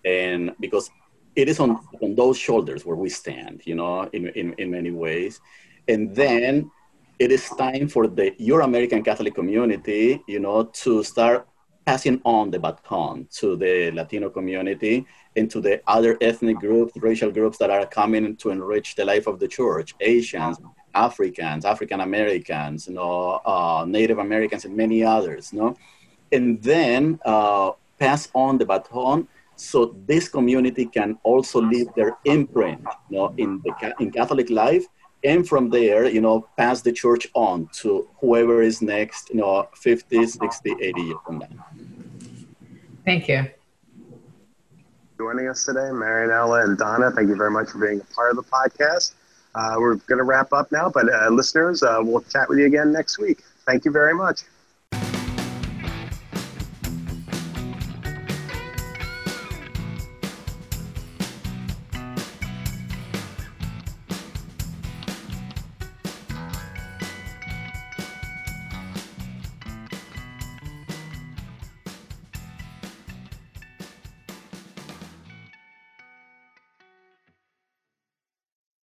And 0.06 0.52
because 0.58 0.90
it 1.36 1.48
is 1.48 1.60
on, 1.60 1.78
on 2.02 2.14
those 2.14 2.36
shoulders 2.36 2.84
where 2.84 2.96
we 2.96 3.08
stand, 3.08 3.62
you 3.64 3.74
know, 3.74 4.02
in, 4.12 4.28
in, 4.28 4.54
in 4.58 4.70
many 4.70 4.90
ways. 4.90 5.40
And 5.88 6.14
then 6.14 6.70
it 7.18 7.30
is 7.30 7.48
time 7.50 7.88
for 7.88 8.06
the 8.06 8.34
Euro-American 8.38 9.02
Catholic 9.02 9.34
community, 9.34 10.22
you 10.26 10.40
know, 10.40 10.64
to 10.64 11.02
start 11.04 11.46
passing 11.86 12.20
on 12.24 12.50
the 12.50 12.58
baton 12.58 13.26
to 13.32 13.56
the 13.56 13.90
Latino 13.92 14.30
community 14.30 15.06
and 15.36 15.50
to 15.50 15.60
the 15.60 15.80
other 15.86 16.18
ethnic 16.20 16.58
groups, 16.58 16.92
racial 16.96 17.30
groups 17.30 17.58
that 17.58 17.70
are 17.70 17.86
coming 17.86 18.36
to 18.36 18.50
enrich 18.50 18.94
the 18.94 19.04
life 19.04 19.26
of 19.26 19.38
the 19.38 19.48
church, 19.48 19.94
Asians, 20.00 20.58
Africans, 20.94 21.64
African 21.64 22.00
Americans, 22.00 22.88
you 22.88 22.94
know, 22.94 23.40
uh, 23.44 23.84
Native 23.86 24.18
Americans, 24.18 24.64
and 24.64 24.76
many 24.76 25.04
others, 25.04 25.52
you 25.52 25.60
no? 25.60 25.76
And 26.32 26.62
then 26.62 27.18
uh, 27.24 27.72
pass 27.98 28.28
on 28.34 28.58
the 28.58 28.66
baton 28.66 29.28
so 29.60 29.94
this 30.06 30.28
community 30.28 30.86
can 30.86 31.18
also 31.22 31.60
leave 31.60 31.86
their 31.94 32.16
imprint 32.24 32.80
you 33.10 33.18
know, 33.18 33.34
in, 33.36 33.60
the, 33.64 33.94
in 34.00 34.10
Catholic 34.10 34.48
life 34.50 34.86
and 35.22 35.46
from 35.46 35.68
there, 35.68 36.08
you 36.08 36.20
know, 36.20 36.48
pass 36.56 36.80
the 36.80 36.92
church 36.92 37.28
on 37.34 37.68
to 37.74 38.08
whoever 38.20 38.62
is 38.62 38.80
next, 38.80 39.28
you 39.30 39.36
know, 39.36 39.68
50, 39.74 40.26
60, 40.26 40.74
80 40.80 41.00
years 41.02 41.18
from 41.24 41.38
now. 41.38 41.48
Thank 43.04 43.28
you. 43.28 43.46
Joining 45.18 45.48
us 45.48 45.64
today, 45.64 45.90
Marianela 45.92 46.64
and 46.64 46.78
Donna, 46.78 47.10
thank 47.10 47.28
you 47.28 47.36
very 47.36 47.50
much 47.50 47.70
for 47.70 47.78
being 47.78 48.00
a 48.00 48.14
part 48.14 48.30
of 48.30 48.36
the 48.36 48.42
podcast. 48.42 49.12
Uh, 49.54 49.74
we're 49.78 49.96
going 49.96 50.18
to 50.18 50.24
wrap 50.24 50.52
up 50.52 50.72
now, 50.72 50.88
but 50.88 51.12
uh, 51.12 51.28
listeners, 51.28 51.82
uh, 51.82 51.98
we'll 52.00 52.22
chat 52.22 52.48
with 52.48 52.58
you 52.58 52.66
again 52.66 52.90
next 52.92 53.18
week. 53.18 53.42
Thank 53.66 53.84
you 53.84 53.90
very 53.90 54.14
much. 54.14 54.42